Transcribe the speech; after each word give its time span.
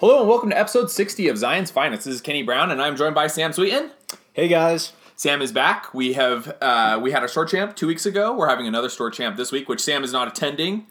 Hello 0.00 0.20
and 0.20 0.28
welcome 0.30 0.48
to 0.48 0.58
episode 0.58 0.90
60 0.90 1.28
of 1.28 1.36
Zion's 1.36 1.70
Finest. 1.70 2.06
This 2.06 2.14
is 2.14 2.20
Kenny 2.22 2.42
Brown 2.42 2.70
and 2.70 2.80
I'm 2.80 2.96
joined 2.96 3.14
by 3.14 3.26
Sam 3.26 3.52
Sweeten. 3.52 3.90
Hey 4.32 4.48
guys. 4.48 4.94
Sam 5.14 5.42
is 5.42 5.52
back. 5.52 5.92
We 5.92 6.14
have 6.14 6.56
uh, 6.62 6.98
we 7.02 7.10
had 7.10 7.22
a 7.22 7.28
store 7.28 7.44
champ 7.44 7.76
two 7.76 7.86
weeks 7.86 8.06
ago. 8.06 8.34
We're 8.34 8.48
having 8.48 8.66
another 8.66 8.88
store 8.88 9.10
champ 9.10 9.36
this 9.36 9.52
week, 9.52 9.68
which 9.68 9.80
Sam 9.80 10.02
is 10.02 10.10
not 10.10 10.26
attending. 10.26 10.86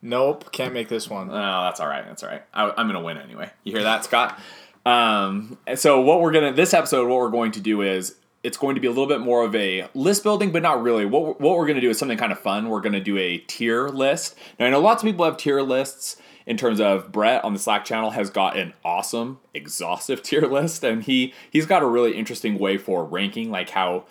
Nope, 0.00 0.52
can't 0.52 0.72
make 0.72 0.86
this 0.86 1.10
one. 1.10 1.28
Oh, 1.28 1.32
that's 1.34 1.80
all 1.80 1.88
right. 1.88 2.06
That's 2.06 2.22
all 2.22 2.28
right. 2.28 2.42
I, 2.54 2.72
I'm 2.76 2.86
gonna 2.86 3.02
win 3.02 3.18
anyway. 3.18 3.50
You 3.64 3.72
hear 3.72 3.82
that, 3.82 4.04
Scott? 4.04 4.38
Um, 4.84 5.58
so 5.74 6.00
what 6.00 6.20
we're 6.20 6.30
gonna 6.30 6.52
this 6.52 6.72
episode, 6.72 7.08
what 7.08 7.18
we're 7.18 7.30
going 7.30 7.50
to 7.50 7.60
do 7.60 7.82
is 7.82 8.14
it's 8.44 8.58
going 8.58 8.76
to 8.76 8.80
be 8.80 8.86
a 8.86 8.90
little 8.90 9.08
bit 9.08 9.22
more 9.22 9.44
of 9.44 9.56
a 9.56 9.88
list 9.92 10.22
building, 10.22 10.52
but 10.52 10.62
not 10.62 10.84
really. 10.84 11.04
What 11.04 11.40
what 11.40 11.56
we're 11.56 11.66
going 11.66 11.74
to 11.74 11.80
do 11.80 11.90
is 11.90 11.98
something 11.98 12.16
kind 12.16 12.30
of 12.30 12.38
fun. 12.38 12.68
We're 12.68 12.80
going 12.80 12.92
to 12.92 13.00
do 13.00 13.18
a 13.18 13.38
tier 13.38 13.88
list. 13.88 14.36
Now 14.60 14.66
I 14.66 14.70
know 14.70 14.80
lots 14.80 15.02
of 15.02 15.08
people 15.08 15.24
have 15.24 15.36
tier 15.36 15.62
lists. 15.62 16.18
In 16.46 16.56
terms 16.56 16.80
of 16.80 17.10
Brett 17.10 17.42
on 17.44 17.52
the 17.52 17.58
Slack 17.58 17.84
channel 17.84 18.12
has 18.12 18.30
got 18.30 18.56
an 18.56 18.72
awesome, 18.84 19.40
exhaustive 19.52 20.22
tier 20.24 20.42
list, 20.42 20.84
and 20.84 21.02
he 21.02 21.34
he's 21.50 21.66
got 21.66 21.82
a 21.82 21.86
really 21.86 22.16
interesting 22.16 22.58
way 22.58 22.78
for 22.78 23.04
ranking, 23.04 23.50
like 23.50 23.70
how 23.70 24.04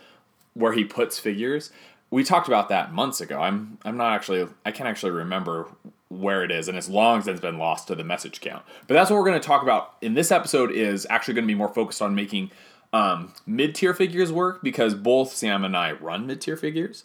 where 0.53 0.73
he 0.73 0.83
puts 0.83 1.17
figures. 1.17 1.71
We 2.11 2.23
talked 2.23 2.47
about 2.47 2.69
that 2.69 2.93
months 2.93 3.21
ago. 3.21 3.39
I'm 3.39 3.77
I'm 3.85 3.97
not 3.97 4.13
actually 4.13 4.47
I 4.65 4.71
can't 4.71 4.89
actually 4.89 5.11
remember 5.11 5.67
where 6.09 6.43
it 6.43 6.51
is, 6.51 6.67
and 6.67 6.77
it's 6.77 6.89
long 6.89 7.21
since 7.21 7.39
been 7.39 7.57
lost 7.57 7.87
to 7.87 7.95
the 7.95 8.03
message 8.03 8.41
count. 8.41 8.63
But 8.87 8.95
that's 8.95 9.09
what 9.09 9.17
we're 9.17 9.25
going 9.25 9.39
to 9.39 9.47
talk 9.47 9.63
about 9.63 9.95
in 10.01 10.13
this 10.13 10.31
episode. 10.31 10.71
Is 10.71 11.07
actually 11.09 11.35
going 11.35 11.45
to 11.45 11.53
be 11.53 11.55
more 11.55 11.73
focused 11.73 12.01
on 12.01 12.15
making 12.15 12.51
um, 12.93 13.33
mid 13.45 13.75
tier 13.75 13.93
figures 13.93 14.31
work 14.31 14.61
because 14.61 14.93
both 14.93 15.33
Sam 15.33 15.63
and 15.65 15.75
I 15.75 15.93
run 15.93 16.27
mid 16.27 16.41
tier 16.41 16.57
figures 16.57 17.03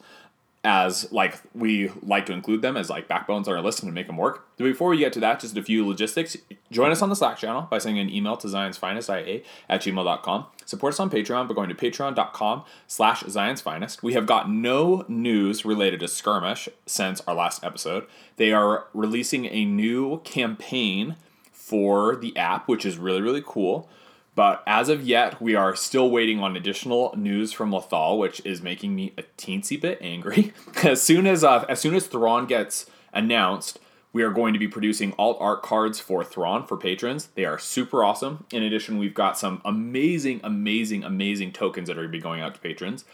as 0.63 1.11
like 1.11 1.41
we 1.55 1.91
like 2.03 2.27
to 2.27 2.33
include 2.33 2.61
them 2.61 2.77
as 2.77 2.91
like 2.91 3.09
backbones 3.09 3.49
on 3.49 3.55
our 3.55 3.63
list 3.63 3.83
and 3.83 3.93
make 3.95 4.07
them 4.07 4.19
work. 4.19 4.47
But 4.59 4.65
before 4.65 4.91
we 4.91 4.99
get 4.99 5.13
to 5.15 5.21
that, 5.21 5.41
just 5.41 5.57
a 5.57 5.63
few 5.63 5.87
logistics. 5.87 6.37
Join 6.71 6.91
us 6.91 7.01
on 7.01 7.09
the 7.09 7.17
Slack 7.17 7.39
channel 7.39 7.63
by 7.63 7.79
sending 7.79 8.01
an 8.01 8.15
email 8.15 8.37
to 8.37 8.49
Zion's 8.49 8.77
Finest 8.77 9.09
IA 9.09 9.41
at 9.69 9.81
gmail.com. 9.81 10.47
Support 10.67 10.95
us 10.95 11.01
on 11.01 11.11
Patreon 11.11 11.49
by 11.49 11.55
going 11.55 11.71
to 11.71 11.75
patreon.com 11.75 12.65
slash 12.87 13.25
Zion's 13.27 13.61
Finest. 13.61 14.03
We 14.03 14.13
have 14.13 14.27
got 14.27 14.51
no 14.51 15.05
news 15.09 15.65
related 15.65 16.01
to 16.01 16.09
Skirmish 16.09 16.69
since 16.87 17.23
our 17.27 17.35
last 17.35 17.65
episode. 17.65 18.07
They 18.37 18.53
are 18.53 18.87
releasing 18.93 19.47
a 19.47 19.65
new 19.65 20.21
campaign 20.21 21.17
for 21.53 22.17
the 22.17 22.37
app, 22.37 22.69
which 22.69 22.85
is 22.85 22.99
really, 22.99 23.23
really 23.23 23.43
cool. 23.45 23.89
But 24.35 24.63
as 24.67 24.89
of 24.89 25.03
yet, 25.03 25.41
we 25.43 25.55
are 25.55 25.75
still 25.75 26.11
waiting 26.11 26.41
on 26.41 26.57
additional 26.57 27.13
news 27.17 27.53
from 27.53 27.73
Lethal, 27.73 28.19
which 28.19 28.41
is 28.45 28.63
making 28.63 28.95
me 28.95 29.13
a 29.19 29.23
teensy 29.37 29.81
bit 29.81 29.99
angry. 30.01 30.53
as 30.85 31.03
soon 31.03 31.27
as 31.27 31.43
uh, 31.43 31.65
as 31.69 31.81
soon 31.81 31.95
as 31.95 32.07
Thrawn 32.07 32.47
gets 32.47 32.87
announced, 33.13 33.81
we 34.13 34.23
are 34.23 34.31
going 34.31 34.53
to 34.53 34.59
be 34.59 34.69
producing 34.69 35.13
alt 35.19 35.37
art 35.41 35.63
cards 35.63 35.99
for 36.01 36.25
Thrawn 36.25 36.67
for 36.67 36.77
patrons. 36.77 37.29
They 37.35 37.45
are 37.45 37.59
super 37.59 38.05
awesome. 38.05 38.45
In 38.53 38.63
addition, 38.63 38.99
we've 38.99 39.15
got 39.15 39.37
some 39.37 39.61
amazing, 39.65 40.41
amazing, 40.45 41.05
amazing 41.05 41.53
tokens 41.53 41.89
that 41.89 41.99
are 41.99 42.03
going 42.03 42.13
to 42.13 42.19
be 42.19 42.23
going 42.23 42.41
out 42.41 42.55
to 42.55 42.61
patrons. 42.61 43.05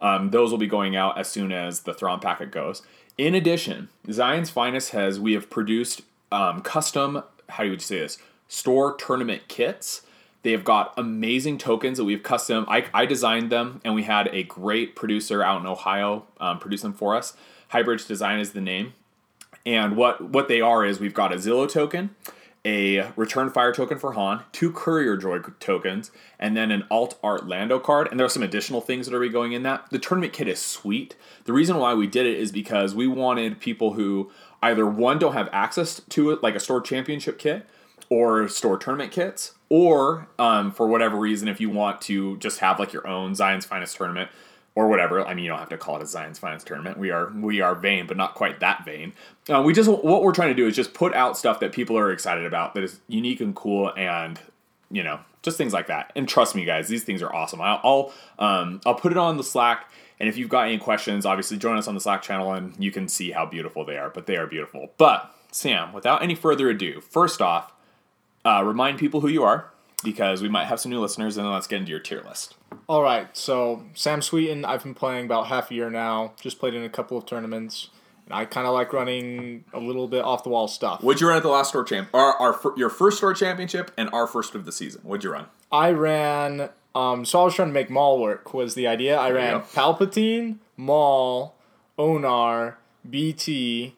Um, 0.00 0.30
those 0.30 0.50
will 0.50 0.58
be 0.58 0.66
going 0.66 0.96
out 0.96 1.18
as 1.18 1.28
soon 1.28 1.52
as 1.52 1.80
the 1.80 1.94
Thrawn 1.94 2.20
packet 2.20 2.50
goes. 2.50 2.82
In 3.16 3.34
addition, 3.34 3.88
Zion's 4.10 4.50
Finest 4.50 4.90
has 4.90 5.20
we 5.20 5.34
have 5.34 5.48
produced 5.50 6.02
um, 6.32 6.62
custom. 6.62 7.22
How 7.48 7.62
do 7.62 7.70
you 7.70 7.78
say 7.78 8.00
this? 8.00 8.18
Store 8.48 8.94
tournament 8.96 9.42
kits 9.48 10.02
they 10.44 10.52
have 10.52 10.62
got 10.62 10.92
amazing 10.96 11.58
tokens 11.58 11.98
that 11.98 12.04
we've 12.04 12.22
custom. 12.22 12.66
I, 12.68 12.84
I 12.92 13.06
designed 13.06 13.50
them, 13.50 13.80
and 13.84 13.94
we 13.94 14.04
had 14.04 14.28
a 14.28 14.44
great 14.44 14.94
producer 14.94 15.42
out 15.42 15.60
in 15.60 15.66
Ohio 15.66 16.26
um, 16.38 16.58
produce 16.58 16.82
them 16.82 16.92
for 16.92 17.16
us. 17.16 17.34
Highbridge 17.72 18.06
Design 18.06 18.38
is 18.38 18.52
the 18.52 18.60
name, 18.60 18.92
and 19.66 19.96
what 19.96 20.20
what 20.20 20.46
they 20.46 20.60
are 20.60 20.84
is 20.84 21.00
we've 21.00 21.14
got 21.14 21.32
a 21.32 21.36
Zillow 21.36 21.68
token, 21.68 22.14
a 22.62 23.10
Return 23.16 23.50
Fire 23.50 23.72
token 23.72 23.98
for 23.98 24.12
Han, 24.12 24.44
two 24.52 24.70
Courier 24.70 25.16
Droid 25.16 25.58
tokens, 25.60 26.10
and 26.38 26.54
then 26.54 26.70
an 26.70 26.84
Alt 26.90 27.18
Art 27.22 27.46
Lando 27.46 27.78
card. 27.78 28.08
And 28.10 28.20
there 28.20 28.26
are 28.26 28.30
some 28.30 28.42
additional 28.42 28.82
things 28.82 29.06
that 29.06 29.16
are 29.16 29.28
going 29.28 29.52
in 29.52 29.62
that. 29.62 29.88
The 29.90 29.98
tournament 29.98 30.34
kit 30.34 30.46
is 30.46 30.60
sweet. 30.60 31.16
The 31.44 31.54
reason 31.54 31.78
why 31.78 31.94
we 31.94 32.06
did 32.06 32.26
it 32.26 32.38
is 32.38 32.52
because 32.52 32.94
we 32.94 33.06
wanted 33.06 33.60
people 33.60 33.94
who 33.94 34.30
either 34.62 34.86
one 34.86 35.18
don't 35.18 35.32
have 35.32 35.48
access 35.52 36.00
to 36.10 36.30
it, 36.30 36.42
like 36.42 36.54
a 36.54 36.60
store 36.60 36.82
championship 36.82 37.38
kit, 37.38 37.66
or 38.10 38.46
store 38.48 38.78
tournament 38.78 39.10
kits, 39.10 39.54
or 39.74 40.28
um, 40.38 40.70
for 40.70 40.86
whatever 40.86 41.16
reason, 41.16 41.48
if 41.48 41.60
you 41.60 41.68
want 41.68 42.00
to 42.00 42.36
just 42.36 42.60
have 42.60 42.78
like 42.78 42.92
your 42.92 43.04
own 43.08 43.34
Zion's 43.34 43.64
Finest 43.64 43.96
tournament 43.96 44.30
or 44.76 44.86
whatever. 44.86 45.26
I 45.26 45.34
mean, 45.34 45.44
you 45.44 45.50
don't 45.50 45.58
have 45.58 45.68
to 45.70 45.76
call 45.76 45.96
it 45.96 46.02
a 46.02 46.06
Zion's 46.06 46.38
Finest 46.38 46.68
tournament. 46.68 46.96
We 46.96 47.10
are 47.10 47.32
we 47.34 47.60
are 47.60 47.74
vain, 47.74 48.06
but 48.06 48.16
not 48.16 48.36
quite 48.36 48.60
that 48.60 48.84
vain. 48.84 49.14
Uh, 49.52 49.62
we 49.62 49.72
just 49.72 49.90
what 49.90 50.22
we're 50.22 50.32
trying 50.32 50.50
to 50.50 50.54
do 50.54 50.68
is 50.68 50.76
just 50.76 50.94
put 50.94 51.12
out 51.12 51.36
stuff 51.36 51.58
that 51.58 51.72
people 51.72 51.98
are 51.98 52.12
excited 52.12 52.46
about, 52.46 52.74
that 52.74 52.84
is 52.84 53.00
unique 53.08 53.40
and 53.40 53.56
cool, 53.56 53.92
and 53.96 54.38
you 54.92 55.02
know, 55.02 55.18
just 55.42 55.58
things 55.58 55.72
like 55.72 55.88
that. 55.88 56.12
And 56.14 56.28
trust 56.28 56.54
me, 56.54 56.64
guys, 56.64 56.86
these 56.86 57.02
things 57.02 57.20
are 57.20 57.34
awesome. 57.34 57.60
I'll 57.60 57.80
I'll, 57.82 58.12
um, 58.38 58.80
I'll 58.86 58.94
put 58.94 59.10
it 59.10 59.18
on 59.18 59.38
the 59.38 59.44
Slack. 59.44 59.90
And 60.20 60.28
if 60.28 60.36
you've 60.36 60.48
got 60.48 60.68
any 60.68 60.78
questions, 60.78 61.26
obviously 61.26 61.58
join 61.58 61.78
us 61.78 61.88
on 61.88 61.96
the 61.96 62.00
Slack 62.00 62.22
channel 62.22 62.52
and 62.52 62.76
you 62.78 62.92
can 62.92 63.08
see 63.08 63.32
how 63.32 63.44
beautiful 63.44 63.84
they 63.84 63.98
are. 63.98 64.10
But 64.10 64.26
they 64.26 64.36
are 64.36 64.46
beautiful. 64.46 64.92
But 64.98 65.34
Sam, 65.50 65.92
without 65.92 66.22
any 66.22 66.36
further 66.36 66.70
ado, 66.70 67.00
first 67.00 67.42
off, 67.42 67.73
uh, 68.44 68.62
remind 68.64 68.98
people 68.98 69.20
who 69.20 69.28
you 69.28 69.42
are 69.42 69.70
because 70.02 70.42
we 70.42 70.48
might 70.48 70.66
have 70.66 70.78
some 70.78 70.90
new 70.90 71.00
listeners, 71.00 71.36
and 71.36 71.46
then 71.46 71.52
let's 71.52 71.66
get 71.66 71.78
into 71.78 71.90
your 71.90 72.00
tier 72.00 72.22
list. 72.22 72.54
All 72.88 73.02
right, 73.02 73.34
so 73.36 73.82
Sam 73.94 74.20
Sweeten, 74.20 74.64
I've 74.64 74.82
been 74.82 74.94
playing 74.94 75.24
about 75.24 75.46
half 75.46 75.70
a 75.70 75.74
year 75.74 75.90
now. 75.90 76.32
Just 76.40 76.58
played 76.58 76.74
in 76.74 76.82
a 76.82 76.88
couple 76.88 77.16
of 77.16 77.24
tournaments, 77.24 77.88
and 78.26 78.34
I 78.34 78.44
kind 78.44 78.66
of 78.66 78.74
like 78.74 78.92
running 78.92 79.64
a 79.72 79.78
little 79.78 80.06
bit 80.06 80.22
off 80.24 80.42
the 80.42 80.50
wall 80.50 80.68
stuff. 80.68 81.02
What'd 81.02 81.20
you 81.20 81.28
run 81.28 81.38
at 81.38 81.42
the 81.42 81.48
last 81.48 81.70
store 81.70 81.84
champ? 81.84 82.10
Our, 82.12 82.34
our 82.34 82.60
your 82.76 82.90
first 82.90 83.16
store 83.18 83.32
championship 83.32 83.90
and 83.96 84.10
our 84.12 84.26
first 84.26 84.54
of 84.54 84.66
the 84.66 84.72
season. 84.72 85.00
What'd 85.04 85.24
you 85.24 85.32
run? 85.32 85.46
I 85.72 85.90
ran. 85.90 86.68
Um, 86.94 87.24
so 87.24 87.40
I 87.40 87.44
was 87.44 87.54
trying 87.54 87.68
to 87.68 87.74
make 87.74 87.90
Maul 87.90 88.20
work. 88.20 88.54
Was 88.54 88.74
the 88.74 88.86
idea? 88.86 89.16
I 89.16 89.30
ran 89.30 89.62
Palpatine, 89.62 90.58
Maul, 90.76 91.56
Onar, 91.98 92.78
BT, 93.08 93.94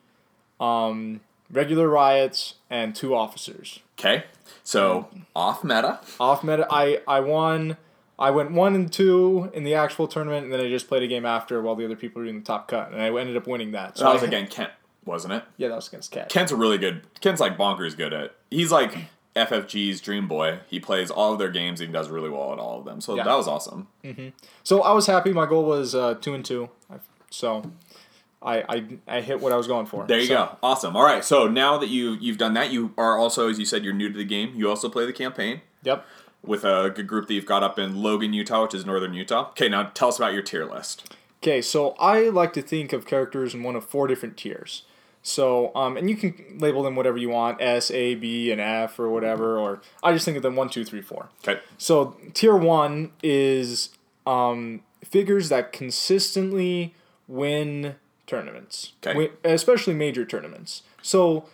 um, 0.61 1.21
regular 1.51 1.89
riots, 1.89 2.55
and 2.71 2.95
two 2.95 3.15
officers. 3.15 3.81
Okay. 3.99 4.25
So 4.63 5.09
off 5.35 5.65
meta. 5.65 6.01
Off 6.19 6.43
meta. 6.43 6.67
I 6.71 7.01
I 7.07 7.21
won. 7.21 7.77
I 8.19 8.31
went 8.31 8.53
one 8.53 8.75
and 8.75 8.91
two 8.91 9.51
in 9.53 9.65
the 9.65 9.75
actual 9.75 10.09
tournament, 10.09 10.45
and 10.45 10.53
then 10.53 10.61
I 10.61 10.69
just 10.69 10.89
played 10.89 11.03
a 11.03 11.07
game 11.07 11.27
after 11.27 11.61
while 11.61 11.77
the 11.77 11.85
other 11.85 11.97
people 11.97 12.21
were 12.21 12.25
doing 12.25 12.39
the 12.39 12.45
top 12.47 12.67
cut, 12.67 12.91
and 12.91 13.01
I 13.01 13.09
ended 13.09 13.37
up 13.37 13.47
winning 13.47 13.73
that. 13.73 13.99
So 13.99 14.05
that 14.05 14.15
was 14.15 14.23
I, 14.23 14.27
against 14.27 14.53
Kent, 14.53 14.71
wasn't 15.05 15.35
it? 15.35 15.45
Yeah, 15.59 15.69
that 15.69 15.75
was 15.75 15.89
against 15.89 16.11
Kent. 16.13 16.31
Kent's 16.31 16.51
a 16.51 16.57
really 16.57 16.79
good. 16.79 17.03
Kent's 17.21 17.41
like 17.41 17.59
bonkers 17.59 17.97
good 17.97 18.15
at. 18.15 18.35
He's 18.51 18.73
like 18.73 18.97
FFG's 19.37 20.01
dream 20.01 20.27
boy. 20.27 20.61
He 20.67 20.81
plays 20.81 21.11
all 21.11 21.35
of 21.35 21.39
their 21.39 21.51
games 21.51 21.81
and 21.81 21.89
he 21.89 21.93
does 21.93 22.09
really 22.09 22.31
well 22.31 22.53
at 22.53 22.59
all 22.59 22.79
of 22.79 22.87
them. 22.87 23.01
So 23.03 23.15
yeah. 23.15 23.25
that 23.25 23.37
was 23.37 23.47
awesome. 23.47 23.87
Mm-hmm. 24.03 24.29
So 24.65 24.83
I 24.83 24.93
was 24.93 25.07
happy. 25.07 25.33
My 25.33 25.47
goal 25.47 25.65
was 25.65 25.95
uh, 25.95 26.15
two 26.15 26.33
and 26.33 26.45
two. 26.45 26.71
So 27.31 27.71
I, 28.43 28.65
I, 28.69 28.87
I 29.09 29.21
hit 29.21 29.41
what 29.41 29.53
I 29.53 29.57
was 29.57 29.67
going 29.67 29.87
for. 29.87 30.07
There 30.07 30.19
you 30.19 30.27
so. 30.27 30.35
go. 30.35 30.57
Awesome. 30.63 30.97
All 30.97 31.05
right. 31.05 31.25
So 31.25 31.49
now 31.49 31.79
that 31.79 31.89
you 31.89 32.13
you've 32.13 32.39
done 32.39 32.55
that, 32.55 32.71
you 32.71 32.93
are 32.97 33.19
also, 33.19 33.49
as 33.49 33.59
you 33.59 33.65
said, 33.65 33.85
you're 33.85 33.95
new 33.95 34.11
to 34.11 34.17
the 34.17 34.25
game. 34.25 34.53
You 34.55 34.69
also 34.69 34.89
play 34.89 35.07
the 35.07 35.13
campaign. 35.13 35.63
Yep. 35.83 36.07
With 36.43 36.65
a 36.65 36.93
good 36.95 37.09
group 37.09 37.27
that 37.27 37.35
you've 37.35 37.47
got 37.47 37.63
up 37.63 37.79
in 37.79 38.03
Logan, 38.03 38.33
Utah, 38.33 38.63
which 38.63 38.75
is 38.75 38.87
northern 38.87 39.15
Utah. 39.15 39.49
Okay, 39.51 39.69
now 39.69 39.85
tell 39.95 40.09
us 40.09 40.19
about 40.19 40.33
your 40.33 40.43
tier 40.43 40.65
list. 40.65 41.13
Okay, 41.43 41.61
so 41.61 41.91
I 41.99 42.29
like 42.29 42.53
to 42.53 42.63
think 42.63 42.93
of 42.93 43.07
characters 43.07 43.53
in 43.55 43.63
one 43.63 43.75
of 43.75 43.85
four 43.85 44.07
different 44.07 44.37
tiers. 44.37 44.83
So, 45.23 45.75
um, 45.75 45.97
and 45.97 46.09
you 46.09 46.17
can 46.17 46.59
label 46.59 46.85
them 46.85 46.95
whatever 46.95 47.19
you 47.19 47.31
want 47.31 47.61
S, 47.61 47.91
A, 47.91 48.15
B, 48.15 48.53
and 48.53 48.61
F, 48.61 49.01
or 49.01 49.11
whatever, 49.11 49.59
or 49.59 49.83
I 50.03 50.13
just 50.13 50.25
think 50.25 50.37
of 50.37 50.45
them 50.45 50.55
one, 50.55 50.69
two, 50.69 50.85
three, 50.85 51.03
four. 51.03 51.31
Okay. 51.43 51.61
So, 51.79 52.17
tier 52.33 52.57
one 52.57 53.11
is 53.25 53.91
um, 54.25 54.83
figures 55.05 55.49
that 55.49 55.73
consistently 55.73 56.95
win 57.27 57.97
tournaments, 58.27 58.93
okay. 59.05 59.31
especially 59.45 59.95
major 59.95 60.25
tournaments. 60.25 60.83
So 61.03 61.47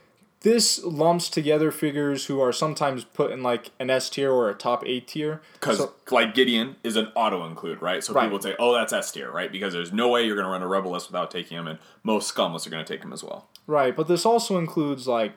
this 0.43 0.83
lumps 0.83 1.29
together 1.29 1.71
figures 1.71 2.27
who 2.27 2.41
are 2.41 2.53
sometimes 2.53 3.05
put 3.05 3.31
in 3.31 3.43
like 3.43 3.71
an 3.79 3.91
S 3.91 4.11
tier 4.11 4.33
or 4.33 4.51
a 4.51 4.55
top 4.55 4.85
eight 4.85 5.07
tier. 5.09 5.41
Because 5.55 5.79
so, 5.79 5.95
like 6.11 6.35
Gideon 6.35 6.77
is 6.83 6.97
an 6.97 7.09
auto 7.15 7.47
include, 7.47 7.81
right? 7.81 8.03
So 8.03 8.13
right. 8.13 8.23
people 8.23 8.35
would 8.35 8.43
say, 8.43 8.57
"Oh, 8.59 8.75
that's 8.75 8.93
S 8.93 9.13
tier," 9.13 9.31
right? 9.31 9.51
Because 9.51 9.73
there's 9.73 9.93
no 9.93 10.09
way 10.09 10.27
you're 10.27 10.35
going 10.35 10.47
to 10.47 10.51
run 10.51 10.63
a 10.63 10.69
rebel 10.69 10.91
list 10.91 11.09
without 11.09 11.31
taking 11.31 11.57
him, 11.57 11.67
and 11.67 11.79
most 12.03 12.29
scum 12.29 12.53
lists 12.53 12.67
are 12.67 12.71
going 12.71 12.85
to 12.85 12.93
take 12.93 13.05
him 13.05 13.13
as 13.13 13.23
well. 13.23 13.47
Right, 13.67 13.95
but 13.95 14.09
this 14.09 14.27
also 14.27 14.59
includes 14.59 15.07
like 15.07 15.33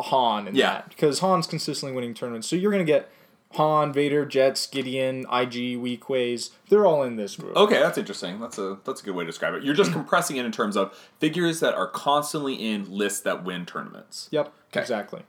Han 0.00 0.48
and 0.48 0.56
yeah. 0.56 0.72
that 0.72 0.88
because 0.88 1.20
Han's 1.20 1.46
consistently 1.46 1.94
winning 1.94 2.14
tournaments, 2.14 2.48
so 2.48 2.56
you're 2.56 2.72
going 2.72 2.84
to 2.84 2.90
get 2.90 3.10
Han, 3.54 3.92
Vader, 3.92 4.24
Jets, 4.24 4.66
Gideon, 4.66 5.20
IG, 5.20 5.78
Weequays, 5.78 6.50
they're 6.68 6.86
all 6.86 7.02
in 7.02 7.16
this 7.16 7.36
group. 7.36 7.56
Okay, 7.56 7.78
that's 7.78 7.98
interesting. 7.98 8.40
That's 8.40 8.58
a 8.58 8.78
that's 8.84 9.02
a 9.02 9.04
good 9.04 9.14
way 9.14 9.24
to 9.24 9.28
describe 9.28 9.54
it. 9.54 9.62
You're 9.62 9.74
just 9.74 9.92
compressing 9.92 10.36
it 10.36 10.44
in 10.44 10.52
terms 10.52 10.76
of 10.76 10.96
figures 11.18 11.60
that 11.60 11.74
are 11.74 11.86
constantly 11.86 12.54
in 12.54 12.90
lists 12.90 13.20
that 13.20 13.44
win 13.44 13.66
tournaments. 13.66 14.28
Yep, 14.30 14.52
okay. 14.70 14.80
exactly. 14.80 15.22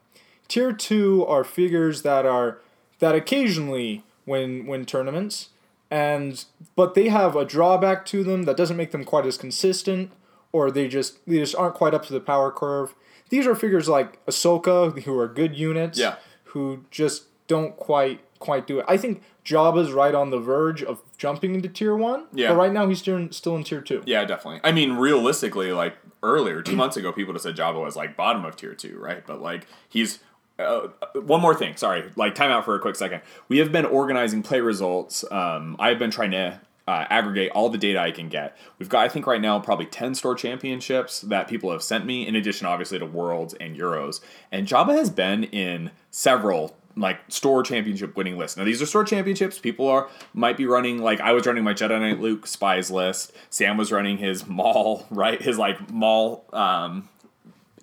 Tier 0.48 0.74
two 0.74 1.26
are 1.26 1.44
figures 1.44 2.02
that 2.04 2.26
are 2.26 2.60
that 3.00 3.16
occasionally 3.16 4.04
win 4.26 4.66
win 4.66 4.86
tournaments, 4.86 5.50
and 5.92 6.46
but 6.76 6.96
they 6.96 7.10
have 7.10 7.36
a 7.36 7.46
drawback 7.46 8.06
to 8.08 8.24
them 8.24 8.44
that 8.44 8.58
doesn't 8.58 8.78
make 8.78 8.92
them 8.92 9.04
quite 9.04 9.26
as 9.26 9.38
consistent, 9.38 10.12
or 10.52 10.72
they 10.72 10.88
just 10.88 11.26
they 11.26 11.38
just 11.38 11.56
aren't 11.56 11.76
quite 11.76 11.94
up 11.94 12.06
to 12.06 12.14
the 12.14 12.20
power 12.20 12.52
curve. 12.52 12.96
These 13.30 13.48
are 13.48 13.56
figures 13.56 13.90
like 13.90 14.24
Ahsoka, 14.28 15.02
who 15.04 15.18
are 15.18 15.28
good 15.28 15.56
units. 15.56 15.98
Yeah 15.98 16.16
who 16.54 16.86
just 16.92 17.24
don't 17.54 17.78
quite 17.78 18.20
quite 18.40 18.66
do 18.66 18.80
it. 18.80 18.86
I 18.88 18.98
think 18.98 19.22
Jabba's 19.46 19.92
right 19.92 20.16
on 20.16 20.32
the 20.32 20.40
verge 20.40 20.82
of 20.82 21.04
jumping 21.18 21.54
into 21.54 21.70
tier 21.70 21.96
one. 21.96 22.26
Yeah. 22.34 22.50
But 22.50 22.56
right 22.56 22.74
now 22.74 22.88
he's 22.88 22.98
still 22.98 23.18
in, 23.18 23.32
still 23.32 23.56
in 23.56 23.64
tier 23.64 23.80
two. 23.80 24.02
Yeah, 24.08 24.26
definitely. 24.26 24.62
I 24.64 24.72
mean, 24.72 24.94
realistically, 24.94 25.72
like 25.72 25.96
earlier, 26.24 26.64
two 26.64 26.76
months 26.82 26.98
ago, 26.98 27.12
people 27.12 27.34
just 27.34 27.44
said 27.44 27.56
Jabba 27.56 27.80
was 27.80 27.96
like 27.96 28.18
bottom 28.18 28.44
of 28.44 28.56
tier 28.56 28.74
two, 28.74 28.98
right? 28.98 29.26
But 29.26 29.40
like 29.42 29.68
he's. 29.88 30.20
Uh, 30.60 30.90
one 31.16 31.42
more 31.42 31.56
thing, 31.56 31.76
sorry. 31.78 32.12
Like 32.16 32.36
time 32.36 32.52
out 32.52 32.64
for 32.64 32.76
a 32.76 32.80
quick 32.80 32.96
second. 32.96 33.22
We 33.48 33.58
have 33.58 33.72
been 33.72 33.86
organizing 33.86 34.44
play 34.44 34.62
results. 34.62 35.26
Um, 35.32 35.76
I've 35.80 35.98
been 35.98 36.12
trying 36.12 36.30
to 36.30 36.60
uh, 36.88 37.06
aggregate 37.10 37.52
all 37.54 37.70
the 37.70 37.78
data 37.78 38.00
I 38.00 38.12
can 38.12 38.30
get. 38.30 38.56
We've 38.78 38.90
got, 38.90 39.04
I 39.04 39.10
think, 39.10 39.26
right 39.26 39.42
now 39.42 39.60
probably 39.60 39.88
ten 39.88 40.14
store 40.14 40.36
championships 40.36 41.22
that 41.22 41.48
people 41.48 41.72
have 41.72 41.82
sent 41.82 42.06
me, 42.06 42.28
in 42.28 42.36
addition, 42.36 42.68
obviously, 42.68 43.00
to 43.00 43.06
worlds 43.06 43.56
and 43.56 43.76
euros. 43.76 44.22
And 44.52 44.68
Jabba 44.68 44.96
has 44.96 45.10
been 45.10 45.46
in 45.46 45.90
several 46.12 46.76
like 46.96 47.20
store 47.28 47.64
championship 47.64 48.16
winning 48.16 48.38
list. 48.38 48.58
Now 48.58 48.64
these 48.64 48.82
are 48.82 48.86
store 48.86 49.04
championships. 49.04 49.60
People 49.60 49.88
are 49.88 50.10
might 50.34 50.58
be 50.58 50.66
running 50.66 51.00
like 51.00 51.20
I 51.20 51.32
was 51.32 51.46
running 51.46 51.64
my 51.64 51.74
Jedi 51.74 52.00
Knight 52.00 52.20
Luke 52.20 52.48
spies 52.48 52.92
list. 52.92 53.34
Sam 53.50 53.78
was 53.78 53.92
running 53.92 54.18
his 54.18 54.48
Maul 54.48 55.06
right 55.12 55.42
his 55.42 55.58
like 55.58 55.92
Maul 55.92 56.46
um, 56.54 57.10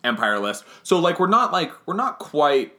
Empire 0.05 0.39
list. 0.39 0.65
So 0.83 0.99
like 0.99 1.19
we're 1.21 1.29
not 1.29 1.53
like 1.53 1.73
we're 1.87 1.95
not 1.95 2.19
quite 2.19 2.77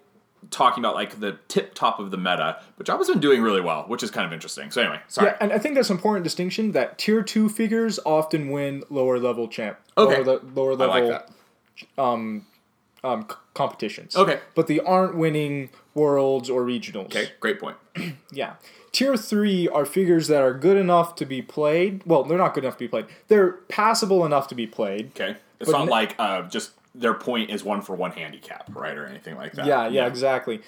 talking 0.49 0.83
about 0.83 0.95
like 0.95 1.19
the 1.19 1.37
tip 1.47 1.73
top 1.73 1.99
of 1.99 2.11
the 2.11 2.17
meta, 2.17 2.59
but 2.77 2.85
Jabba's 2.85 3.07
been 3.07 3.19
doing 3.19 3.41
really 3.41 3.61
well, 3.61 3.83
which 3.87 4.03
is 4.03 4.11
kind 4.11 4.25
of 4.25 4.33
interesting. 4.33 4.71
So 4.71 4.81
anyway, 4.81 4.99
sorry. 5.07 5.29
Yeah, 5.29 5.37
and 5.39 5.53
I 5.53 5.59
think 5.59 5.75
that's 5.75 5.89
an 5.89 5.97
important 5.97 6.23
distinction 6.23 6.71
that 6.71 6.97
tier 6.97 7.21
two 7.21 7.47
figures 7.47 7.99
often 8.05 8.49
win 8.49 8.83
lower 8.89 9.19
level 9.19 9.47
champ. 9.47 9.77
Okay. 9.97 10.23
Lower, 10.23 10.39
le- 10.39 10.49
lower 10.53 10.71
I 10.71 10.75
level 10.75 11.09
like 11.09 11.25
that. 11.97 12.01
um, 12.01 12.45
c- 13.03 13.35
competitions. 13.53 14.15
Okay. 14.15 14.39
But 14.55 14.67
they 14.67 14.79
aren't 14.79 15.15
winning 15.15 15.69
worlds 15.93 16.49
or 16.49 16.63
regionals. 16.63 17.05
Okay, 17.05 17.31
great 17.39 17.59
point. 17.59 17.77
Yeah. 18.31 18.53
Tier 18.93 19.17
three 19.17 19.67
are 19.67 19.85
figures 19.85 20.27
that 20.27 20.41
are 20.41 20.53
good 20.53 20.77
enough 20.77 21.15
to 21.15 21.25
be 21.25 21.41
played. 21.41 22.01
Well, 22.05 22.23
they're 22.23 22.37
not 22.37 22.53
good 22.53 22.63
enough 22.63 22.75
to 22.75 22.85
be 22.85 22.87
played. 22.87 23.05
They're 23.27 23.51
passable 23.69 24.25
enough 24.25 24.47
to 24.49 24.55
be 24.55 24.67
played. 24.67 25.11
Okay, 25.15 25.37
it's 25.59 25.69
not 25.69 25.87
like 25.87 26.15
uh, 26.17 26.43
just 26.43 26.71
their 26.95 27.13
point 27.13 27.49
is 27.49 27.63
one 27.63 27.81
for 27.81 27.95
one 27.95 28.11
handicap, 28.11 28.69
right, 28.73 28.97
or 28.97 29.05
anything 29.05 29.35
like 29.35 29.53
that. 29.53 29.65
Yeah, 29.65 29.87
yeah, 29.87 30.07
exactly. 30.07 30.61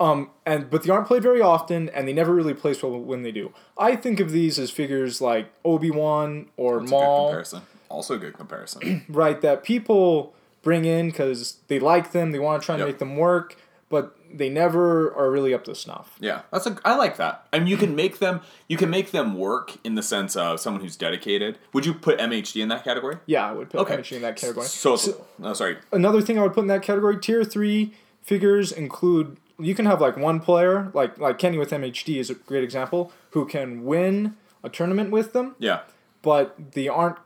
Um, 0.00 0.30
and 0.44 0.68
but 0.68 0.82
they 0.82 0.90
aren't 0.90 1.06
played 1.06 1.22
very 1.22 1.40
often, 1.40 1.88
and 1.90 2.06
they 2.08 2.12
never 2.12 2.34
really 2.34 2.54
place 2.54 2.82
well 2.82 2.98
when 2.98 3.22
they 3.22 3.32
do. 3.32 3.52
I 3.78 3.96
think 3.96 4.20
of 4.20 4.32
these 4.32 4.58
as 4.58 4.70
figures 4.70 5.20
like 5.20 5.46
Obi 5.64 5.90
Wan 5.90 6.46
or 6.56 6.80
That's 6.80 6.90
a 6.90 6.94
good 6.94 7.00
Maul, 7.00 7.28
comparison. 7.28 7.62
Also 7.88 8.14
a 8.14 8.18
good 8.18 8.34
comparison. 8.34 9.04
right? 9.08 9.40
That 9.40 9.62
people 9.62 10.34
bring 10.62 10.84
in 10.84 11.06
because 11.08 11.58
they 11.68 11.78
like 11.78 12.12
them, 12.12 12.32
they 12.32 12.38
want 12.38 12.62
to 12.62 12.66
try 12.66 12.74
and 12.76 12.80
Yep. 12.80 12.88
make 12.88 12.98
them 12.98 13.16
work, 13.16 13.56
but 13.88 14.16
they 14.32 14.48
never 14.48 15.12
are 15.14 15.30
really 15.30 15.52
up 15.52 15.64
to 15.64 15.74
snuff. 15.74 16.16
Yeah, 16.18 16.42
that's 16.50 16.66
a. 16.66 16.78
I 16.84 16.96
like 16.96 17.18
that. 17.18 17.46
I 17.52 17.58
mean, 17.58 17.68
you 17.68 17.76
can 17.76 17.94
make 17.94 18.18
them. 18.18 18.40
You 18.68 18.76
can 18.78 18.88
make 18.88 19.10
them 19.10 19.36
work 19.36 19.76
in 19.84 19.94
the 19.94 20.02
sense 20.02 20.34
of 20.36 20.58
someone 20.60 20.82
who's 20.82 20.96
dedicated. 20.96 21.58
Would 21.74 21.84
you 21.84 21.92
put 21.92 22.18
MHD 22.18 22.62
in 22.62 22.68
that 22.68 22.84
category? 22.84 23.16
Yeah, 23.26 23.46
I 23.48 23.52
would 23.52 23.68
put 23.68 23.80
Okay. 23.80 23.96
MHD 23.96 24.16
in 24.16 24.22
that 24.22 24.36
category. 24.36 24.66
So, 24.66 24.96
oh, 25.42 25.52
sorry. 25.52 25.76
another 25.92 26.22
thing 26.22 26.38
I 26.38 26.42
would 26.42 26.54
put 26.54 26.60
in 26.62 26.68
that 26.68 26.82
category, 26.82 27.18
tier 27.18 27.44
three 27.44 27.92
figures 28.22 28.72
include 28.72 29.36
you 29.58 29.74
can 29.74 29.84
have 29.84 30.00
like 30.00 30.16
one 30.16 30.40
player, 30.40 30.90
like 30.94 31.18
like 31.18 31.38
Kenny 31.38 31.58
with 31.58 31.70
MHD 31.70 32.18
is 32.18 32.30
a 32.30 32.34
great 32.34 32.64
example, 32.64 33.12
who 33.32 33.44
can 33.44 33.84
win 33.84 34.36
a 34.64 34.70
tournament 34.70 35.10
with 35.10 35.34
them, 35.34 35.56
Yeah, 35.58 35.80
but 36.22 36.72
they 36.72 36.88
aren't 36.88 37.16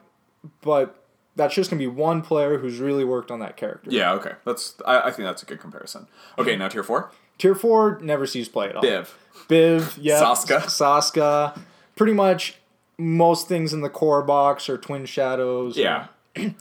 but 0.63 0.97
that's 1.37 1.55
just 1.55 1.71
gonna 1.71 1.79
be 1.79 1.87
one 1.87 2.23
player 2.23 2.59
who's 2.59 2.79
really 2.79 3.05
worked 3.05 3.31
on 3.31 3.39
that 3.41 3.57
character. 3.57 3.91
yeah. 3.91 4.13
Okay, 4.15 4.33
that's. 4.45 4.75
I, 4.85 5.03
I 5.03 5.11
think 5.11 5.27
that's 5.27 5.43
a 5.43 5.47
good 5.47 5.61
comparison. 5.61 6.09
Okay, 6.39 6.57
now 6.57 6.69
tier 6.69 6.83
four. 6.83 7.11
Tier 7.39 7.55
four 7.55 7.99
never 8.03 8.27
sees 8.27 8.49
play 8.49 8.69
at 8.71 8.77
all. 8.77 8.83
Biv. 8.83 9.13
Biv, 9.49 9.99
yeah. 10.01 10.21
Saska. 10.21 10.63
Saska. 10.63 11.61
Pretty 11.95 12.15
much 12.15 12.57
most 12.99 13.47
things 13.47 13.73
in 13.75 13.83
the 13.83 13.91
core 13.91 14.23
box 14.23 14.69
are 14.71 14.79
twin 14.79 15.05
shadows. 15.07 15.77
Yeah. 15.77 16.09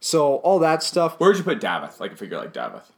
So 0.00 0.34
all 0.36 0.58
that 0.58 0.82
stuff. 0.82 1.18
Where 1.18 1.30
would 1.30 1.38
you 1.38 1.44
put 1.44 1.60
Davith? 1.62 1.98
Like 1.98 2.12
a 2.12 2.16
figure 2.16 2.36
like 2.36 2.52
Davith. 2.52 2.90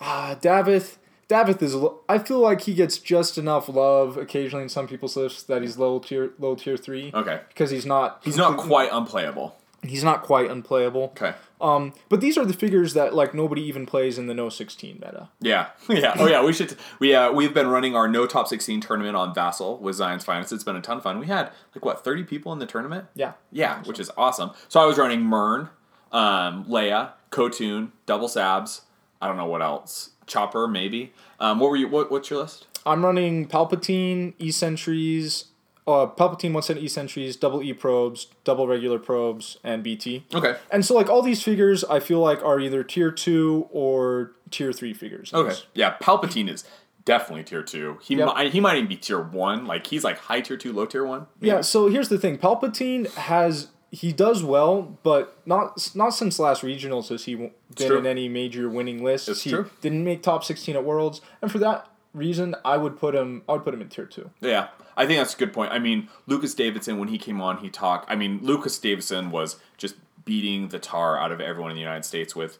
Uh, 0.00 0.34
Davith. 0.34 0.96
Davith 1.28 1.62
is. 1.62 1.76
I 2.08 2.18
feel 2.18 2.40
like 2.40 2.62
he 2.62 2.74
gets 2.74 2.98
just 2.98 3.38
enough 3.38 3.68
love 3.68 4.16
occasionally 4.16 4.64
in 4.64 4.68
some 4.68 4.88
people's 4.88 5.16
lists 5.16 5.44
that 5.44 5.62
he's 5.62 5.78
low 5.78 6.00
tier, 6.00 6.32
low 6.40 6.56
tier 6.56 6.76
three. 6.76 7.12
Okay. 7.14 7.40
Because 7.46 7.70
he's 7.70 7.86
not. 7.86 8.20
He's 8.24 8.36
not 8.36 8.56
quite 8.58 8.90
unplayable. 8.90 9.56
He's 9.86 10.04
not 10.04 10.22
quite 10.22 10.50
unplayable. 10.50 11.12
Okay. 11.16 11.34
Um, 11.60 11.94
but 12.08 12.20
these 12.20 12.36
are 12.36 12.44
the 12.44 12.52
figures 12.52 12.94
that 12.94 13.14
like 13.14 13.34
nobody 13.34 13.62
even 13.62 13.86
plays 13.86 14.18
in 14.18 14.26
the 14.26 14.34
no 14.34 14.48
sixteen 14.48 14.94
meta. 14.96 15.28
Yeah, 15.40 15.68
yeah. 15.88 16.14
Oh, 16.18 16.26
yeah. 16.26 16.44
We 16.44 16.52
should. 16.52 16.76
We 16.98 17.14
uh, 17.14 17.32
we've 17.32 17.54
been 17.54 17.68
running 17.68 17.94
our 17.96 18.08
no 18.08 18.26
top 18.26 18.48
sixteen 18.48 18.80
tournament 18.80 19.16
on 19.16 19.34
Vassal 19.34 19.78
with 19.78 19.96
Zion's 19.96 20.24
Finest. 20.24 20.52
It's 20.52 20.64
been 20.64 20.76
a 20.76 20.80
ton 20.82 20.98
of 20.98 21.02
fun. 21.02 21.18
We 21.18 21.26
had 21.26 21.50
like 21.74 21.84
what 21.84 22.04
thirty 22.04 22.24
people 22.24 22.52
in 22.52 22.58
the 22.58 22.66
tournament. 22.66 23.06
Yeah. 23.14 23.32
Yeah, 23.50 23.82
which 23.84 23.98
is 23.98 24.10
awesome. 24.16 24.50
So 24.68 24.80
I 24.80 24.84
was 24.84 24.98
running 24.98 25.22
Murne, 25.22 25.70
um, 26.12 26.64
Leia, 26.66 27.12
Kotun, 27.30 27.90
Double 28.06 28.28
Sabs. 28.28 28.82
I 29.20 29.26
don't 29.26 29.36
know 29.36 29.46
what 29.46 29.62
else. 29.62 30.10
Chopper 30.26 30.66
maybe. 30.68 31.12
Um, 31.40 31.58
what 31.60 31.70
were 31.70 31.76
you? 31.76 31.88
What, 31.88 32.10
what's 32.10 32.30
your 32.30 32.40
list? 32.40 32.66
I'm 32.86 33.04
running 33.04 33.48
Palpatine, 33.48 34.34
E 34.38 34.50
Sentries, 34.50 35.46
uh, 35.86 36.06
Palpatine 36.06 36.52
one 36.52 36.62
cent 36.62 36.78
E 36.78 36.88
Sentries, 36.88 37.36
double 37.36 37.62
E 37.62 37.72
probes, 37.72 38.28
double 38.44 38.66
regular 38.66 38.98
probes, 38.98 39.58
and 39.62 39.82
BT. 39.82 40.24
Okay. 40.34 40.56
And 40.70 40.84
so 40.84 40.94
like 40.94 41.08
all 41.10 41.22
these 41.22 41.42
figures, 41.42 41.84
I 41.84 42.00
feel 42.00 42.20
like 42.20 42.42
are 42.42 42.58
either 42.60 42.82
tier 42.82 43.10
two 43.10 43.68
or 43.70 44.32
tier 44.50 44.72
three 44.72 44.94
figures. 44.94 45.32
Okay. 45.34 45.54
Yeah, 45.74 45.96
Palpatine 46.00 46.48
is 46.48 46.64
definitely 47.04 47.44
tier 47.44 47.62
two. 47.62 47.98
He 48.02 48.14
Yep. 48.16 48.26
might 48.26 48.52
he 48.52 48.60
might 48.60 48.76
even 48.76 48.88
be 48.88 48.96
tier 48.96 49.20
one. 49.20 49.66
Like 49.66 49.86
he's 49.88 50.04
like 50.04 50.18
high 50.18 50.40
tier 50.40 50.56
two, 50.56 50.72
low 50.72 50.86
tier 50.86 51.04
one. 51.04 51.26
Yeah. 51.40 51.60
So 51.60 51.88
here's 51.88 52.08
the 52.08 52.18
thing: 52.18 52.38
Palpatine 52.38 53.12
has 53.14 53.68
he 53.90 54.10
does 54.12 54.42
well, 54.42 54.98
but 55.02 55.36
not 55.46 55.90
not 55.94 56.10
since 56.10 56.38
last 56.38 56.62
regionals 56.62 57.08
has 57.10 57.26
he 57.26 57.34
been 57.76 57.92
in 57.98 58.06
any 58.06 58.28
major 58.28 58.68
winning 58.70 59.04
lists. 59.04 59.28
It's 59.28 59.42
he 59.42 59.50
true. 59.50 59.70
didn't 59.82 60.02
make 60.04 60.22
top 60.22 60.44
sixteen 60.44 60.76
at 60.76 60.84
Worlds, 60.84 61.20
and 61.42 61.52
for 61.52 61.58
that 61.58 61.86
reason, 62.14 62.54
I 62.64 62.76
would 62.78 62.96
put 62.98 63.14
him. 63.14 63.42
I 63.48 63.52
would 63.52 63.64
put 63.64 63.74
him 63.74 63.82
in 63.82 63.88
tier 63.88 64.06
two. 64.06 64.30
Yeah, 64.40 64.68
I 64.96 65.06
think 65.06 65.18
that's 65.18 65.34
a 65.34 65.38
good 65.38 65.52
point. 65.52 65.72
I 65.72 65.78
mean, 65.78 66.08
Lucas 66.26 66.54
Davidson, 66.54 66.98
when 66.98 67.08
he 67.08 67.18
came 67.18 67.40
on, 67.42 67.58
he 67.58 67.68
talked. 67.68 68.10
I 68.10 68.14
mean, 68.16 68.38
Lucas 68.42 68.78
Davidson 68.78 69.30
was 69.30 69.56
just 69.76 69.96
beating 70.24 70.68
the 70.68 70.78
tar 70.78 71.18
out 71.18 71.32
of 71.32 71.40
everyone 71.40 71.70
in 71.70 71.74
the 71.74 71.82
United 71.82 72.04
States 72.04 72.34
with. 72.34 72.58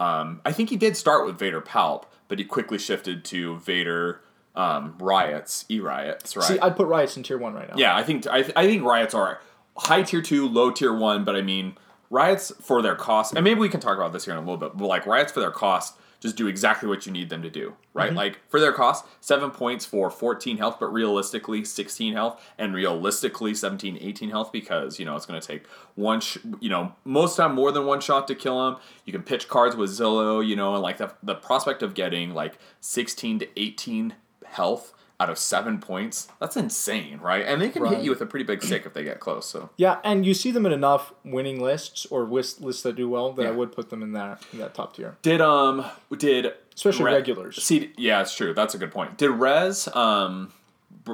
Um, 0.00 0.40
I 0.44 0.52
think 0.52 0.70
he 0.70 0.76
did 0.76 0.96
start 0.96 1.26
with 1.26 1.38
Vader 1.38 1.60
Palp, 1.60 2.04
but 2.26 2.38
he 2.40 2.44
quickly 2.44 2.78
shifted 2.78 3.24
to 3.26 3.58
Vader 3.58 4.20
um, 4.56 4.96
Riots, 4.98 5.64
E 5.68 5.78
Riots, 5.80 6.36
right? 6.36 6.44
See, 6.46 6.58
I'd 6.58 6.76
put 6.76 6.88
Riots 6.88 7.16
in 7.16 7.22
tier 7.22 7.38
one 7.38 7.54
right 7.54 7.68
now. 7.68 7.74
yeah, 7.76 7.94
I 7.94 8.02
think 8.02 8.26
I, 8.26 8.42
th- 8.42 8.54
I 8.56 8.66
think 8.66 8.82
Riots 8.82 9.14
are 9.14 9.40
high 9.76 10.02
tier 10.02 10.20
two, 10.22 10.48
low 10.48 10.70
tier 10.70 10.92
one, 10.92 11.24
but 11.24 11.36
I 11.36 11.42
mean 11.42 11.76
Riots 12.12 12.52
for 12.60 12.82
their 12.82 12.94
cost, 12.94 13.34
and 13.34 13.42
maybe 13.42 13.58
we 13.58 13.70
can 13.70 13.80
talk 13.80 13.96
about 13.96 14.12
this 14.12 14.26
here 14.26 14.34
in 14.34 14.38
a 14.38 14.42
little 14.42 14.58
bit. 14.58 14.76
But 14.76 14.86
like 14.86 15.06
Riots 15.06 15.32
for 15.32 15.40
their 15.40 15.50
cost, 15.50 15.96
just 16.20 16.36
do 16.36 16.46
exactly 16.46 16.86
what 16.86 17.06
you 17.06 17.10
need 17.10 17.30
them 17.30 17.40
to 17.40 17.48
do, 17.48 17.74
right? 17.94 18.08
Mm-hmm. 18.08 18.18
Like 18.18 18.40
for 18.50 18.60
their 18.60 18.74
cost, 18.74 19.06
seven 19.22 19.50
points 19.50 19.86
for 19.86 20.10
14 20.10 20.58
health, 20.58 20.76
but 20.78 20.92
realistically 20.92 21.64
16 21.64 22.12
health, 22.12 22.38
and 22.58 22.74
realistically 22.74 23.54
17, 23.54 23.96
18 23.98 24.28
health 24.28 24.52
because 24.52 24.98
you 24.98 25.06
know 25.06 25.16
it's 25.16 25.24
going 25.24 25.40
to 25.40 25.46
take 25.46 25.66
one, 25.94 26.20
sh- 26.20 26.36
you 26.60 26.68
know, 26.68 26.92
most 27.04 27.38
time 27.38 27.54
more 27.54 27.72
than 27.72 27.86
one 27.86 28.02
shot 28.02 28.28
to 28.28 28.34
kill 28.34 28.68
him. 28.68 28.76
You 29.06 29.12
can 29.14 29.22
pitch 29.22 29.48
cards 29.48 29.74
with 29.74 29.88
Zillow, 29.88 30.46
you 30.46 30.54
know, 30.54 30.74
and 30.74 30.82
like 30.82 30.98
the 30.98 31.14
the 31.22 31.34
prospect 31.34 31.82
of 31.82 31.94
getting 31.94 32.34
like 32.34 32.58
16 32.80 33.38
to 33.38 33.48
18 33.56 34.16
health 34.44 34.92
out 35.22 35.30
of 35.30 35.38
seven 35.38 35.78
points, 35.78 36.28
that's 36.40 36.56
insane, 36.56 37.18
right? 37.20 37.44
And 37.46 37.62
they 37.62 37.68
can 37.68 37.84
hit 37.86 38.02
you 38.02 38.10
with 38.10 38.20
a 38.20 38.26
pretty 38.26 38.44
big 38.44 38.62
stick 38.62 38.84
if 38.84 38.92
they 38.92 39.04
get 39.04 39.20
close. 39.20 39.46
So 39.46 39.70
Yeah, 39.76 39.98
and 40.02 40.26
you 40.26 40.34
see 40.34 40.50
them 40.50 40.66
in 40.66 40.72
enough 40.72 41.12
winning 41.24 41.62
lists 41.62 42.06
or 42.06 42.24
list, 42.24 42.60
lists 42.60 42.82
that 42.82 42.96
do 42.96 43.08
well 43.08 43.32
that 43.34 43.46
I 43.46 43.52
would 43.52 43.72
put 43.72 43.90
them 43.90 44.02
in 44.02 44.12
that 44.12 44.42
in 44.52 44.58
that 44.58 44.74
top 44.74 44.96
tier, 44.96 45.16
did 45.22 45.40
um 45.40 45.84
did 46.16 46.52
especially 46.74 47.04
Re- 47.04 47.12
regulars. 47.14 47.62
See, 47.62 47.92
yeah, 47.96 48.20
it's 48.20 48.34
true. 48.34 48.52
That's 48.52 48.74
a 48.74 48.78
good 48.78 48.90
point. 48.90 49.16
Did 49.16 49.30
Rez, 49.30 49.88
um, 49.94 50.52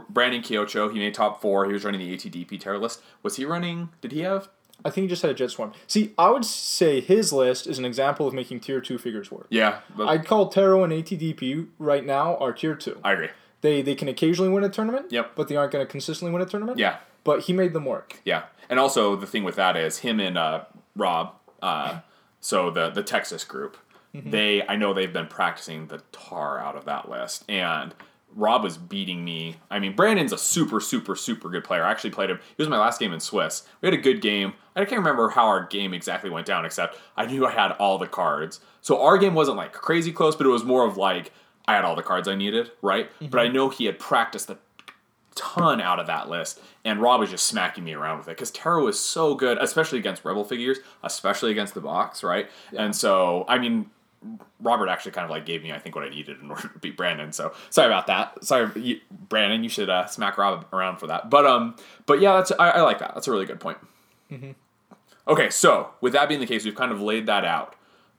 Brandon 0.08 0.42
Kyocho, 0.42 0.90
he 0.92 0.98
made 0.98 1.14
top 1.14 1.42
four. 1.42 1.66
He 1.66 1.72
was 1.72 1.84
running 1.84 2.00
the 2.00 2.16
ATDP 2.16 2.60
terror 2.60 2.78
list. 2.78 3.02
Was 3.22 3.36
he 3.36 3.44
running? 3.44 3.90
Did 4.00 4.12
he 4.12 4.20
have? 4.20 4.48
I 4.84 4.90
think 4.90 5.04
he 5.04 5.08
just 5.08 5.22
had 5.22 5.32
a 5.32 5.34
jet 5.34 5.50
swarm. 5.50 5.72
See, 5.88 6.14
I 6.16 6.30
would 6.30 6.44
say 6.44 7.00
his 7.00 7.32
list 7.32 7.66
is 7.66 7.78
an 7.78 7.84
example 7.84 8.28
of 8.28 8.34
making 8.34 8.60
tier 8.60 8.80
two 8.80 8.96
figures 8.96 9.30
work. 9.30 9.48
Yeah, 9.50 9.80
but 9.96 10.06
I'd 10.08 10.24
call 10.24 10.48
Taro 10.48 10.84
and 10.84 10.92
ATDP 10.92 11.66
right 11.78 12.06
now 12.06 12.36
are 12.36 12.52
tier 12.52 12.76
two. 12.76 12.98
I 13.02 13.12
agree. 13.14 13.28
They 13.60 13.82
they 13.82 13.94
can 13.94 14.08
occasionally 14.08 14.50
win 14.50 14.64
a 14.64 14.68
tournament. 14.68 15.06
Yep. 15.10 15.32
But 15.34 15.48
they 15.48 15.56
aren't 15.56 15.72
going 15.72 15.84
to 15.84 15.90
consistently 15.90 16.32
win 16.32 16.42
a 16.42 16.46
tournament. 16.46 16.78
Yeah, 16.78 16.98
But 17.24 17.42
he 17.42 17.52
made 17.52 17.72
them 17.72 17.84
work. 17.84 18.20
yeah. 18.24 18.44
And 18.70 18.78
also 18.78 19.16
the 19.16 19.26
thing 19.26 19.44
with 19.44 19.56
that 19.56 19.76
is 19.76 19.98
him 20.00 20.20
and 20.20 20.36
uh, 20.36 20.64
Rob. 20.94 21.32
Uh, 21.62 22.00
so 22.40 22.70
the 22.70 22.90
the 22.90 23.02
Texas 23.02 23.42
group, 23.44 23.76
they 24.14 24.62
I 24.66 24.76
know 24.76 24.92
they've 24.92 25.12
been 25.12 25.26
practicing 25.26 25.86
the 25.86 26.02
tar 26.12 26.58
out 26.58 26.76
of 26.76 26.84
that 26.84 27.08
list, 27.08 27.44
and 27.48 27.94
Rob 28.34 28.62
was 28.62 28.76
beating 28.76 29.24
me. 29.24 29.56
I 29.70 29.78
mean, 29.78 29.96
Brandon's 29.96 30.32
a 30.34 30.38
super, 30.38 30.80
super, 30.80 31.16
super 31.16 31.48
good 31.48 31.64
player. 31.64 31.82
I 31.82 31.90
actually 31.90 32.10
played 32.10 32.28
him. 32.30 32.36
It 32.36 32.58
was 32.58 32.68
my 32.68 32.78
last 32.78 33.00
game 33.00 33.12
in 33.14 33.20
Swiss. 33.20 33.62
We 33.80 33.86
had 33.86 33.94
a 33.94 34.00
good 34.02 34.20
game. 34.20 34.52
I 34.76 34.84
can't 34.84 34.98
remember 34.98 35.30
how 35.30 35.46
our 35.46 35.66
game 35.66 35.94
exactly 35.94 36.28
went 36.30 36.46
down, 36.46 36.64
except 36.66 36.96
I 37.16 37.24
knew 37.26 37.46
I 37.46 37.52
had 37.52 37.72
all 37.72 37.96
the 37.98 38.06
cards. 38.06 38.60
So 38.82 39.02
our 39.02 39.16
game 39.18 39.34
wasn't 39.34 39.56
like 39.56 39.72
crazy 39.72 40.12
close, 40.12 40.36
but 40.36 40.46
it 40.46 40.50
was 40.50 40.62
more 40.62 40.84
of 40.86 40.96
like 40.98 41.32
I 41.68 41.74
had 41.74 41.84
all 41.84 41.94
the 41.94 42.02
cards 42.02 42.26
I 42.26 42.34
needed, 42.34 42.72
right? 42.82 43.08
But 43.30 43.40
I 43.40 43.46
know 43.48 43.68
he 43.68 43.84
had 43.84 43.98
practiced 44.00 44.50
a 44.50 44.58
ton 45.36 45.80
out 45.80 46.00
of 46.00 46.08
that 46.08 46.28
list, 46.28 46.60
and 46.84 47.00
Rob 47.00 47.20
was 47.20 47.30
just 47.30 47.46
smacking 47.46 47.84
me 47.84 47.92
around 47.92 48.18
with 48.18 48.26
it 48.26 48.32
because 48.32 48.50
Tarot 48.50 48.88
is 48.88 48.98
so 48.98 49.34
good, 49.36 49.58
especially 49.58 49.98
against 50.00 50.24
Rebel 50.24 50.42
figures, 50.44 50.78
especially 51.04 51.52
against 51.52 51.74
the 51.74 51.80
box, 51.80 52.24
right? 52.24 52.50
And 52.76 52.96
so, 52.96 53.44
I 53.46 53.58
mean, 53.58 53.90
Robert 54.60 54.88
actually 54.88 55.12
kind 55.12 55.24
of 55.24 55.30
like 55.30 55.46
gave 55.46 55.62
me, 55.62 55.72
I 55.72 55.78
think, 55.78 55.94
what 55.94 56.04
I 56.04 56.08
needed 56.08 56.40
in 56.42 56.50
order 56.50 56.68
to 56.68 56.78
beat 56.80 56.96
Brandon. 56.96 57.32
So 57.32 57.52
sorry 57.70 57.86
about 57.86 58.06
that. 58.08 58.42
Sorry, 58.44 58.68
you, 58.80 59.00
Brandon. 59.28 59.62
You 59.62 59.68
should 59.68 59.90
uh, 59.90 60.06
smack 60.06 60.38
Rob 60.38 60.66
around 60.72 60.96
for 60.96 61.06
that. 61.06 61.30
But 61.30 61.46
um, 61.46 61.76
but 62.06 62.20
yeah, 62.20 62.36
that's 62.36 62.50
I, 62.58 62.70
I 62.70 62.80
like 62.80 62.98
that. 62.98 63.12
That's 63.14 63.28
a 63.28 63.30
really 63.30 63.46
good 63.46 63.60
point. 63.60 63.78
Okay, 65.28 65.50
so 65.50 65.90
with 66.00 66.14
that 66.14 66.28
being 66.28 66.40
the 66.40 66.46
case, 66.46 66.64
we've 66.64 66.74
kind 66.74 66.90
of 66.90 67.00
laid 67.00 67.26
that 67.26 67.44
out. 67.44 67.74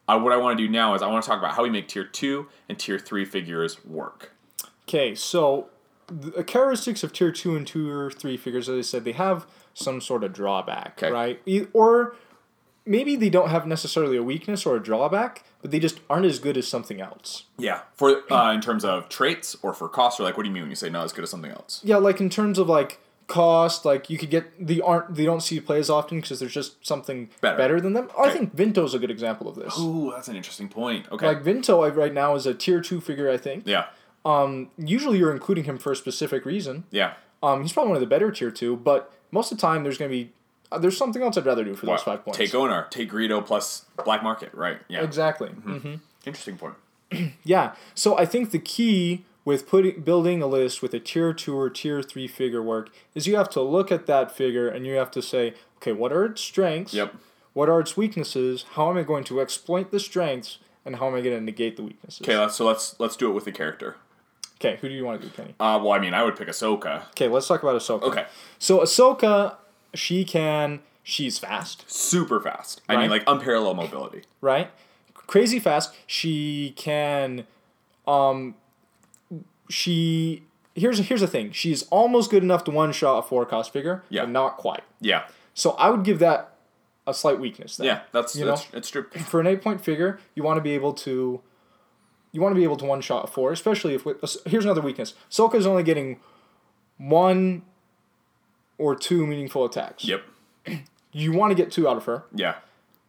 Uh, 0.10 0.18
what 0.20 0.34
I 0.34 0.38
want 0.38 0.58
to 0.58 0.66
do 0.66 0.72
now 0.72 0.96
is 0.96 1.02
I 1.02 1.08
want 1.08 1.24
to 1.24 1.30
talk 1.30 1.38
about 1.40 1.54
how 1.56 1.64
we 1.64 1.70
make 1.70 1.88
tier 1.88 2.04
two 2.04 2.48
and 2.68 2.80
tier 2.80 2.98
three 2.98 3.26
figures 3.26 3.84
work. 3.86 4.34
Okay, 4.88 5.14
so 5.14 5.68
the 6.08 6.44
characteristics 6.44 7.04
of 7.04 7.14
tier 7.14 7.32
two 7.32 7.56
and 7.56 7.68
tier 7.68 8.10
three 8.10 8.36
figures, 8.38 8.68
as 8.68 8.78
I 8.78 8.82
said, 8.82 9.04
they 9.06 9.12
have 9.12 9.46
some 9.76 10.02
sort 10.02 10.24
of 10.24 10.34
drawback, 10.34 11.02
Okay. 11.04 11.12
right? 11.12 11.70
Or 11.74 12.16
maybe 12.86 13.16
they 13.16 13.30
don't 13.30 13.50
have 13.50 13.68
necessarily 13.68 14.18
a 14.18 14.24
weakness 14.24 14.66
or 14.66 14.76
a 14.76 14.80
drawback, 14.82 15.44
but 15.62 15.70
they 15.70 15.80
just 15.80 16.00
aren't 16.10 16.26
as 16.26 16.40
good 16.40 16.58
as 16.58 16.68
something 16.68 17.00
else. 17.00 17.44
Yeah, 17.60 17.82
for 17.94 18.24
uh, 18.34 18.52
in 18.52 18.62
terms 18.62 18.84
of 18.84 19.10
traits 19.10 19.56
or 19.62 19.74
for 19.74 19.88
cost, 19.88 20.20
or 20.20 20.24
like 20.24 20.38
what 20.38 20.44
do 20.44 20.50
you 20.50 20.54
mean 20.54 20.64
when 20.64 20.72
you 20.72 20.76
say 20.76 20.90
not 20.90 21.04
as 21.06 21.14
good 21.14 21.24
as 21.24 21.30
something 21.30 21.52
else? 21.52 21.82
Yeah, 21.84 21.98
like 21.98 22.20
in 22.20 22.32
terms 22.32 22.58
of 22.58 22.68
like 22.68 23.00
cost, 23.30 23.86
like 23.86 24.10
you 24.10 24.18
could 24.18 24.30
get 24.30 24.46
the 24.68 24.82
aren't 24.82 25.16
they 25.16 25.24
don't 25.24 25.42
see 25.42 25.56
you 25.56 25.62
play 25.62 25.80
as 25.80 25.90
often 25.90 26.20
because 26.20 26.40
there's 26.40 26.54
just 26.54 26.86
something 26.86 27.30
Better. 27.40 27.56
better, 27.58 27.80
than 27.80 27.94
them. 27.94 28.10
I 28.18 28.24
Okay. 28.24 28.34
think 28.40 28.56
Vinto's 28.56 28.94
a 28.94 29.00
good 29.00 29.12
example 29.12 29.48
of 29.48 29.56
this. 29.56 29.78
Ooh, 29.80 30.12
that's 30.14 30.28
an 30.28 30.36
interesting 30.36 30.68
point. 30.68 31.06
Okay, 31.12 31.26
Like 31.28 31.44
Vinto 31.44 31.96
right 31.96 32.14
now 32.14 32.36
is 32.36 32.46
a 32.46 32.54
tier 32.54 32.82
two 32.82 33.00
figure, 33.00 33.30
I 33.30 33.38
think. 33.38 33.64
yeah, 33.66 33.86
Um, 34.26 34.72
usually 34.78 35.18
you're 35.20 35.32
including 35.32 35.64
him 35.64 35.78
for 35.78 35.92
a 35.94 35.96
specific 35.96 36.44
reason. 36.46 36.84
yeah. 36.92 37.14
Um, 37.42 37.62
he's 37.62 37.72
probably 37.72 37.90
one 37.92 37.96
of 37.96 38.02
the 38.02 38.08
better 38.08 38.32
tier 38.32 38.52
two, 38.52 38.76
but 38.76 39.14
most 39.32 39.50
of 39.52 39.58
the 39.58 39.62
time 39.62 39.84
there's 39.84 39.98
gonna 39.98 40.10
be 40.10 40.34
uh, 40.72 40.78
there's 40.78 40.98
something 40.98 41.22
else 41.24 41.38
I'd 41.38 41.46
rather 41.46 41.64
do 41.64 41.74
for 41.74 41.86
those 41.86 42.04
five 42.04 42.24
points. 42.26 42.38
Take 42.38 42.54
owner, 42.54 42.86
take 42.90 43.10
Greedo 43.10 43.44
plus 43.46 43.86
black 44.06 44.22
market, 44.22 44.54
right? 44.54 44.80
Yeah, 44.90 45.04
exactly. 45.04 45.50
hmm 45.50 45.96
interesting 46.26 46.58
point. 46.58 46.76
Yeah. 47.44 47.74
So 47.96 48.18
I 48.18 48.26
think 48.26 48.52
the 48.52 48.60
key 48.60 49.24
with 49.50 49.68
putting 49.68 50.00
building 50.02 50.44
a 50.44 50.46
list 50.46 50.84
with 50.84 50.94
a 50.94 51.00
tier 51.00 51.34
two 51.34 51.58
or 51.58 51.72
tier 51.72 52.04
three 52.04 52.28
figure 52.28 52.62
work 52.62 52.92
is 53.16 53.26
you 53.26 53.36
have 53.36 53.50
to 53.50 53.60
look 53.60 53.92
at 53.92 54.06
that 54.06 54.32
figure 54.32 54.68
and 54.70 54.86
you 54.86 54.94
have 54.94 55.10
to 55.10 55.24
say, 55.24 55.56
okay, 55.78 55.92
what 55.92 56.14
are 56.14 56.26
its 56.26 56.40
strengths? 56.40 56.94
Yep. 56.94 57.16
What 57.54 57.68
are 57.68 57.80
its 57.80 57.98
weaknesses? 57.98 58.66
How 58.74 58.92
am 58.92 58.98
I 58.98 59.02
going 59.02 59.24
to 59.24 59.42
exploit 59.42 59.90
the 59.90 60.00
strengths? 60.00 60.60
And 60.86 60.98
how 60.98 61.08
am 61.08 61.16
I 61.16 61.22
going 61.22 61.36
to 61.36 61.44
negate 61.44 61.78
the 61.78 61.84
weaknesses? 61.84 62.22
Okay, 62.22 62.38
so 62.54 62.64
let's 62.64 63.00
let's 63.00 63.16
do 63.16 63.28
it 63.28 63.34
with 63.34 63.46
the 63.46 63.52
character. 63.52 63.96
Okay, 64.58 64.78
who 64.82 64.88
do 64.88 64.94
you 64.94 65.04
want 65.04 65.20
to 65.20 65.28
do, 65.28 65.34
Kenny? 65.34 65.56
Uh, 65.60 65.80
well, 65.82 65.94
I 65.94 66.00
mean, 66.00 66.14
I 66.14 66.22
would 66.24 66.36
pick 66.36 66.48
Ahsoka. 66.48 67.08
Okay, 67.10 67.28
let's 67.28 67.48
talk 67.48 67.64
about 67.64 67.76
Ahsoka. 67.76 68.04
Okay, 68.04 68.26
So 68.60 68.82
Ahsoka, 68.82 69.56
she 69.96 70.24
can, 70.26 70.82
she's 71.02 71.40
fast, 71.40 71.90
super 71.90 72.40
fast. 72.40 72.82
I 72.88 72.98
mean, 72.98 73.10
like 73.10 73.24
unparalleled 73.26 73.78
mobility. 73.78 74.22
right? 74.42 74.70
Crazy 75.16 75.60
fast. 75.60 75.96
She 76.06 76.74
can, 76.76 77.48
um, 78.08 78.56
she 79.70 80.44
here's 80.76 80.98
here's 81.00 81.22
the 81.22 81.28
thing. 81.28 81.52
She's 81.52 81.84
almost 81.90 82.30
good 82.32 82.44
enough 82.44 82.64
to 82.66 82.72
one 82.72 82.92
shot 82.92 83.20
a 83.20 83.22
four 83.28 83.46
cost 83.46 83.72
figure, 83.72 84.04
Yeah. 84.10 84.22
but 84.24 84.30
not 84.32 84.58
quite. 84.58 84.84
Yeah, 85.00 85.24
So 85.54 85.72
I 85.72 85.90
would 85.90 86.04
give 86.04 86.20
that 86.20 86.56
a 87.08 87.14
slight 87.14 87.40
weakness. 87.40 87.80
Yeah. 87.82 88.02
That's 88.12 88.36
You 88.36 88.46
that's 88.46 88.72
know? 88.72 88.78
it's 88.78 88.90
true. 88.90 89.04
For 89.28 89.40
an 89.40 89.48
eight 89.48 89.62
point 89.62 89.82
figure, 89.82 90.20
you 90.36 90.44
want 90.44 90.58
to 90.58 90.62
be 90.62 90.72
able 90.72 90.94
to. 90.94 91.42
You 92.32 92.42
want 92.42 92.54
to 92.54 92.56
be 92.58 92.64
able 92.64 92.78
to 92.78 92.86
one 92.86 93.02
shot 93.02 93.24
a 93.24 93.28
four, 93.28 93.52
especially 93.52 93.96
if 93.96 94.06
with 94.06 94.24
here's 94.46 94.64
another 94.66 94.82
weakness. 94.82 95.16
Soka's 95.32 95.66
only 95.66 95.82
getting 95.84 96.20
one 96.98 97.64
or 98.78 98.96
two 98.96 99.26
meaningful 99.26 99.66
attacks. 99.66 100.06
Yep. 100.06 100.24
You 101.12 101.32
want 101.32 101.50
to 101.50 101.56
get 101.56 101.72
two 101.72 101.88
out 101.90 101.98
of 101.98 102.06
her. 102.06 102.26
Yeah. 102.36 102.58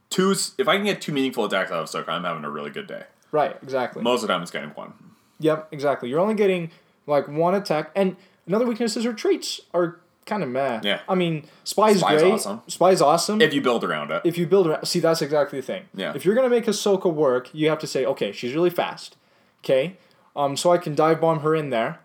Two. 0.08 0.30
If 0.30 0.66
I 0.68 0.76
can 0.76 0.86
get 0.86 1.02
two 1.02 1.12
meaningful 1.12 1.44
attacks 1.44 1.70
out 1.70 1.82
of 1.82 1.86
Ahsoka, 1.90 2.08
I'm 2.08 2.24
having 2.24 2.44
a 2.44 2.50
really 2.50 2.70
good 2.70 2.86
day. 2.86 3.04
Right, 3.30 3.54
exactly. 3.62 4.00
Most 4.02 4.22
of 4.22 4.28
the 4.28 4.32
time, 4.32 4.40
it's 4.40 4.50
getting 4.50 4.70
one. 4.70 4.94
Yep, 5.40 5.68
exactly. 5.72 6.08
You're 6.08 6.20
only 6.20 6.34
getting 6.34 6.70
like 7.06 7.26
one 7.28 7.54
attack, 7.54 7.90
and 7.96 8.16
another 8.46 8.66
weakness 8.66 8.96
is 8.96 9.04
her 9.04 9.12
traits 9.12 9.60
are 9.74 9.98
kind 10.26 10.42
of 10.44 10.48
meh. 10.48 10.80
Yeah. 10.84 11.00
I 11.08 11.14
mean, 11.16 11.44
spy's, 11.64 11.98
Spy's 12.00 12.20
great. 12.22 12.32
awesome. 12.34 12.62
Spy's 12.68 13.00
awesome. 13.02 13.40
If 13.40 13.52
you 13.52 13.60
build 13.60 13.82
around 13.82 14.12
it. 14.12 14.22
if 14.24 14.38
you 14.38 14.46
build 14.46 14.68
around, 14.68 14.84
see 14.86 15.00
that's 15.00 15.22
exactly 15.22 15.58
the 15.60 15.66
thing. 15.66 15.84
Yeah. 15.94 16.12
If 16.14 16.24
you're 16.24 16.34
gonna 16.36 16.48
make 16.50 16.66
Ahsoka 16.66 17.12
work, 17.12 17.48
you 17.52 17.68
have 17.68 17.78
to 17.80 17.86
say, 17.88 18.04
okay, 18.06 18.30
she's 18.30 18.54
really 18.54 18.70
fast. 18.70 19.16
Okay. 19.64 19.96
Um, 20.36 20.56
so 20.56 20.70
I 20.72 20.78
can 20.78 20.94
dive 20.94 21.20
bomb 21.20 21.40
her 21.40 21.54
in 21.56 21.70
there. 21.70 21.98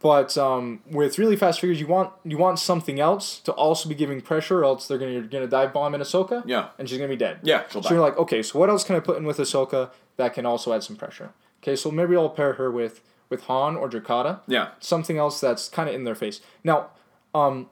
But 0.00 0.36
um, 0.36 0.80
with 0.90 1.18
really 1.18 1.34
fast 1.36 1.60
figures, 1.60 1.80
you 1.80 1.86
want 1.86 2.12
you 2.24 2.36
want 2.36 2.58
something 2.58 3.00
else 3.00 3.38
to 3.40 3.52
also 3.52 3.88
be 3.88 3.94
giving 3.94 4.20
pressure, 4.20 4.58
or 4.60 4.64
else 4.64 4.86
they're 4.86 4.98
gonna 4.98 5.12
you're 5.12 5.22
gonna 5.22 5.46
dive 5.46 5.72
bomb 5.72 5.94
in 5.94 6.02
Ahsoka. 6.02 6.42
Yeah. 6.44 6.68
And 6.78 6.86
she's 6.86 6.98
gonna 6.98 7.08
be 7.08 7.16
dead. 7.16 7.38
Yeah, 7.42 7.62
she'll 7.70 7.82
So 7.82 7.88
die. 7.88 7.94
you're 7.94 8.04
like, 8.04 8.18
okay, 8.18 8.42
so 8.42 8.58
what 8.58 8.68
else 8.68 8.84
can 8.84 8.96
I 8.96 9.00
put 9.00 9.16
in 9.16 9.24
with 9.24 9.38
Ahsoka 9.38 9.90
that 10.18 10.34
can 10.34 10.44
also 10.44 10.74
add 10.74 10.82
some 10.82 10.96
pressure? 10.96 11.30
Okay, 11.64 11.76
so 11.76 11.90
maybe 11.90 12.14
I'll 12.14 12.28
pair 12.28 12.54
her 12.54 12.70
with 12.70 13.00
with 13.30 13.44
Han 13.44 13.74
or 13.74 13.88
Drokkatta 13.88 14.40
Yeah. 14.46 14.68
something 14.80 15.16
else 15.18 15.40
that's 15.40 15.68
kind 15.70 15.88
of 15.88 15.94
in 15.94 16.04
their 16.04 16.14
face. 16.14 16.40
Now, 16.62 16.90
um, 17.34 17.68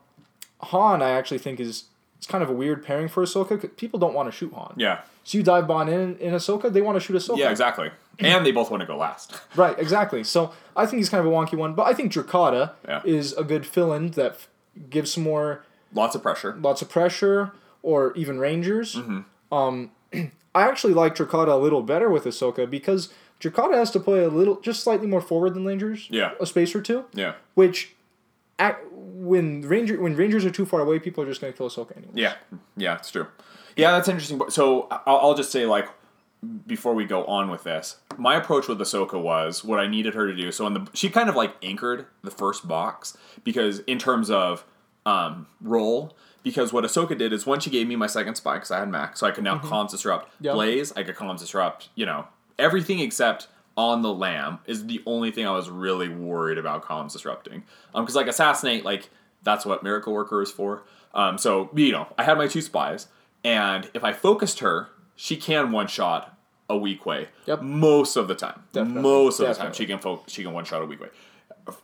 Han, 0.60 1.02
I 1.02 1.10
actually 1.10 1.38
think 1.38 1.60
is 1.60 1.84
it's 2.16 2.26
kind 2.26 2.42
of 2.42 2.48
a 2.48 2.52
weird 2.52 2.84
pairing 2.84 3.08
for 3.08 3.22
Ahsoka. 3.22 3.60
'cause 3.60 3.70
people 3.76 3.98
don't 3.98 4.14
want 4.14 4.28
to 4.28 4.32
shoot 4.32 4.52
Han. 4.54 4.74
Yeah. 4.76 5.00
So 5.24 5.36
you 5.38 5.44
dive 5.44 5.66
Bond 5.66 5.88
in 5.90 6.16
in 6.18 6.32
Ahsoka, 6.34 6.72
they 6.72 6.80
want 6.80 6.96
to 6.96 7.00
shoot 7.00 7.14
Ahsoka. 7.16 7.36
Yeah. 7.38 7.50
Exactly. 7.50 7.90
And 8.18 8.46
they 8.46 8.52
both 8.52 8.70
want 8.70 8.80
to 8.82 8.86
go 8.86 8.96
last. 8.96 9.38
Right, 9.56 9.76
exactly. 9.78 10.22
So 10.24 10.52
I 10.76 10.86
think 10.86 10.98
he's 10.98 11.08
kind 11.10 11.24
of 11.26 11.30
a 11.32 11.34
wonky 11.34 11.54
one, 11.56 11.74
but 11.74 11.86
I 11.86 11.92
think 11.94 12.12
Drokkatta 12.12 12.72
Yeah. 12.88 13.00
is 13.04 13.32
a 13.34 13.42
good 13.44 13.66
fill-in 13.66 14.12
that 14.12 14.32
f- 14.32 14.48
gives 14.90 15.12
some 15.12 15.22
more 15.24 15.64
Lots 15.94 16.14
of 16.14 16.22
pressure. 16.22 16.56
lots 16.60 16.80
of 16.82 16.88
pressure 16.88 17.52
or 17.82 18.12
even 18.14 18.38
Rangers. 18.38 18.94
Mm-hmm. 18.96 19.54
Um, 19.54 19.90
I 20.54 20.62
actually 20.68 20.94
like 20.94 21.14
Drokkatta 21.16 21.48
a 21.52 21.56
little 21.56 21.82
better 21.82 22.08
with 22.10 22.24
Ahsoka 22.24 22.68
because 22.70 23.12
Drokkatta 23.42 23.74
has 23.74 23.90
to 23.90 24.00
play 24.00 24.22
a 24.22 24.28
little 24.28 24.60
just 24.60 24.82
slightly 24.84 25.06
more 25.06 25.20
forward 25.20 25.54
than 25.54 25.64
Rangers. 25.64 26.06
Yeah. 26.10 26.32
a 26.40 26.46
space 26.46 26.74
or 26.74 26.80
two. 26.80 27.04
Yeah. 27.12 27.34
which 27.54 27.94
at, 28.58 28.80
when 28.92 29.62
ranger 29.62 30.00
when 30.00 30.14
rangers 30.14 30.44
are 30.44 30.50
too 30.50 30.64
far 30.64 30.80
away, 30.80 30.98
people 30.98 31.24
are 31.24 31.26
just 31.26 31.40
gonna 31.40 31.52
kill 31.52 31.68
Ahsoka 31.68 31.96
anyway. 31.96 32.12
Yeah, 32.14 32.34
yeah, 32.76 32.96
it's 32.96 33.10
true. 33.10 33.26
Yeah, 33.76 33.92
that's 33.92 34.08
interesting. 34.08 34.40
So 34.50 34.86
I'll, 34.90 35.16
I'll 35.18 35.34
just 35.34 35.50
say, 35.50 35.66
like, 35.66 35.88
before 36.66 36.94
we 36.94 37.04
go 37.04 37.24
on 37.24 37.50
with 37.50 37.64
this, 37.64 37.96
my 38.16 38.36
approach 38.36 38.68
with 38.68 38.78
Ahsoka 38.78 39.20
was 39.20 39.64
what 39.64 39.80
I 39.80 39.86
needed 39.86 40.14
her 40.14 40.26
to 40.26 40.34
do. 40.34 40.52
So 40.52 40.66
in 40.66 40.74
the 40.74 40.88
she 40.94 41.08
kind 41.08 41.28
of 41.28 41.34
like 41.36 41.54
anchored 41.62 42.06
the 42.22 42.30
first 42.30 42.68
box 42.68 43.16
because 43.42 43.80
in 43.80 43.98
terms 43.98 44.30
of 44.30 44.64
um, 45.06 45.46
role. 45.60 46.16
Because 46.44 46.72
what 46.72 46.82
Ahsoka 46.82 47.16
did 47.16 47.32
is 47.32 47.46
when 47.46 47.60
she 47.60 47.70
gave 47.70 47.86
me 47.86 47.94
my 47.94 48.08
second 48.08 48.34
spy, 48.34 48.54
because 48.54 48.72
I 48.72 48.80
had 48.80 48.88
Mak, 48.88 49.16
so 49.16 49.28
I 49.28 49.30
could 49.30 49.44
now 49.44 49.58
comms 49.58 49.90
disrupt 49.90 50.28
Yep. 50.40 50.54
Blaze, 50.54 50.92
I 50.96 51.04
could 51.04 51.14
comms 51.14 51.38
disrupt, 51.38 51.88
you 51.94 52.04
know, 52.04 52.26
everything 52.62 53.00
except 53.00 53.48
on 53.76 54.02
the 54.02 54.12
lam 54.12 54.58
is 54.66 54.86
the 54.86 55.02
only 55.06 55.30
thing 55.30 55.46
I 55.46 55.52
was 55.52 55.70
really 55.70 56.08
worried 56.08 56.58
about 56.58 56.84
comms 56.84 57.12
disrupting. 57.12 57.64
Um, 57.94 58.04
because 58.04 58.14
like 58.14 58.26
assassinate, 58.26 58.84
like 58.84 59.10
that's 59.42 59.66
what 59.66 59.82
miracle 59.82 60.12
worker 60.12 60.42
is 60.42 60.50
for. 60.50 60.84
Um, 61.14 61.38
so 61.38 61.70
you 61.74 61.92
know, 61.92 62.08
I 62.16 62.24
had 62.24 62.38
my 62.38 62.46
two 62.46 62.62
spies, 62.62 63.08
and 63.44 63.90
if 63.94 64.04
I 64.04 64.12
focused 64.12 64.60
her, 64.60 64.88
she 65.16 65.36
can 65.36 65.72
one 65.72 65.86
shot 65.86 66.36
a 66.70 66.74
Weequay. 66.74 67.28
Yep. 67.46 67.62
Most 67.62 68.16
of 68.16 68.28
the 68.28 68.34
time. 68.34 68.62
Definitely. 68.72 69.02
Most 69.02 69.40
of 69.40 69.48
the 69.48 69.54
time, 69.54 69.72
she 69.72 69.86
can 69.86 69.98
fo- 69.98 70.22
she 70.26 70.42
can 70.42 70.52
one 70.52 70.64
shot 70.64 70.82
a 70.82 70.86
Weequay. 70.86 71.10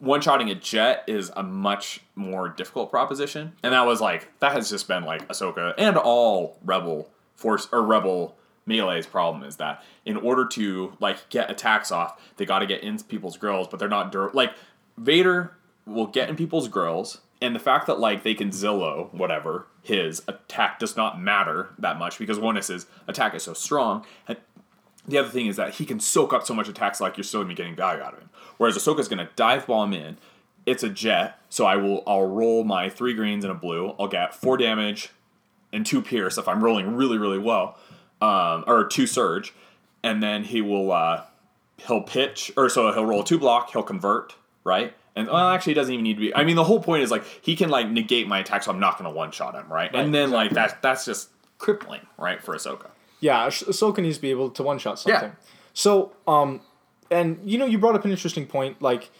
One 0.00 0.20
shotting 0.20 0.50
a 0.50 0.56
jet 0.56 1.04
is 1.06 1.30
a 1.36 1.42
much 1.42 2.00
more 2.16 2.48
difficult 2.48 2.90
proposition, 2.90 3.52
and 3.62 3.72
that 3.72 3.86
was 3.86 4.00
like 4.00 4.28
that 4.40 4.52
has 4.52 4.70
just 4.70 4.88
been 4.88 5.04
like 5.04 5.26
Ahsoka 5.28 5.74
and 5.78 5.96
all 5.96 6.58
Rebel 6.64 7.08
force 7.36 7.68
or 7.70 7.82
Rebel 7.82 8.36
melee's 8.68 9.06
problem 9.06 9.42
is 9.42 9.56
that 9.56 9.82
in 10.04 10.16
order 10.16 10.46
to 10.46 10.92
like 11.00 11.28
get 11.30 11.50
attacks 11.50 11.90
off, 11.90 12.20
they 12.36 12.44
got 12.44 12.60
to 12.60 12.66
get 12.66 12.82
in 12.82 12.98
people's 13.00 13.36
grills, 13.36 13.66
but 13.68 13.80
they're 13.80 13.88
not 13.88 14.12
dur- 14.12 14.30
like 14.34 14.52
Vader 14.96 15.54
will 15.86 16.06
get 16.06 16.28
in 16.28 16.36
people's 16.36 16.68
grills, 16.68 17.20
and 17.40 17.54
the 17.54 17.60
fact 17.60 17.86
that 17.86 17.98
like 17.98 18.22
they 18.22 18.34
can 18.34 18.50
Zillow 18.50 19.12
whatever 19.12 19.66
his 19.82 20.22
attack 20.28 20.78
does 20.78 20.96
not 20.96 21.20
matter 21.20 21.70
that 21.78 21.98
much 21.98 22.18
because 22.18 22.38
his 22.68 22.86
attack 23.06 23.34
is 23.34 23.42
so 23.42 23.54
strong. 23.54 24.04
And 24.26 24.36
the 25.06 25.18
other 25.18 25.30
thing 25.30 25.46
is 25.46 25.56
that 25.56 25.74
he 25.74 25.86
can 25.86 26.00
soak 26.00 26.32
up 26.32 26.44
so 26.44 26.52
much 26.52 26.68
attacks 26.68 27.00
like 27.00 27.16
you're 27.16 27.24
still 27.24 27.40
gonna 27.40 27.48
be 27.48 27.54
getting 27.54 27.74
value 27.74 28.02
out 28.02 28.12
of 28.12 28.20
him. 28.20 28.30
Whereas 28.58 28.76
Ahsoka's 28.76 29.08
gonna 29.08 29.30
dive 29.36 29.66
bomb 29.66 29.94
in. 29.94 30.18
It's 30.66 30.82
a 30.82 30.90
jet, 30.90 31.38
so 31.48 31.64
I 31.64 31.76
will 31.76 32.02
I'll 32.06 32.26
roll 32.26 32.64
my 32.64 32.90
three 32.90 33.14
greens 33.14 33.44
and 33.44 33.50
a 33.50 33.54
blue. 33.54 33.94
I'll 33.98 34.08
get 34.08 34.34
four 34.34 34.58
damage 34.58 35.10
and 35.72 35.86
two 35.86 36.02
pierce 36.02 36.36
if 36.36 36.46
I'm 36.46 36.62
rolling 36.62 36.94
really 36.94 37.16
really 37.16 37.38
well, 37.38 37.78
um, 38.20 38.64
or 38.66 38.84
two 38.84 39.06
surge, 39.06 39.54
and 40.02 40.22
then 40.22 40.44
he 40.44 40.60
will 40.60 40.92
uh, 40.92 41.24
he'll 41.78 42.02
pitch 42.02 42.52
or 42.56 42.68
so 42.68 42.92
he'll 42.92 43.06
roll 43.06 43.22
a 43.22 43.24
two 43.24 43.38
block. 43.38 43.70
He'll 43.72 43.82
convert 43.82 44.34
right. 44.64 44.94
And 45.16 45.26
well, 45.26 45.48
actually, 45.48 45.72
he 45.72 45.74
doesn't 45.74 45.92
even 45.92 46.04
need 46.04 46.14
to 46.14 46.20
be. 46.20 46.34
I 46.34 46.44
mean, 46.44 46.54
the 46.54 46.62
whole 46.62 46.80
point 46.80 47.02
is 47.02 47.10
like 47.10 47.24
he 47.42 47.56
can 47.56 47.70
like 47.70 47.90
negate 47.90 48.28
my 48.28 48.38
attack, 48.38 48.62
so 48.62 48.70
I'm 48.70 48.78
not 48.78 48.98
going 48.98 49.10
to 49.10 49.16
one 49.16 49.32
shot 49.32 49.54
him, 49.54 49.64
right? 49.72 49.92
Right, 49.92 50.04
and 50.04 50.14
then 50.14 50.30
like 50.30 50.52
that 50.52 50.80
that's 50.80 51.04
just 51.04 51.30
crippling, 51.58 52.02
right, 52.16 52.40
for 52.40 52.54
Ahsoka. 52.54 52.90
Yeah, 53.18 53.38
Ah- 53.40 53.48
Ahsoka 53.48 53.98
needs 53.98 54.16
to 54.16 54.22
be 54.22 54.30
able 54.30 54.50
to 54.50 54.62
one 54.62 54.78
shot 54.78 55.00
something. 55.00 55.30
Yeah. 55.30 55.48
So, 55.74 56.12
um, 56.28 56.60
and 57.10 57.40
you 57.42 57.58
know, 57.58 57.66
you 57.66 57.78
brought 57.78 57.96
up 57.96 58.04
an 58.04 58.12
interesting 58.12 58.46
point. 58.46 58.80
Like 58.80 59.10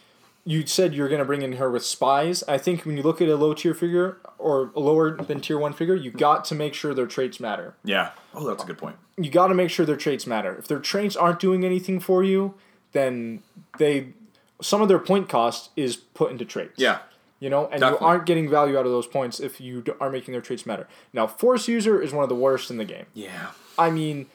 you 0.49 0.65
said, 0.65 0.95
you're 0.95 1.07
gonna 1.09 1.25
bring 1.25 1.43
in 1.43 1.53
her 1.53 1.69
with 1.69 1.85
spies. 1.85 2.43
I 2.47 2.57
think 2.57 2.83
when 2.83 2.97
you 2.97 3.03
look 3.03 3.21
at 3.21 3.29
a 3.29 3.35
low 3.35 3.53
tier 3.53 3.75
figure 3.75 4.17
or 4.39 4.71
a 4.75 4.79
lower 4.79 5.15
than 5.15 5.41
tier 5.41 5.59
one 5.59 5.73
figure, 5.73 5.93
you 5.93 6.09
got 6.09 6.43
to 6.45 6.55
make 6.55 6.73
sure 6.73 6.93
their 6.95 7.05
traits 7.05 7.39
matter. 7.39 7.75
Yeah. 7.83 8.11
Oh, 8.33 8.47
that's 8.47 8.63
a 8.63 8.65
good 8.65 8.79
point. 8.79 8.95
You 9.17 9.29
got 9.29 9.47
to 9.47 9.53
make 9.53 9.69
sure 9.69 9.85
their 9.85 9.95
traits 9.95 10.25
matter. 10.25 10.55
If 10.57 10.67
their 10.67 10.79
traits 10.79 11.15
aren't 11.15 11.39
doing 11.39 11.63
anything 11.63 11.99
for 11.99 12.23
you, 12.23 12.55
then 12.93 13.43
they 13.77 14.13
some 14.61 14.81
of 14.81 14.87
their 14.87 14.97
point 14.97 15.29
cost 15.29 15.69
is 15.75 15.95
put 15.97 16.31
into 16.31 16.45
traits. 16.45 16.73
Yeah. 16.77 16.99
You 17.39 17.49
know, 17.51 17.65
and 17.71 17.79
Definitely. 17.81 18.05
you 18.05 18.07
aren't 18.07 18.25
getting 18.25 18.49
value 18.49 18.77
out 18.77 18.85
of 18.87 18.91
those 18.91 19.07
points 19.07 19.39
if 19.39 19.61
you 19.61 19.83
are 20.01 20.09
making 20.09 20.31
their 20.31 20.41
traits 20.41 20.65
matter. 20.65 20.87
Now, 21.13 21.27
Force 21.27 21.67
User 21.67 22.01
is 22.01 22.11
one 22.11 22.23
of 22.23 22.29
the 22.29 22.35
worst 22.35 22.69
in 22.71 22.77
the 22.77 22.83
game. 22.85 23.05
Yeah. 23.13 23.51
I 23.77 23.91
mean, 23.91 24.25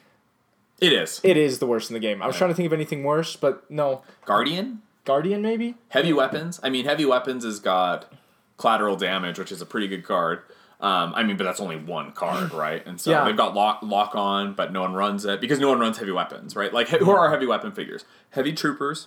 It 0.80 0.92
is. 0.94 1.20
it 1.22 1.36
is 1.36 1.58
the 1.58 1.66
worst 1.66 1.90
in 1.90 1.94
the 1.94 2.00
game. 2.00 2.22
I 2.22 2.26
was 2.26 2.36
trying 2.36 2.48
to 2.50 2.54
think 2.54 2.64
of 2.66 2.72
anything 2.72 3.02
worse, 3.04 3.36
but 3.36 3.70
no. 3.70 4.02
Guardian? 4.24 4.80
Guardian, 5.04 5.42
maybe? 5.42 5.74
Heavy 5.88 6.12
weapons. 6.12 6.60
I 6.62 6.70
mean, 6.70 6.84
heavy 6.84 7.04
weapons 7.04 7.44
has 7.44 7.60
got 7.60 8.10
collateral 8.56 8.96
damage, 8.96 9.38
which 9.38 9.52
is 9.52 9.60
a 9.60 9.66
pretty 9.66 9.88
good 9.88 10.04
card. 10.04 10.40
Um, 10.80 11.12
I 11.14 11.22
mean, 11.22 11.36
but 11.36 11.44
that's 11.44 11.60
only 11.60 11.76
one 11.76 12.12
card, 12.12 12.52
right? 12.54 12.84
And 12.86 13.00
so 13.00 13.10
Yeah. 13.10 13.24
they've 13.24 13.36
got 13.36 13.54
lock 13.54 13.80
lock 13.82 14.14
on, 14.14 14.54
but 14.54 14.72
no 14.72 14.80
one 14.82 14.94
runs 14.94 15.24
it 15.24 15.40
because 15.40 15.60
no 15.60 15.68
one 15.68 15.78
runs 15.78 15.98
heavy 15.98 16.12
weapons, 16.12 16.56
right? 16.56 16.72
Like 16.72 16.88
who 16.88 17.10
are 17.10 17.18
our 17.18 17.30
heavy 17.30 17.46
weapon 17.46 17.72
figures? 17.72 18.04
Heavy 18.30 18.52
troopers, 18.52 19.06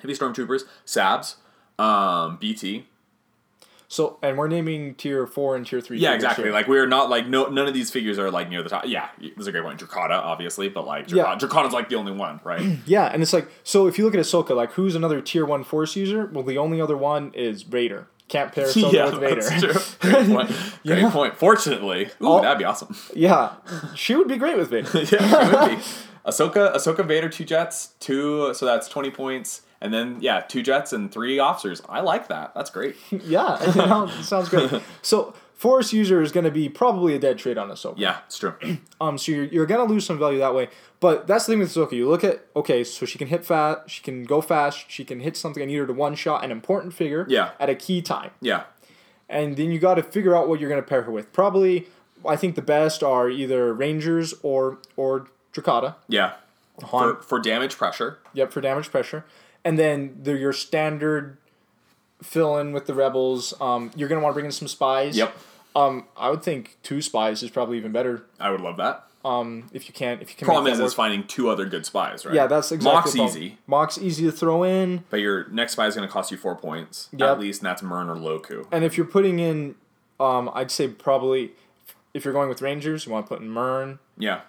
heavy 0.00 0.12
stormtroopers, 0.14 0.62
Sabs, 0.86 1.36
um, 1.82 2.36
BT. 2.38 2.86
So, 3.90 4.18
and 4.22 4.36
we're 4.36 4.48
naming 4.48 4.94
tier 4.96 5.26
4 5.26 5.56
and 5.56 5.66
tier 5.66 5.80
3. 5.80 5.98
Yeah, 5.98 6.12
exactly. 6.12 6.44
here. 6.44 6.52
Like 6.52 6.68
we're 6.68 6.86
not 6.86 7.08
like 7.08 7.26
no 7.26 7.46
none 7.46 7.66
of 7.66 7.72
these 7.72 7.90
figures 7.90 8.18
are 8.18 8.30
like 8.30 8.50
near 8.50 8.62
the 8.62 8.68
top. 8.68 8.84
Yeah, 8.86 9.08
that's 9.34 9.46
a 9.46 9.52
great 9.52 9.64
point. 9.64 9.80
Drokkatta, 9.80 10.10
obviously, 10.10 10.68
but 10.68 10.86
like 10.86 11.10
Yeah. 11.10 11.24
Drokkatta, 11.36 11.40
Drokkatta's 11.40 11.72
like 11.72 11.88
the 11.88 11.96
only 11.96 12.12
one, 12.12 12.38
right? 12.44 12.78
Yeah, 12.86 13.06
and 13.06 13.22
it's 13.22 13.32
like, 13.32 13.48
so 13.64 13.86
if 13.86 13.96
you 13.98 14.04
look 14.04 14.14
at 14.14 14.20
Ahsoka, 14.20 14.54
like, 14.54 14.72
who's 14.72 14.94
another 14.94 15.20
tier 15.22 15.46
1 15.46 15.64
Force 15.64 15.96
user? 15.96 16.26
Well, 16.26 16.44
the 16.44 16.58
only 16.58 16.80
other 16.82 16.96
one 16.98 17.32
is 17.32 17.62
Vader. 17.62 18.08
Can't 18.28 18.52
pair 18.52 18.66
Ahsoka 18.66 18.92
yeah, 18.92 19.04
with 19.06 19.20
Vader. 19.20 19.40
that's 19.42 19.96
true. 19.98 20.10
Great 20.10 20.26
point. 20.28 20.48
Great 20.84 20.98
Yeah. 20.98 21.10
point. 21.10 21.36
Fortunately, 21.38 22.10
ooh, 22.22 22.26
All- 22.26 22.42
that'd 22.42 22.58
be 22.58 22.64
awesome. 22.64 22.94
yeah, 23.16 23.52
she 23.94 24.14
would 24.14 24.28
be 24.28 24.36
great 24.36 24.58
with 24.58 24.68
Vader. 24.70 24.90
yeah, 24.92 25.02
it 25.64 25.70
would 25.70 25.78
be. 25.78 25.82
Ahsoka, 26.26 26.74
Ahsoka 26.76 27.06
Vader, 27.06 27.30
two 27.30 27.44
jets, 27.46 27.92
two, 28.00 28.52
so 28.52 28.66
that's 28.66 28.86
20 28.86 29.10
points. 29.12 29.62
And 29.80 29.94
then, 29.94 30.18
yeah, 30.20 30.40
two 30.40 30.62
jets 30.62 30.92
and 30.92 31.10
three 31.12 31.38
officers. 31.38 31.80
I 31.88 32.00
like 32.00 32.28
that. 32.28 32.52
That's 32.54 32.70
great. 32.70 32.96
yeah, 33.10 33.64
you 33.74 33.86
know, 33.86 34.06
sounds 34.22 34.48
great. 34.48 34.70
So, 35.02 35.34
Force 35.54 35.92
user 35.92 36.22
is 36.22 36.30
going 36.30 36.44
to 36.44 36.50
be 36.52 36.68
probably 36.68 37.14
a 37.14 37.18
dead 37.18 37.36
trade 37.38 37.58
on 37.58 37.68
Ahsoka. 37.68 37.94
Yeah, 37.96 38.18
it's 38.26 38.38
true. 38.38 38.54
Um, 39.00 39.16
so 39.16 39.30
you're, 39.30 39.44
you're 39.44 39.66
gonna 39.66 39.84
lose 39.84 40.04
some 40.04 40.18
value 40.18 40.38
that 40.40 40.56
way. 40.56 40.70
But 40.98 41.28
that's 41.28 41.46
the 41.46 41.52
thing 41.52 41.60
with 41.60 41.68
Ahsoka. 41.72 41.92
You 41.92 42.08
look 42.08 42.24
at 42.24 42.44
okay, 42.56 42.82
so 42.82 43.06
she 43.06 43.16
can 43.16 43.28
hit 43.28 43.44
fast, 43.44 43.88
she 43.88 44.02
can 44.02 44.24
go 44.24 44.40
fast, 44.40 44.90
she 44.90 45.04
can 45.04 45.20
hit 45.20 45.36
something. 45.36 45.62
I 45.62 45.66
need 45.66 45.76
her 45.76 45.86
to 45.86 45.92
one 45.92 46.16
shot 46.16 46.42
an 46.44 46.50
important 46.50 46.94
figure. 46.94 47.24
Yeah. 47.28 47.52
At 47.60 47.70
a 47.70 47.76
key 47.76 48.02
time, 48.02 48.32
Yeah. 48.40 48.64
and 49.28 49.56
then 49.56 49.70
you 49.70 49.78
got 49.78 49.94
to 49.94 50.02
figure 50.02 50.34
out 50.34 50.48
what 50.48 50.58
you're 50.58 50.68
gonna 50.68 50.82
pair 50.82 51.02
her 51.02 51.12
with. 51.12 51.32
Probably, 51.32 51.86
I 52.26 52.34
think 52.34 52.56
the 52.56 52.62
best 52.62 53.04
are 53.04 53.30
either 53.30 53.72
Rangers 53.72 54.34
or 54.42 54.78
or 54.96 55.28
Drokkatta. 55.54 55.94
Yeah. 56.08 56.32
For, 56.90 57.22
for 57.22 57.38
damage 57.38 57.76
pressure. 57.76 58.18
Yep, 58.34 58.52
for 58.52 58.60
damage 58.60 58.90
pressure, 58.90 59.24
and 59.68 59.78
then 59.78 60.16
they're 60.22 60.34
your 60.38 60.54
standard 60.54 61.36
fill 62.22 62.56
in 62.56 62.72
with 62.72 62.86
the 62.86 62.94
rebels. 62.94 63.52
Um, 63.60 63.90
you're 63.94 64.08
gonna 64.08 64.22
want 64.22 64.32
to 64.32 64.34
bring 64.34 64.46
in 64.46 64.52
some 64.52 64.66
spies. 64.66 65.14
Yep. 65.14 65.36
Um, 65.76 66.06
I 66.16 66.30
would 66.30 66.42
think 66.42 66.78
two 66.82 67.02
spies 67.02 67.42
is 67.42 67.50
probably 67.50 67.76
even 67.76 67.92
better. 67.92 68.24
I 68.40 68.50
would 68.50 68.62
love 68.62 68.78
that. 68.78 69.04
Um, 69.26 69.68
if 69.74 69.86
you 69.86 69.92
can't, 69.92 70.22
if 70.22 70.30
you 70.30 70.36
can. 70.36 70.46
Problem 70.46 70.72
is, 70.72 70.80
is 70.80 70.94
finding 70.94 71.26
two 71.26 71.50
other 71.50 71.66
good 71.66 71.84
spies, 71.84 72.24
right? 72.24 72.34
Yeah, 72.34 72.46
that's 72.46 72.72
exactly 72.72 73.20
Mak's 73.20 73.36
easy, 73.36 73.58
Mak's 73.66 73.98
easy 73.98 74.24
to 74.24 74.32
throw 74.32 74.62
in, 74.62 75.04
but 75.10 75.20
your 75.20 75.48
next 75.50 75.72
spy 75.72 75.86
is 75.86 75.94
going 75.94 76.08
to 76.08 76.12
cost 76.12 76.30
you 76.30 76.38
four 76.38 76.56
points 76.56 77.10
Yep. 77.12 77.28
at 77.28 77.38
least, 77.38 77.60
and 77.60 77.66
that's 77.66 77.82
Murne 77.82 78.08
or 78.08 78.16
Loku. 78.16 78.66
and 78.72 78.84
if 78.84 78.96
you're 78.96 79.06
putting 79.06 79.38
in, 79.38 79.74
um, 80.18 80.50
I'd 80.54 80.70
say 80.70 80.88
probably, 80.88 81.50
if 82.14 82.24
you're 82.24 82.32
going 82.32 82.48
with 82.48 82.62
Rangers, 82.62 83.04
you 83.04 83.12
want 83.12 83.26
to 83.26 83.28
put 83.28 83.42
in 83.42 83.50
Murne. 83.50 83.98
Yeah. 84.16 84.40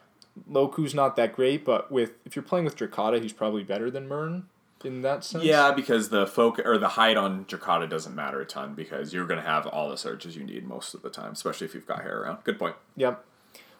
Loku's 0.50 0.94
not 0.94 1.18
that 1.18 1.36
great, 1.36 1.66
but 1.66 1.92
with 1.92 2.14
if 2.24 2.38
you're 2.38 2.44
playing 2.44 2.64
with 2.64 2.78
Drokkatta, 2.78 3.22
he's 3.22 3.34
probably 3.34 3.64
better 3.64 3.92
than 3.92 4.08
Murne 4.08 4.46
in 4.86 5.02
that 5.02 5.24
sense. 5.24 5.44
Yeah, 5.44 5.72
because 5.72 6.10
the 6.10 6.26
folk 6.26 6.60
or 6.66 6.78
the 6.78 6.90
height 6.90 7.18
on 7.18 7.46
Drokkatta 7.46 7.90
doesn't 7.90 8.16
matter 8.16 8.40
a 8.42 8.46
ton 8.46 8.74
because 8.76 9.14
you're 9.14 9.26
going 9.26 9.40
to 9.40 9.46
have 9.46 9.68
all 9.68 9.90
the 9.90 9.98
surges 9.98 10.36
you 10.36 10.44
need 10.44 10.68
most 10.68 10.94
of 10.94 11.02
the 11.02 11.10
time, 11.10 11.34
especially 11.34 11.66
if 11.66 11.74
you've 11.74 11.88
got 11.88 12.02
hair 12.02 12.22
around. 12.22 12.44
Good 12.44 12.58
point. 12.60 12.76
Yep. 12.96 13.26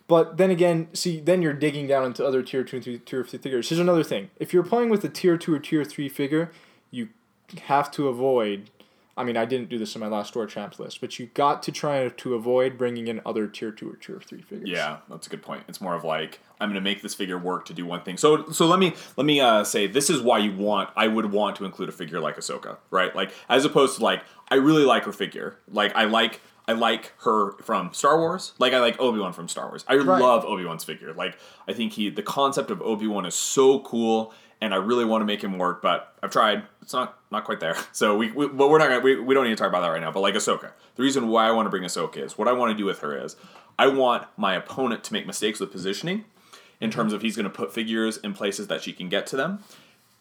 But 0.08 0.38
then 0.38 0.50
again, 0.50 0.88
see, 0.94 1.20
then 1.20 1.42
you're 1.42 1.54
digging 1.54 1.86
down 1.86 2.04
into 2.04 2.26
other 2.26 2.42
tier 2.42 2.64
two 2.64 2.78
and 2.78 2.84
three- 2.84 2.98
tier 2.98 3.24
three 3.24 3.40
figures. 3.40 3.70
Here's 3.70 3.80
another 3.80 4.04
thing: 4.04 4.32
if 4.38 4.54
you're 4.54 4.64
playing 4.64 4.90
with 4.90 5.04
a 5.04 5.10
tier 5.10 5.38
two 5.38 5.54
or 5.54 5.60
tier 5.60 5.86
three 5.86 6.10
figure, 6.10 6.52
you 6.90 7.10
have 7.66 7.92
to 7.92 8.08
avoid. 8.08 8.70
I 9.20 9.24
mean, 9.26 9.38
I 9.38 9.46
didn't 9.46 9.70
do 9.70 9.78
this 9.78 9.94
in 9.96 10.00
my 10.02 10.08
last 10.08 10.30
store 10.30 10.48
champs 10.48 10.80
list, 10.80 11.02
but 11.02 11.20
you 11.20 11.28
got 11.34 11.62
to 11.64 11.72
try 11.72 12.08
to 12.08 12.34
avoid 12.36 12.78
bringing 12.78 13.08
in 13.08 13.22
other 13.26 13.46
tier 13.48 13.72
two 13.72 13.92
or 13.92 13.96
tier 13.98 14.20
three 14.26 14.42
figures. 14.42 14.70
Yeah, 14.70 14.98
that's 15.10 15.28
a 15.28 15.30
good 15.30 15.44
point. 15.44 15.64
It's 15.68 15.82
more 15.82 15.94
of 15.94 16.04
like 16.04 16.40
I'm 16.62 16.70
going 16.70 16.76
to 16.76 16.82
make 16.82 17.02
this 17.02 17.14
figure 17.14 17.38
work 17.38 17.66
to 17.66 17.74
do 17.74 17.86
one 17.86 18.02
thing. 18.02 18.18
So 18.18 18.50
so 18.52 18.66
let 18.66 18.80
me 18.80 18.96
let 19.18 19.26
me 19.26 19.40
uh, 19.42 19.64
say 19.64 19.86
this 19.88 20.10
is 20.10 20.22
why 20.22 20.40
you 20.40 20.54
want 20.56 20.90
I 20.96 21.08
would 21.08 21.32
want 21.32 21.58
to 21.58 21.66
include 21.66 21.90
a 21.90 21.92
figure 21.92 22.20
like 22.20 22.38
Ahsoka, 22.38 22.78
right? 22.92 23.16
Like 23.16 23.32
as 23.50 23.66
opposed 23.66 23.98
to 23.98 24.04
like 24.04 24.24
I 24.50 24.56
really 24.56 24.86
like 24.86 25.04
her 25.04 25.14
figure. 25.14 25.58
Like 25.70 25.94
I 25.96 26.06
like 26.06 26.42
I 26.68 26.74
like 26.74 27.14
her 27.24 27.54
from 27.64 27.92
Star 27.94 28.20
Wars. 28.20 28.54
Like 28.60 28.74
I 28.74 28.80
like 28.80 29.00
Obi 29.00 29.20
Wan 29.20 29.34
from 29.34 29.48
Star 29.50 29.68
Wars. 29.68 29.84
I 29.88 29.96
Right. 29.98 30.22
love 30.22 30.46
Obi 30.46 30.64
Wan's 30.66 30.84
figure. 30.84 31.14
Like 31.14 31.38
I 31.68 31.74
think 31.74 31.94
he 31.94 32.10
the 32.10 32.24
concept 32.24 32.72
of 32.72 32.82
Obi 32.82 33.08
Wan 33.08 33.26
is 33.26 33.36
so 33.36 33.80
cool, 33.82 34.34
and 34.62 34.74
I 34.74 34.78
really 34.78 35.06
want 35.06 35.22
to 35.22 35.26
make 35.26 35.44
him 35.44 35.58
work. 35.58 35.82
But 35.82 36.14
I've 36.22 36.32
tried. 36.32 36.64
It's 36.82 36.94
not 36.94 37.18
not 37.32 37.44
quite 37.46 37.60
there. 37.60 37.76
So 37.92 38.16
we, 38.18 38.32
we 38.32 38.48
but 38.48 38.70
we're 38.70 38.78
not 38.78 38.90
gonna 38.90 39.02
we, 39.02 39.20
we 39.20 39.34
don't 39.34 39.44
need 39.44 39.52
to 39.52 39.56
talk 39.56 39.70
about 39.70 39.82
that 39.82 39.90
right 39.90 40.02
now. 40.02 40.12
But 40.12 40.22
like 40.22 40.36
Ahsoka, 40.36 40.72
the 40.96 41.04
reason 41.04 41.28
why 41.28 41.48
I 41.48 41.52
want 41.52 41.66
to 41.66 41.70
bring 41.70 41.84
Ahsoka 41.84 42.18
is 42.18 42.38
what 42.38 42.48
I 42.48 42.54
want 42.54 42.72
to 42.72 42.78
do 42.78 42.86
with 42.86 43.00
her 43.00 43.18
is 43.18 43.36
I 43.78 43.88
want 43.88 44.28
my 44.38 44.56
opponent 44.56 45.04
to 45.06 45.14
make 45.14 45.26
mistakes 45.26 45.60
with 45.60 45.72
positioning 45.72 46.26
in 46.82 46.92
terms 46.92 47.14
of 47.14 47.22
he's 47.22 47.36
going 47.36 47.46
to 47.46 47.50
put 47.50 47.74
figures 47.74 48.18
in 48.18 48.34
places 48.34 48.68
that 48.68 48.82
she 48.82 48.94
can 48.94 49.10
get 49.10 49.28
to 49.28 49.36
them, 49.36 49.64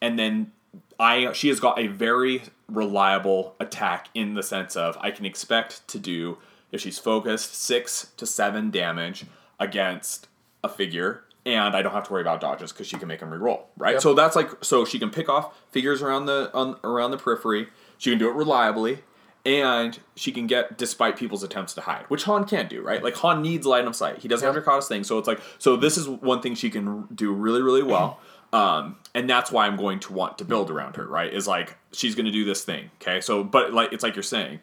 and 0.00 0.18
then 0.18 0.52
I 0.98 1.32
she 1.32 1.48
has 1.48 1.60
got 1.60 1.78
a 1.78 1.86
very 1.86 2.42
reliable 2.68 3.54
attack 3.60 4.08
in 4.14 4.34
the 4.34 4.42
sense 4.42 4.76
of 4.76 4.96
I 5.00 5.10
can 5.10 5.24
expect 5.24 5.86
to 5.88 5.98
do 5.98 6.38
if 6.70 6.80
she's 6.80 6.98
focused 6.98 7.54
six 7.54 8.12
to 8.16 8.26
seven 8.26 8.70
damage 8.70 9.24
against 9.58 10.28
a 10.62 10.68
figure, 10.68 11.24
and 11.46 11.74
I 11.76 11.82
don't 11.82 11.92
have 11.92 12.04
to 12.08 12.12
worry 12.12 12.22
about 12.22 12.40
dodges 12.40 12.72
because 12.72 12.86
she 12.86 12.96
can 12.96 13.08
make 13.08 13.20
them 13.20 13.30
reroll. 13.30 13.62
Right, 13.76 13.94
Yep. 13.94 14.02
so 14.02 14.14
that's 14.14 14.36
like 14.36 14.50
so 14.62 14.84
she 14.84 14.98
can 14.98 15.10
pick 15.10 15.28
off 15.28 15.58
figures 15.70 16.02
around 16.02 16.26
the 16.26 16.50
on, 16.54 16.76
around 16.84 17.10
the 17.12 17.18
periphery. 17.18 17.68
She 17.98 18.10
can 18.10 18.18
do 18.18 18.28
it 18.28 18.34
reliably. 18.34 19.00
And 19.46 19.98
she 20.14 20.30
can 20.32 20.46
get 20.46 20.76
despite 20.76 21.16
people's 21.16 21.42
attempts 21.42 21.72
to 21.74 21.80
hide, 21.80 22.04
which 22.08 22.24
Han 22.24 22.44
can't 22.44 22.68
do, 22.68 22.82
right? 22.82 23.02
Like 23.02 23.14
Han 23.16 23.40
needs 23.40 23.66
line 23.66 23.86
of 23.86 23.96
sight. 23.96 24.18
He 24.18 24.28
doesn't 24.28 24.44
Yep. 24.46 24.54
have 24.56 24.64
Drokkatta's 24.64 24.88
thing, 24.88 25.04
so 25.04 25.16
it's 25.16 25.28
like 25.28 25.40
so. 25.58 25.74
This 25.76 25.96
is 25.96 26.06
one 26.08 26.42
thing 26.42 26.54
she 26.54 26.68
can 26.68 27.04
do 27.14 27.32
really, 27.32 27.62
really 27.62 27.82
well. 27.82 28.18
Um, 28.50 28.96
and 29.14 29.28
that's 29.28 29.52
why 29.52 29.66
I'm 29.66 29.76
going 29.76 30.00
to 30.00 30.12
want 30.14 30.38
to 30.38 30.44
build 30.46 30.70
around 30.70 30.96
her, 30.96 31.06
right? 31.06 31.30
Is 31.30 31.46
like 31.46 31.76
she's 31.92 32.14
going 32.14 32.24
to 32.24 32.32
do 32.32 32.46
this 32.46 32.64
thing, 32.64 32.90
okay? 32.98 33.20
So, 33.20 33.44
but 33.44 33.74
like 33.74 33.92
it's 33.92 34.02
like 34.02 34.16
you're 34.16 34.22
saying, 34.22 34.60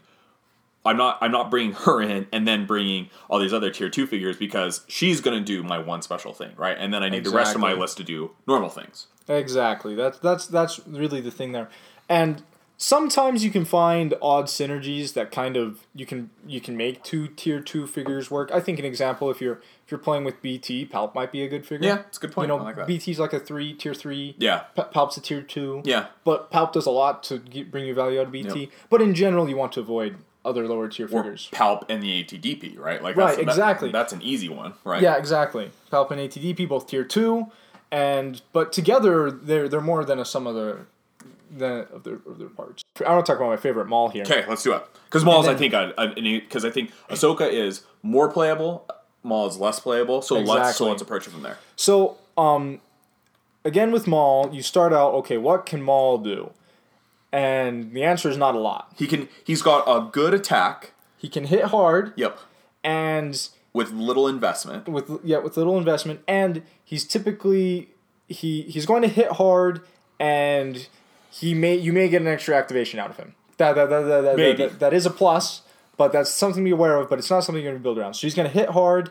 I'm 0.86 0.98
not 0.98 1.18
I'm 1.22 1.32
not 1.32 1.50
bringing 1.50 1.74
her 1.74 2.02
in 2.02 2.28
and 2.32 2.48
then 2.48 2.66
bringing 2.66 3.10
all 3.30 3.40
these 3.40 3.54
other 3.54 3.72
tier 3.72 3.90
two 3.90 4.06
figures 4.06 4.38
because 4.38 4.82
she's 4.88 5.20
going 5.22 5.38
to 5.38 5.44
do 5.44 5.64
my 5.64 5.80
one 5.80 6.02
special 6.02 6.34
thing, 6.34 6.52
right? 6.58 6.78
And 6.80 6.94
then 6.94 7.04
I 7.04 7.10
need 7.10 7.24
the 7.24 7.32
rest 7.32 7.56
of 7.56 7.62
my 7.62 7.74
list 7.74 7.98
to 7.98 8.04
do 8.04 8.32
normal 8.48 8.70
things. 8.70 9.08
Exactly. 9.28 9.96
That's 9.96 10.20
that's 10.20 10.48
that's 10.48 10.80
really 10.88 11.22
the 11.22 11.32
thing 11.32 11.52
there. 11.52 11.70
And 12.08 12.44
sometimes 12.78 13.44
you 13.44 13.52
can 13.52 13.66
find 13.66 14.14
odd 14.22 14.46
synergies 14.46 15.14
that 15.14 15.32
kind 15.32 15.58
of 15.58 15.86
you 15.94 16.06
can 16.06 16.30
you 16.46 16.62
can 16.62 16.76
make 16.78 17.04
two 17.04 17.28
tier 17.30 17.60
two 17.60 17.88
figures 17.88 18.30
work. 18.30 18.52
I 18.54 18.60
think 18.60 18.80
an 18.80 18.86
example 18.86 19.32
if 19.32 19.42
you're 19.42 19.62
if 19.86 19.92
you're 19.92 20.00
playing 20.00 20.24
with 20.24 20.42
BT, 20.42 20.86
Palp 20.86 21.16
might 21.16 21.32
be 21.32 21.44
a 21.44 21.48
good 21.48 21.66
figure. 21.66 21.88
Yeah, 21.88 22.00
it's 22.08 22.18
a 22.18 22.22
good 22.22 22.32
point. 22.32 22.50
You 22.50 22.58
know, 22.58 22.64
like. 22.64 22.88
BT's 22.88 23.20
like 23.20 23.34
a 23.34 23.40
three 23.40 23.74
tier 23.74 23.94
three. 23.94 24.36
Yeah, 24.38 24.66
Palp's 24.76 25.18
a 25.18 25.22
tier 25.22 25.42
two. 25.42 25.82
yeah, 25.86 26.08
But 26.24 26.52
Palp 26.52 26.74
does 26.74 26.86
a 26.86 26.92
lot 26.92 27.24
to 27.24 27.40
get, 27.40 27.72
bring 27.72 27.86
you 27.86 27.94
value 27.94 28.20
out 28.20 28.28
of 28.28 28.32
BT. 28.32 28.70
But 28.90 29.02
in 29.02 29.14
general, 29.16 29.50
you 29.50 29.56
want 29.56 29.74
to 29.74 29.80
avoid 29.80 30.18
other 30.46 30.68
lower 30.68 30.88
tier 30.88 31.08
or 31.08 31.10
figures. 31.10 31.50
Palp 31.52 31.84
and 31.90 32.02
the 32.02 32.24
ATDP, 32.24 32.78
right? 32.80 33.02
Like 33.04 33.18
Right, 33.18 33.36
that's, 33.36 33.38
that- 33.38 33.42
exactly. 33.52 33.92
that's 33.92 34.14
an 34.14 34.22
easy 34.22 34.48
one, 34.48 34.74
right? 34.84 35.02
Yeah, 35.02 35.18
exactly. 35.18 35.72
Palp 35.92 36.12
and 36.12 36.20
ATDP 36.22 36.68
both 36.70 36.88
tier 36.88 37.04
two, 37.04 37.48
and 37.92 38.42
but 38.54 38.72
together 38.72 39.30
they're 39.32 39.68
they're 39.68 39.82
more 39.82 40.06
than 40.06 40.20
a 40.20 40.26
sum 40.26 40.48
of 40.48 40.56
their 40.56 40.88
than 41.52 41.86
of 41.94 42.04
their 42.04 42.20
of 42.28 42.38
their 42.40 42.50
parts. 42.50 42.84
I 43.06 43.12
want 43.12 43.26
to 43.26 43.32
talk 43.32 43.40
about 43.40 43.50
my 43.50 43.58
favorite 43.58 43.88
Maul 43.88 44.10
here. 44.10 44.24
Okay, 44.24 44.46
let's 44.48 44.64
do 44.64 44.74
it. 44.74 44.84
Because 45.06 45.24
Maul's, 45.24 45.48
I 45.48 45.52
And 45.52 45.60
think, 45.60 45.74
because 46.44 46.66
I 46.66 46.70
think 46.70 46.92
Ahsoka 47.10 47.50
is 47.52 47.84
more 48.04 48.30
playable. 48.30 48.86
Maul 49.24 49.48
is 49.48 49.58
less 49.58 49.80
playable. 49.80 50.22
So 50.22 50.36
let's 50.36 50.48
so 50.50 50.58
Exactly. 50.58 50.90
let's 50.90 51.02
approach 51.02 51.28
it 51.28 51.32
from 51.32 51.42
there. 51.44 51.58
So 51.76 52.18
um, 52.38 52.82
again 53.64 53.92
with 53.92 54.08
Maul, 54.08 54.50
you 54.54 54.62
start 54.62 54.92
out 54.94 55.14
okay. 55.16 55.38
What 55.38 55.66
can 55.66 55.82
Maul 55.82 56.18
do? 56.18 56.52
And 57.36 57.92
the 57.92 58.04
answer 58.04 58.30
is 58.30 58.38
not 58.38 58.56
a 58.56 58.60
lot. 58.60 58.94
He 58.96 59.08
can. 59.08 59.28
He's 59.44 59.62
got 59.62 59.84
a 59.88 60.10
good 60.10 60.34
attack. 60.34 60.92
He 61.18 61.28
can 61.28 61.46
hit 61.46 61.66
hard, 61.66 62.14
Yep. 62.16 62.40
and 62.84 63.50
With 63.74 63.92
little 63.92 64.28
investment. 64.28 64.88
with 64.88 65.10
yeah 65.24 65.40
with 65.40 65.58
little 65.58 65.78
investment, 65.78 66.22
and 66.28 66.62
he's 66.84 67.04
typically 67.06 67.90
he 68.30 68.62
he's 68.64 68.86
going 68.86 69.02
to 69.02 69.08
hit 69.10 69.34
hard, 69.34 69.82
and 70.20 70.88
he 71.30 71.54
may 71.54 71.76
you 71.76 71.92
may 71.92 72.08
get 72.08 72.22
an 72.22 72.28
extra 72.28 72.56
activation 72.56 73.00
out 73.00 73.10
of 73.10 73.18
him. 73.18 73.36
That 73.58 73.74
that 73.76 73.90
that 73.90 74.02
that, 74.04 74.22
that, 74.22 74.38
Maybe. 74.38 74.58
that, 74.64 74.80
that 74.80 74.94
is 74.94 75.06
a 75.06 75.10
plus, 75.12 75.62
but 75.98 76.14
that's 76.14 76.30
something 76.30 76.64
to 76.64 76.66
be 76.66 76.72
aware 76.72 76.96
of. 76.98 77.10
But 77.10 77.20
it's 77.20 77.30
not 77.30 77.42
something 77.44 77.62
you're 77.62 77.74
going 77.74 77.82
to 77.82 77.84
build 77.84 77.98
around. 77.98 78.14
So 78.14 78.22
he's 78.28 78.36
going 78.36 78.48
to 78.50 78.54
hit 78.54 78.70
hard, 78.70 79.10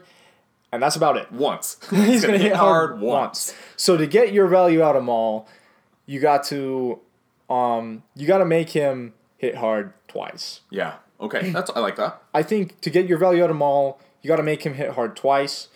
and 0.72 0.82
that's 0.82 0.96
about 0.96 1.16
it. 1.18 1.30
Once. 1.30 1.76
He's 1.90 2.22
going 2.24 2.38
to 2.38 2.42
hit 2.44 2.56
hard 2.56 3.00
once. 3.00 3.54
So 3.76 3.96
to 3.98 4.06
get 4.06 4.32
your 4.32 4.46
value 4.46 4.82
out 4.82 4.96
of 4.96 5.02
Maul, 5.04 5.46
you 6.06 6.20
got 6.20 6.44
to 6.44 7.00
um 7.50 8.02
you 8.14 8.26
got 8.26 8.38
to 8.38 8.44
make 8.44 8.70
him 8.70 9.14
hit 9.36 9.56
hard 9.56 9.92
twice. 10.08 10.60
Yeah. 10.70 10.96
Okay. 11.20 11.50
That's 11.52 11.70
I 11.74 11.80
like 11.80 11.96
that. 11.96 12.22
I 12.32 12.42
think 12.42 12.80
to 12.80 12.90
get 12.90 13.06
your 13.06 13.18
value 13.18 13.42
out 13.44 13.50
of 13.50 13.56
Maul, 13.56 14.00
you 14.22 14.28
got 14.28 14.36
to 14.36 14.42
make 14.42 14.64
him 14.64 14.74
hit 14.74 14.90
hard 14.90 15.16
twice, 15.16 15.68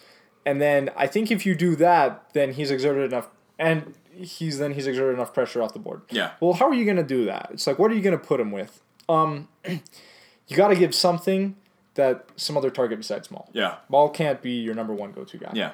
and 0.47 0.61
then 0.61 0.91
I 0.97 1.07
think 1.07 1.31
if 1.31 1.45
you 1.45 1.55
do 1.55 1.77
that, 1.77 2.25
then 2.33 2.53
he's 2.53 2.71
exerted 2.71 3.13
enough, 3.13 3.29
and 3.59 3.95
he's 4.11 4.59
then 4.59 4.75
he's 4.75 4.87
exerted 4.87 5.15
enough 5.15 5.35
pressure 5.35 5.63
off 5.63 5.73
the 5.73 5.79
board. 5.79 6.03
Yeah. 6.11 6.33
Well, 6.41 6.55
how 6.55 6.69
are 6.69 6.75
you 6.75 6.85
gonna 6.85 7.03
do 7.03 7.25
that? 7.27 7.51
It's 7.53 7.67
like, 7.67 7.79
what 7.79 7.91
are 7.91 7.95
you 7.95 8.03
gonna 8.03 8.19
put 8.19 8.41
him 8.41 8.51
with? 8.51 8.83
Um, 9.09 9.49
you 9.69 10.57
got 10.57 10.69
to 10.69 10.77
give 10.77 10.95
something 10.95 11.57
that 11.95 12.27
some 12.37 12.57
other 12.57 12.71
target 12.71 12.99
besides 12.99 13.31
Maul. 13.31 13.51
Yeah. 13.53 13.77
Maul 13.89 14.09
can't 14.11 14.41
be 14.41 14.53
your 14.53 14.75
number 14.75 14.95
one 14.95 15.13
go-to 15.13 15.37
guy. 15.37 15.51
Yeah. 15.55 15.73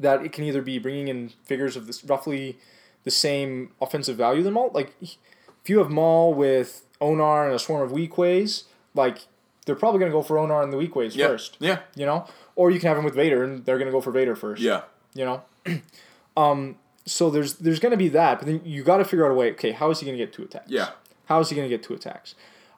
That 0.00 0.24
it 0.24 0.32
can 0.32 0.44
either 0.44 0.62
be 0.62 0.78
bringing 0.78 1.08
in 1.08 1.28
figures 1.44 1.76
of 1.76 1.86
this 1.86 2.02
roughly 2.04 2.58
the 3.04 3.10
same 3.10 3.70
offensive 3.80 4.16
value 4.16 4.42
than 4.42 4.52
Maul. 4.54 4.70
Like, 4.74 4.92
if 5.00 5.68
you 5.68 5.78
have 5.78 5.90
Maul 5.90 6.34
with 6.34 6.84
Onar 7.00 7.46
and 7.46 7.54
a 7.54 7.58
swarm 7.58 7.82
of 7.82 7.90
Weequays, 7.96 8.64
like 8.94 9.26
they're 9.66 9.74
probably 9.76 10.00
gonna 10.00 10.12
go 10.12 10.22
for 10.22 10.38
Onar 10.38 10.62
and 10.62 10.72
the 10.72 10.76
Weequays 10.76 11.14
Yeah. 11.14 11.28
first. 11.28 11.56
Yeah. 11.60 11.80
You 11.94 12.06
know, 12.06 12.26
or 12.56 12.70
you 12.70 12.80
can 12.80 12.88
have 12.88 12.98
him 12.98 13.04
with 13.04 13.14
Vader 13.14 13.42
and 13.44 13.64
they're 13.64 13.78
gonna 13.78 13.90
go 13.90 14.00
for 14.00 14.10
Vader 14.10 14.34
first. 14.34 14.62
Yeah. 14.62 14.82
You 15.14 15.24
know, 15.24 15.42
um, 16.36 16.76
so 17.04 17.30
there's 17.30 17.54
there's 17.54 17.78
gonna 17.80 17.96
be 17.96 18.08
that, 18.10 18.38
but 18.38 18.46
then 18.46 18.60
you 18.64 18.82
got 18.82 18.98
to 18.98 19.04
figure 19.04 19.24
out 19.24 19.30
a 19.30 19.34
way. 19.34 19.50
Okay, 19.52 19.72
how 19.72 19.90
is 19.90 20.00
he 20.00 20.06
gonna 20.06 20.18
get 20.18 20.32
two 20.32 20.42
attacks? 20.44 20.70
Yeah. 20.70 20.90
How 21.26 21.40
is 21.40 21.48
he 21.50 21.56
gonna 21.56 21.68
get 21.68 21.82
two 21.82 21.94
attacks? 21.94 22.34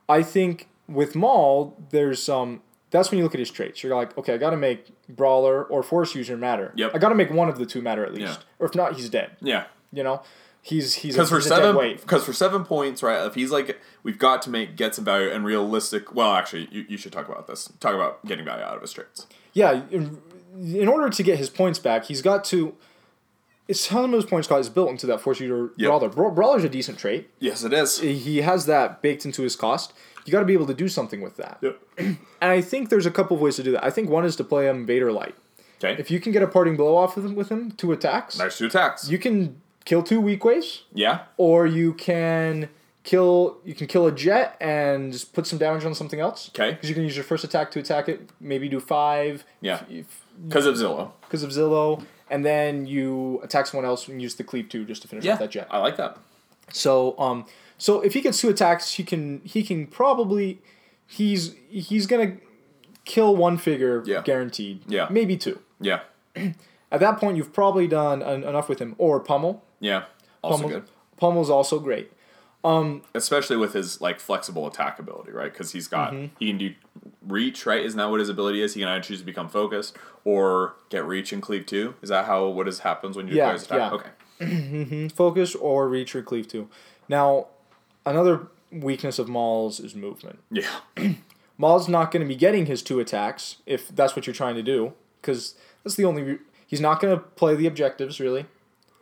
I 0.08 0.22
think 0.22 0.68
with 0.88 1.14
Maul, 1.14 1.76
there's 1.90 2.28
um. 2.28 2.62
That's 2.92 3.08
when 3.12 3.18
you 3.18 3.24
look 3.24 3.34
at 3.34 3.38
his 3.38 3.52
traits. 3.52 3.84
You're 3.84 3.94
like, 3.94 4.18
okay, 4.18 4.34
I 4.34 4.36
got 4.36 4.50
to 4.50 4.56
make 4.56 4.86
brawler 5.08 5.62
or 5.62 5.80
force 5.84 6.12
user 6.16 6.36
matter. 6.36 6.72
Yep. 6.74 6.90
I 6.92 6.98
got 6.98 7.10
to 7.10 7.14
make 7.14 7.30
one 7.30 7.48
of 7.48 7.56
the 7.56 7.64
two 7.64 7.80
matter 7.80 8.04
at 8.04 8.12
least, 8.12 8.40
Yeah. 8.40 8.44
or 8.58 8.66
if 8.66 8.74
not, 8.74 8.94
he's 8.96 9.08
dead. 9.08 9.30
Yeah. 9.40 9.66
You 9.92 10.02
know, 10.04 10.22
he's 10.62 10.94
he's 10.94 11.14
Because 11.14 11.28
for 11.30 11.36
he's 11.36 11.46
a 11.46 11.50
dead 11.50 11.56
seven, 11.56 11.96
because 11.96 12.24
for 12.24 12.32
seven 12.32 12.64
points, 12.64 13.02
right? 13.02 13.26
If 13.26 13.34
he's 13.34 13.50
like, 13.50 13.80
we've 14.02 14.18
got 14.18 14.42
to 14.42 14.50
make 14.50 14.76
get 14.76 14.94
some 14.94 15.04
value 15.04 15.28
and 15.30 15.44
realistic. 15.44 16.14
Well, 16.14 16.32
actually, 16.34 16.68
you, 16.70 16.84
you 16.88 16.96
should 16.96 17.12
talk 17.12 17.28
about 17.28 17.46
this. 17.46 17.70
Talk 17.80 17.94
about 17.94 18.24
getting 18.26 18.44
value 18.44 18.62
out 18.64 18.76
of 18.76 18.82
his 18.82 18.92
traits. 18.92 19.26
Yeah, 19.52 19.82
in, 19.90 20.20
in 20.62 20.86
order 20.88 21.10
to 21.10 21.22
get 21.22 21.38
his 21.38 21.50
points 21.50 21.78
back, 21.78 22.04
he's 22.04 22.22
got 22.22 22.44
to. 22.46 22.74
It's 23.68 23.86
of 23.92 24.10
his 24.12 24.24
points 24.26 24.48
got 24.48 24.58
is 24.60 24.68
built 24.68 24.90
into 24.90 25.06
that 25.06 25.20
force 25.20 25.38
user 25.38 25.70
Yep. 25.76 25.88
brawler. 25.88 26.08
Bra- 26.08 26.30
Brawler's 26.30 26.64
a 26.64 26.68
decent 26.68 26.98
trait. 26.98 27.30
Yes, 27.38 27.62
it 27.62 27.72
is. 27.72 27.98
He 28.00 28.38
has 28.38 28.66
that 28.66 29.00
baked 29.00 29.24
into 29.24 29.42
his 29.42 29.54
cost. 29.54 29.92
You 30.24 30.32
got 30.32 30.40
to 30.40 30.44
be 30.44 30.52
able 30.54 30.66
to 30.66 30.74
do 30.74 30.88
something 30.88 31.20
with 31.20 31.36
that. 31.36 31.58
Yep. 31.62 31.78
And 32.42 32.50
I 32.50 32.62
think 32.62 32.88
there's 32.88 33.06
a 33.06 33.10
couple 33.10 33.36
of 33.36 33.42
ways 33.42 33.56
to 33.56 33.62
do 33.62 33.70
that. 33.72 33.84
I 33.84 33.90
think 33.90 34.08
one 34.08 34.24
is 34.24 34.34
to 34.36 34.44
play 34.44 34.66
him 34.66 34.86
Vader 34.86 35.12
light. 35.12 35.34
Okay. 35.84 36.00
If 36.00 36.10
you 36.10 36.18
can 36.20 36.32
get 36.32 36.42
a 36.42 36.46
parting 36.46 36.74
blow 36.76 36.96
off 36.96 37.16
him, 37.24 37.34
with 37.34 37.48
him 37.50 37.70
two 37.72 37.92
attacks, 37.92 38.38
nice 38.38 38.58
two 38.58 38.66
attacks. 38.66 39.08
you 39.10 39.18
can 39.18 39.60
kill 39.84 40.02
two 40.02 40.20
Weequays, 40.20 40.80
yeah. 40.92 41.22
or 41.36 41.66
you 41.66 41.94
can 41.94 42.68
kill 43.02 43.58
you 43.64 43.74
can 43.74 43.86
kill 43.86 44.06
a 44.06 44.12
jet 44.12 44.56
and 44.60 45.12
just 45.12 45.32
put 45.32 45.46
some 45.46 45.58
damage 45.58 45.84
on 45.84 45.94
something 45.94 46.20
else. 46.20 46.50
Okay. 46.54 46.72
Because 46.72 46.88
you 46.88 46.94
can 46.94 47.04
use 47.04 47.16
your 47.16 47.24
first 47.24 47.44
attack 47.44 47.70
to 47.72 47.78
attack 47.78 48.08
it, 48.08 48.28
maybe 48.40 48.68
do 48.68 48.78
five. 48.80 49.44
Yeah. 49.60 49.82
Because 50.46 50.66
of 50.66 50.74
Zillow. 50.76 51.12
Because 51.22 51.42
of 51.42 51.50
Zillow, 51.50 52.04
and 52.28 52.44
then 52.44 52.86
you 52.86 53.40
attack 53.42 53.66
someone 53.66 53.84
else 53.86 54.06
and 54.08 54.20
use 54.20 54.34
the 54.34 54.44
cleave 54.44 54.68
two 54.68 54.84
just 54.84 55.02
to 55.02 55.08
finish 55.08 55.24
Yeah. 55.24 55.34
off 55.34 55.38
that 55.40 55.50
jet. 55.50 55.66
I 55.70 55.78
like 55.78 55.96
that. 55.96 56.18
So 56.72 57.18
um 57.18 57.46
so 57.78 58.00
if 58.02 58.12
he 58.14 58.20
gets 58.20 58.40
two 58.40 58.48
attacks, 58.50 58.92
he 58.94 59.02
can 59.04 59.40
he 59.44 59.62
can 59.62 59.86
probably 59.86 60.60
he's 61.06 61.54
he's 61.68 62.06
gonna 62.06 62.36
kill 63.06 63.34
one 63.34 63.56
figure 63.56 64.02
Yeah. 64.06 64.20
guaranteed. 64.22 64.82
Yeah. 64.86 65.08
Maybe 65.10 65.36
two. 65.36 65.60
Yeah. 65.80 66.00
At 66.92 67.00
that 67.00 67.18
point, 67.18 67.36
you've 67.36 67.52
probably 67.52 67.86
done 67.86 68.22
en- 68.22 68.42
enough 68.44 68.68
with 68.68 68.78
him. 68.80 68.94
Or 68.98 69.20
Pummel. 69.20 69.62
Yeah. 69.78 70.04
Also 70.42 70.62
Pummel 70.62 70.80
good. 70.80 70.88
Pummel's 71.16 71.50
also 71.50 71.78
great. 71.78 72.12
Especially 73.14 73.56
with 73.56 73.72
his 73.72 74.00
like 74.00 74.20
flexible 74.20 74.66
attack 74.66 74.98
ability, 74.98 75.32
right? 75.32 75.52
Because 75.52 75.72
he's 75.72 75.88
got 75.88 76.12
Mm-hmm. 76.12 76.34
he 76.38 76.46
can 76.48 76.58
do 76.58 76.74
reach, 77.26 77.64
right? 77.64 77.82
Isn't 77.84 77.96
that 77.98 78.10
what 78.10 78.20
his 78.20 78.28
ability 78.28 78.60
is? 78.62 78.74
He 78.74 78.80
can 78.80 78.88
either 78.88 79.02
choose 79.02 79.20
to 79.20 79.24
become 79.24 79.48
focused 79.48 79.96
or 80.24 80.74
get 80.90 81.06
reach 81.06 81.32
and 81.32 81.40
cleave 81.40 81.64
too. 81.64 81.94
Is 82.02 82.10
that 82.10 82.26
how 82.26 82.48
what 82.48 82.68
is 82.68 82.80
happens 82.80 83.16
when 83.16 83.28
you 83.28 83.34
Yeah, 83.36 83.54
attack? 83.54 83.70
yeah. 83.78 83.90
Okay. 83.92 85.08
Focus 85.14 85.54
or 85.54 85.88
reach 85.88 86.14
or 86.14 86.22
cleave 86.22 86.48
two. 86.48 86.68
Now, 87.08 87.46
another 88.04 88.48
weakness 88.70 89.18
of 89.18 89.28
Maul's 89.28 89.80
is 89.80 89.94
movement. 89.94 90.38
Yeah. 90.50 90.68
Maul's 91.58 91.88
not 91.88 92.10
going 92.10 92.22
to 92.22 92.28
be 92.28 92.36
getting 92.36 92.66
his 92.66 92.82
two 92.82 93.00
attacks 93.00 93.56
if 93.66 93.88
that's 93.88 94.14
what 94.16 94.26
you're 94.26 94.34
trying 94.34 94.54
to 94.56 94.62
do, 94.62 94.92
because 95.20 95.54
that's 95.84 95.96
the 95.96 96.04
only. 96.04 96.38
He's 96.70 96.80
not 96.80 97.00
going 97.00 97.12
to 97.12 97.20
play 97.20 97.56
the 97.56 97.66
objectives 97.66 98.20
really. 98.20 98.46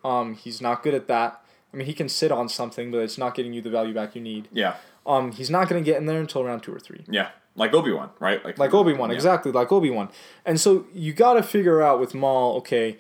Um, 0.02 0.33
he's 0.37 0.62
not 0.62 0.83
good 0.83 0.94
at 0.94 1.07
that. 1.09 1.44
I 1.70 1.76
mean, 1.76 1.85
he 1.87 1.92
can 1.92 2.09
sit 2.09 2.33
on 2.33 2.48
something, 2.48 2.90
but 2.90 3.00
it's 3.00 3.18
not 3.18 3.35
getting 3.35 3.52
you 3.52 3.61
the 3.61 3.68
value 3.68 3.92
back 3.92 4.14
you 4.16 4.22
need. 4.22 4.48
Yeah. 4.50 4.76
Um, 5.07 5.33
he's 5.33 5.50
not 5.50 5.68
going 5.68 5.85
to 5.85 5.85
get 5.85 5.98
in 6.00 6.07
there 6.07 6.18
until 6.18 6.42
round 6.44 6.62
two 6.62 6.74
or 6.74 6.78
three. 6.78 7.04
Yeah. 7.11 7.28
Like 7.57 7.74
Obi 7.74 7.92
Wan, 7.92 8.09
right? 8.20 8.42
Like 8.59 8.72
Obi 8.72 8.94
Wan, 8.94 9.11
Yeah. 9.11 9.16
exactly 9.16 9.52
like 9.52 9.70
Obi 9.70 9.90
Wan. 9.90 10.09
And 10.46 10.59
so 10.59 10.87
you 10.94 11.12
got 11.12 11.35
to 11.35 11.42
figure 11.42 11.83
out 11.83 12.00
with 12.00 12.14
Maul, 12.14 12.57
okay, 12.59 12.96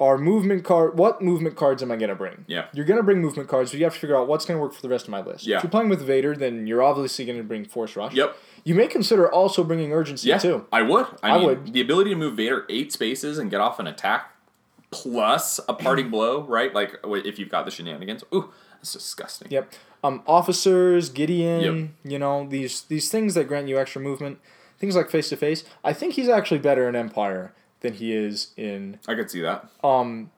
our 0.00 0.16
movement 0.18 0.64
card. 0.64 0.96
What 0.98 1.20
movement 1.20 1.56
cards 1.56 1.82
am 1.82 1.90
I 1.92 1.96
gonna 1.96 2.14
bring? 2.14 2.44
Yeah. 2.48 2.66
You're 2.72 2.86
gonna 2.86 3.02
bring 3.02 3.20
movement 3.20 3.50
cards, 3.50 3.70
but 3.70 3.78
you 3.78 3.84
have 3.84 3.92
to 3.92 4.00
figure 4.00 4.16
out 4.16 4.26
what's 4.28 4.46
gonna 4.46 4.58
work 4.58 4.72
for 4.72 4.80
the 4.80 4.88
rest 4.88 5.04
of 5.04 5.10
my 5.10 5.20
list. 5.20 5.46
Yeah. 5.46 5.58
If 5.58 5.64
you're 5.64 5.70
playing 5.70 5.90
with 5.90 6.00
Vader, 6.00 6.34
then 6.34 6.66
you're 6.66 6.82
obviously 6.82 7.26
gonna 7.26 7.42
bring 7.42 7.66
Force 7.66 7.96
Rush. 7.96 8.14
Yep. 8.14 8.34
You 8.64 8.74
may 8.74 8.86
consider 8.86 9.30
also 9.30 9.64
bringing 9.64 9.92
urgency 9.92 10.28
Yeah. 10.28 10.38
too. 10.38 10.66
I 10.72 10.82
would. 10.82 11.06
I, 11.22 11.30
I 11.30 11.38
mean, 11.38 11.46
would. 11.46 11.72
The 11.72 11.80
ability 11.80 12.10
to 12.10 12.16
move 12.16 12.36
Vader 12.36 12.66
eight 12.68 12.92
spaces 12.92 13.38
and 13.38 13.50
get 13.50 13.60
off 13.60 13.78
an 13.78 13.86
attack 13.86 14.32
plus 14.90 15.60
a 15.68 15.74
parting 15.74 16.10
blow, 16.10 16.42
right? 16.42 16.74
Like 16.74 16.96
if 17.04 17.38
you've 17.38 17.48
got 17.48 17.64
the 17.64 17.70
shenanigans. 17.70 18.24
Ooh, 18.34 18.50
that's 18.74 18.92
disgusting. 18.92 19.48
Yep. 19.50 19.72
Um, 20.02 20.22
officers, 20.26 21.10
Gideon, 21.10 21.94
you 22.04 22.18
know 22.18 22.46
these 22.48 22.82
these 22.82 23.10
things 23.10 23.34
that 23.34 23.46
grant 23.48 23.68
you 23.68 23.78
extra 23.78 24.00
movement, 24.00 24.38
things 24.78 24.96
like 24.96 25.10
face 25.10 25.28
to 25.28 25.36
face. 25.36 25.64
I 25.84 25.92
think 25.92 26.14
he's 26.14 26.28
actually 26.28 26.58
better 26.58 26.88
in 26.88 26.96
Empire 26.96 27.52
than 27.80 27.94
he 27.94 28.12
is 28.14 28.52
in 28.56 28.98
I 29.06 29.14
could 29.14 29.30
see 29.30 29.40
that. 29.42 29.68
Um, 29.84 30.30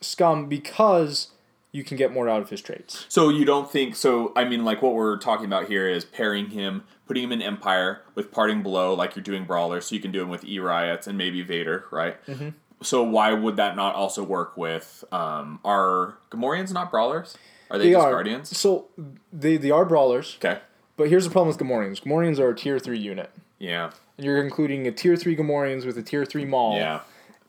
Scum 0.00 0.46
because 0.48 1.28
you 1.70 1.84
can 1.84 1.96
get 1.96 2.12
more 2.12 2.28
out 2.28 2.40
of 2.42 2.50
his 2.50 2.60
traits. 2.60 3.04
So 3.08 3.28
you 3.28 3.44
don't 3.44 3.70
think 3.70 3.94
so? 3.94 4.32
I 4.34 4.44
mean, 4.44 4.64
like 4.64 4.82
what 4.82 4.94
we're 4.94 5.16
talking 5.18 5.46
about 5.46 5.68
here 5.68 5.88
is 5.88 6.04
pairing 6.04 6.50
him, 6.50 6.82
putting 7.08 7.24
him 7.24 7.32
in 7.32 7.42
Empire 7.42 8.02
with 8.14 8.30
parting 8.30 8.62
blow, 8.62 8.94
like 8.94 9.16
you're 9.16 9.22
doing 9.24 9.44
Brawler, 9.44 9.80
so 9.80 9.94
you 9.94 10.00
can 10.00 10.12
do 10.12 10.22
him 10.22 10.28
with 10.28 10.44
E 10.44 10.58
riots 10.60 11.06
and 11.06 11.18
maybe 11.18 11.42
Vader, 11.42 11.86
right? 11.90 12.24
Mm-hmm. 12.26 12.50
So 12.82 13.02
why 13.02 13.32
would 13.32 13.56
that 13.56 13.74
not 13.74 13.94
also 13.96 14.22
work 14.22 14.56
with 14.56 15.02
um, 15.10 15.58
are 15.64 16.18
Gamorreans 16.30 16.72
not 16.72 16.90
Brawlers? 16.92 17.36
Are 17.70 17.78
they, 17.78 17.86
They 17.86 17.92
just 17.92 18.06
are 18.06 18.10
Guardians? 18.12 18.56
So 18.56 18.86
they 19.32 19.56
they 19.56 19.70
are 19.70 19.84
brawlers, 19.84 20.36
Okay. 20.42 20.60
but 20.96 21.08
here's 21.08 21.24
the 21.24 21.30
problem 21.30 21.48
with 21.48 21.58
Gamorreans. 21.58 22.02
Gamorreans 22.02 22.38
are 22.38 22.50
a 22.50 22.54
tier 22.54 22.78
three 22.78 22.98
unit. 22.98 23.30
Yeah. 23.58 23.90
And 24.16 24.24
you're 24.24 24.40
including 24.42 24.86
a 24.86 24.92
tier 24.92 25.16
three 25.16 25.36
Gamorreans 25.36 25.84
with 25.84 25.98
a 25.98 26.02
tier 26.02 26.24
three 26.24 26.44
Maul. 26.44 26.76
Yeah. 26.76 27.00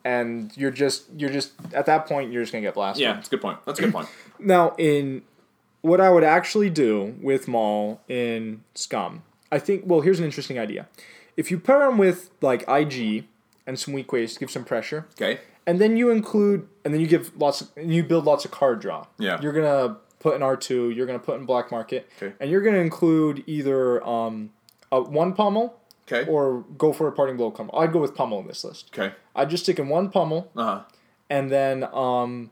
And 0.04 0.50
you're 0.56 0.70
just 0.70 1.04
you're 1.16 1.30
just 1.30 1.52
at 1.72 1.86
that 1.86 2.06
point 2.06 2.32
you're 2.32 2.42
just 2.42 2.52
gonna 2.52 2.62
get 2.62 2.74
blasted. 2.74 3.02
Yeah. 3.02 3.12
That's 3.14 3.28
a 3.28 3.30
good 3.30 3.40
point. 3.42 3.58
That's 3.64 3.78
a 3.78 3.82
good 3.82 3.92
point. 3.92 4.08
Now, 4.42 4.74
in 4.78 5.22
what 5.82 6.00
I 6.00 6.08
would 6.10 6.24
actually 6.24 6.70
do 6.70 7.14
with 7.22 7.46
Maul 7.46 8.00
in 8.08 8.62
Scum, 8.74 9.22
I 9.52 9.58
think. 9.58 9.82
Well, 9.86 10.00
here's 10.00 10.18
an 10.18 10.24
interesting 10.24 10.58
idea. 10.58 10.88
If 11.36 11.50
you 11.50 11.58
pair 11.58 11.88
him 11.88 11.98
with 11.98 12.30
like 12.40 12.62
IG 12.68 13.24
and 13.66 13.78
some 13.78 13.94
Weequays 13.94 14.34
to 14.34 14.40
give 14.40 14.50
some 14.50 14.64
pressure, 14.64 15.06
Okay. 15.14 15.40
and 15.66 15.80
then 15.80 15.96
you 15.96 16.10
include, 16.10 16.68
and 16.84 16.92
then 16.92 17.00
you 17.00 17.06
give 17.06 17.36
lots, 17.36 17.60
of, 17.60 17.68
and 17.76 17.94
you 17.94 18.02
build 18.02 18.24
lots 18.24 18.44
of 18.44 18.50
card 18.50 18.80
draw. 18.80 19.06
Yeah. 19.18 19.40
You're 19.40 19.52
gonna 19.52 19.96
put 20.18 20.34
in 20.36 20.42
R 20.42 20.56
two. 20.56 20.90
You're 20.90 21.06
gonna 21.06 21.18
put 21.18 21.38
in 21.38 21.46
black 21.46 21.70
market, 21.70 22.08
Okay. 22.20 22.34
and 22.40 22.50
you're 22.50 22.60
gonna 22.62 22.78
include 22.78 23.44
either 23.46 24.04
um, 24.06 24.50
a 24.92 25.00
one 25.00 25.32
pummel 25.34 25.76
Okay. 26.10 26.28
or 26.30 26.64
go 26.76 26.92
for 26.92 27.06
a 27.08 27.12
parting 27.12 27.36
blow 27.36 27.50
pummel. 27.52 27.78
I'd 27.78 27.92
go 27.92 28.00
with 28.00 28.14
pummel 28.14 28.40
in 28.40 28.46
this 28.48 28.64
list. 28.64 28.90
Okay. 28.92 29.14
I'd 29.36 29.48
just 29.50 29.62
stick 29.62 29.78
in 29.78 29.88
one 29.88 30.10
pummel, 30.10 30.50
Uh 30.56 30.64
huh. 30.64 30.80
and 31.30 31.50
then 31.50 31.84
um, 31.92 32.50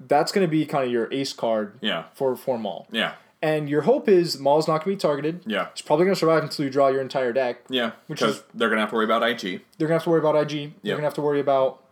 that's 0.00 0.32
gonna 0.32 0.48
be 0.48 0.64
kind 0.66 0.84
of 0.86 0.90
your 0.92 1.12
ace 1.12 1.32
card 1.32 1.76
Yeah. 1.80 2.04
for 2.14 2.36
for 2.36 2.58
Maul. 2.58 2.86
Yeah. 2.90 3.14
And 3.44 3.68
your 3.68 3.82
hope 3.82 4.08
is 4.08 4.38
Maul's 4.38 4.66
not 4.66 4.82
going 4.82 4.96
to 4.96 4.98
be 4.98 5.00
targeted. 5.06 5.42
Yeah. 5.44 5.68
It's 5.72 5.82
probably 5.82 6.06
going 6.06 6.14
to 6.14 6.18
survive 6.18 6.42
until 6.42 6.64
you 6.64 6.70
draw 6.70 6.88
your 6.88 7.02
entire 7.02 7.30
deck. 7.30 7.58
Yeah. 7.68 7.90
Because 8.08 8.42
they're 8.54 8.70
gonna 8.70 8.80
have 8.80 8.88
to 8.88 8.94
worry 8.94 9.04
about 9.04 9.22
IG. 9.22 9.60
They're 9.76 9.86
going 9.86 9.88
to 9.88 9.92
have 9.96 10.04
to 10.04 10.10
worry 10.10 10.20
about 10.20 10.34
IG. 10.34 10.72
They're 10.82 10.94
going 10.94 11.02
to 11.02 11.02
have 11.02 11.14
to 11.14 11.20
worry 11.20 11.40
about 11.40 11.84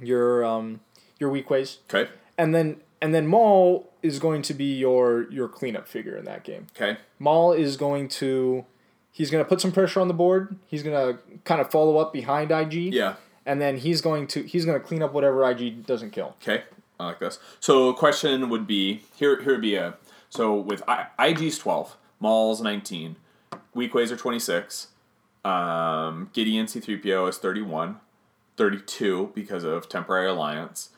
your 0.00 0.44
um 0.44 0.78
your 1.18 1.32
Weequays. 1.32 1.78
Okay. 1.92 2.08
And 2.38 2.54
then 2.54 2.76
and 3.02 3.12
then 3.12 3.26
Maul 3.26 3.92
is 4.00 4.20
going 4.20 4.42
to 4.42 4.54
be 4.54 4.76
your 4.76 5.28
your 5.28 5.48
cleanup 5.48 5.88
figure 5.88 6.16
in 6.16 6.24
that 6.26 6.44
game. 6.44 6.68
Okay. 6.76 6.98
Maul 7.18 7.52
is 7.52 7.76
going 7.76 8.06
to 8.20 8.64
he's 9.10 9.28
going 9.28 9.42
to 9.42 9.48
put 9.48 9.60
some 9.60 9.72
pressure 9.72 10.00
on 10.00 10.06
the 10.06 10.14
board. 10.14 10.56
He's 10.66 10.84
going 10.84 10.94
to 10.94 11.20
kind 11.42 11.60
of 11.60 11.68
follow 11.68 11.98
up 11.98 12.12
behind 12.12 12.52
IG. 12.52 12.94
Yeah. 12.94 13.16
And 13.44 13.60
then 13.60 13.78
he's 13.78 14.00
going 14.00 14.28
to 14.28 14.44
he's 14.44 14.64
going 14.64 14.80
to 14.80 14.86
clean 14.86 15.02
up 15.02 15.12
whatever 15.12 15.50
IG 15.50 15.84
doesn't 15.84 16.12
kill. 16.12 16.36
Okay. 16.40 16.62
I 17.00 17.06
like 17.06 17.18
this. 17.18 17.38
So, 17.60 17.92
question 17.92 18.48
would 18.48 18.66
be 18.66 19.02
here. 19.16 19.40
Here 19.42 19.52
would 19.52 19.60
be 19.60 19.74
a 19.74 19.94
so 20.30 20.54
with 20.54 20.82
I, 20.88 21.06
IG's 21.18 21.58
twelve, 21.58 21.96
Maul's 22.20 22.60
nineteen, 22.60 23.16
Weequays 23.74 24.10
are 24.10 24.16
twenty 24.16 24.38
six, 24.38 24.88
um, 25.44 26.30
Gideon 26.32 26.66
C 26.68 26.80
three 26.80 26.96
PO 26.98 27.26
is 27.26 27.38
31, 27.38 28.00
32 28.56 29.32
because 29.34 29.64
of 29.64 29.88
temporary 29.88 30.28
alliance. 30.28 30.90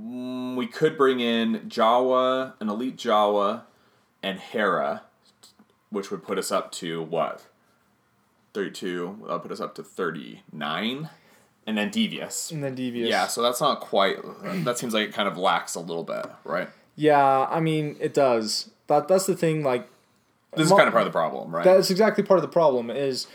Mm, 0.00 0.56
We 0.56 0.66
could 0.66 0.96
bring 0.96 1.20
in 1.20 1.60
Jawa, 1.68 2.54
an 2.60 2.68
elite 2.68 2.96
Jawa, 2.96 3.62
and 4.22 4.38
Hera, 4.38 5.02
which 5.90 6.10
would 6.10 6.22
put 6.22 6.38
us 6.38 6.50
up 6.50 6.72
to 6.72 7.02
what? 7.02 7.46
32. 8.54 9.18
That'll 9.22 9.38
put 9.40 9.52
us 9.52 9.60
up 9.60 9.74
to 9.76 9.82
39. 9.82 11.08
And 11.66 11.78
then 11.78 11.90
Devious. 11.90 12.50
And 12.50 12.62
then 12.62 12.74
devious. 12.74 13.08
Yeah, 13.08 13.28
so 13.28 13.40
that's 13.40 13.60
not 13.60 13.80
quite. 13.80 14.16
That 14.64 14.78
seems 14.78 14.92
like 14.94 15.08
it 15.08 15.14
kind 15.14 15.28
of 15.28 15.38
lacks 15.38 15.74
a 15.76 15.80
little 15.80 16.02
bit, 16.02 16.26
right? 16.44 16.68
Yeah, 16.96 17.46
I 17.50 17.60
mean 17.60 17.96
it 18.00 18.14
does. 18.14 18.70
That 18.86 19.08
that's 19.08 19.26
the 19.26 19.36
thing. 19.36 19.62
Like 19.62 19.88
This 20.54 20.66
is 20.66 20.70
Mo- 20.70 20.76
kind 20.76 20.88
of 20.88 20.92
part 20.92 21.06
of 21.06 21.12
the 21.12 21.16
problem, 21.16 21.54
right? 21.54 21.64
that's 21.64 21.90
exactly 21.90 22.22
part 22.22 22.38
of 22.38 22.42
the 22.42 22.48
problem 22.48 22.90
is 22.90 23.26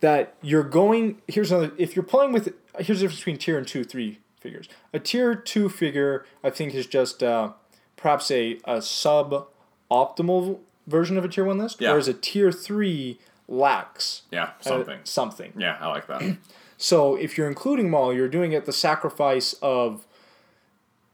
that 0.00 0.34
you're 0.42 0.62
going. 0.62 1.22
Here's 1.26 1.50
another. 1.50 1.72
If 1.78 1.96
you're 1.96 2.02
playing 2.04 2.32
with, 2.32 2.52
here's 2.78 2.98
the 2.98 3.04
difference 3.04 3.20
between 3.20 3.38
tier 3.38 3.56
and 3.58 3.66
two, 3.66 3.82
three 3.84 4.18
figures. 4.40 4.68
A 4.92 4.98
tier 4.98 5.34
two 5.34 5.68
figure, 5.68 6.26
I 6.44 6.50
think, 6.50 6.74
is 6.74 6.86
just 6.86 7.22
uh, 7.22 7.52
perhaps 7.96 8.30
a 8.30 8.58
a 8.66 8.82
sub 8.82 9.46
optimal 9.90 10.58
version 10.86 11.16
of 11.16 11.24
a 11.24 11.28
tier 11.28 11.44
one 11.44 11.58
list, 11.58 11.80
Yeah. 11.80 11.90
whereas 11.90 12.08
a 12.08 12.14
tier 12.14 12.52
three 12.52 13.18
lacks 13.48 14.22
yeah, 14.30 14.42
uh, 14.44 14.48
something. 14.60 14.98
something. 15.04 15.52
yeah, 15.56 15.78
I 15.80 15.86
like 15.88 16.06
that. 16.08 16.36
So 16.78 17.16
if 17.16 17.38
you're 17.38 17.48
including 17.48 17.88
Maul, 17.88 18.12
you're 18.12 18.28
doing 18.28 18.52
it 18.52 18.56
at 18.56 18.64
the 18.66 18.72
sacrifice 18.72 19.54
of 19.62 20.04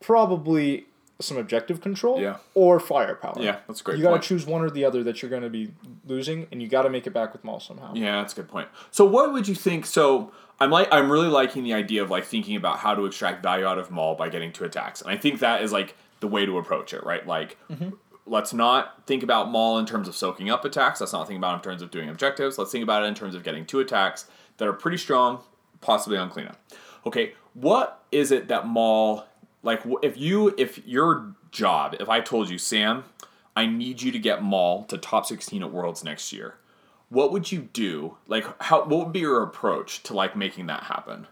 probably 0.01 0.87
some 1.22 1.37
objective 1.37 1.80
control 1.80 2.20
Yeah. 2.20 2.37
or 2.54 2.80
firepower. 2.80 3.37
Yeah, 3.38 3.58
that's 3.66 3.80
a 3.80 3.85
great 3.85 3.98
You 3.98 4.04
got 4.04 4.20
to 4.20 4.28
choose 4.28 4.46
one 4.46 4.62
or 4.62 4.70
the 4.70 4.85
other 4.85 5.02
that 5.04 5.22
you're 5.22 5.30
going 5.30 5.42
to 5.42 5.50
be 5.50 5.72
losing, 6.06 6.46
and 6.50 6.62
you 6.62 6.68
got 6.68 6.82
to 6.82 6.90
make 6.90 7.06
it 7.06 7.12
back 7.12 7.32
with 7.32 7.44
Maul 7.44 7.61
somehow. 7.61 7.92
Yeah, 7.94 8.20
that's 8.20 8.32
a 8.32 8.37
good 8.37 8.48
point. 8.48 8.68
So, 8.90 9.04
what 9.04 9.32
would 9.32 9.48
you 9.48 9.54
think? 9.54 9.87
So, 9.87 10.32
I'm 10.61 10.70
like, 10.70 10.88
I'm 10.92 11.11
really 11.11 11.28
liking 11.28 11.64
the 11.64 11.74
idea 11.74 12.02
of 12.02 12.11
like 12.11 12.24
thinking 12.24 12.56
about 12.56 12.78
how 12.78 12.94
to 12.94 13.04
extract 13.06 13.42
value 13.42 13.66
out 13.66 13.78
of 13.78 13.90
Maul 13.90 14.14
by 14.14 14.28
getting 14.28 14.52
to 14.54 14.64
attacks, 14.64 15.00
and 15.00 15.11
I 15.11 15.16
think 15.16 15.40
that 15.40 15.62
is 15.62 15.72
like 15.72 15.96
the 16.20 16.28
way 16.28 16.46
to 16.46 16.58
approach 16.58 16.94
it, 16.94 17.04
right? 17.04 17.26
Like, 17.26 17.56
mm-hmm. 17.70 17.90
let's 18.26 18.52
not 18.52 19.06
think 19.06 19.22
about 19.22 19.50
Maul 19.50 19.78
in 19.78 19.87
terms 19.87 20.08
of 20.08 20.14
soaking 20.14 20.50
up 20.50 20.64
attacks. 20.64 21.00
Let's 21.00 21.12
not 21.12 21.26
think 21.26 21.38
about 21.38 21.54
it 21.54 21.56
in 21.56 21.62
terms 21.62 21.82
of 21.82 21.90
doing 21.90 22.08
objectives. 22.08 22.58
Let's 22.58 22.70
think 22.70 22.85
about 22.85 23.02
it 23.02 23.06
in 23.06 23.14
terms 23.14 23.35
of 23.35 23.42
getting 23.42 23.66
two 23.66 23.80
attacks 23.80 24.26
that 24.58 24.68
are 24.68 24.72
pretty 24.72 24.98
strong, 24.98 25.40
possibly 25.80 26.16
on 26.16 26.30
cleanup. 26.30 26.58
Okay, 27.04 27.32
what 27.54 28.04
is 28.12 28.30
it 28.30 28.48
that 28.48 28.66
Maul 28.66 29.24
like? 29.62 29.83
If 30.03 30.16
you, 30.16 30.55
if 30.59 30.87
your 30.87 31.35
job, 31.51 31.96
if 32.01 32.09
I 32.09 32.20
told 32.20 32.51
you, 32.51 32.59
Sam, 32.59 33.05
I 33.57 33.66
need 33.66 34.03
you 34.03 34.11
to 34.12 34.18
get 34.18 34.42
Maul 34.42 34.85
to 34.85 34.98
top 34.98 35.27
16 35.27 35.62
at 35.62 35.70
Worlds 35.70 36.03
next 36.05 36.33
year 36.33 36.55
what 37.12 37.31
would 37.31 37.53
you 37.53 37.68
do? 37.75 38.16
Like, 38.27 38.46
how? 38.62 38.85
What 38.85 39.05
would 39.05 39.12
be 39.12 39.20
your 39.20 39.42
approach 39.42 40.03
to 40.05 40.14
like 40.14 40.35
making 40.35 40.66
that 40.68 40.85
happen? 40.85 41.27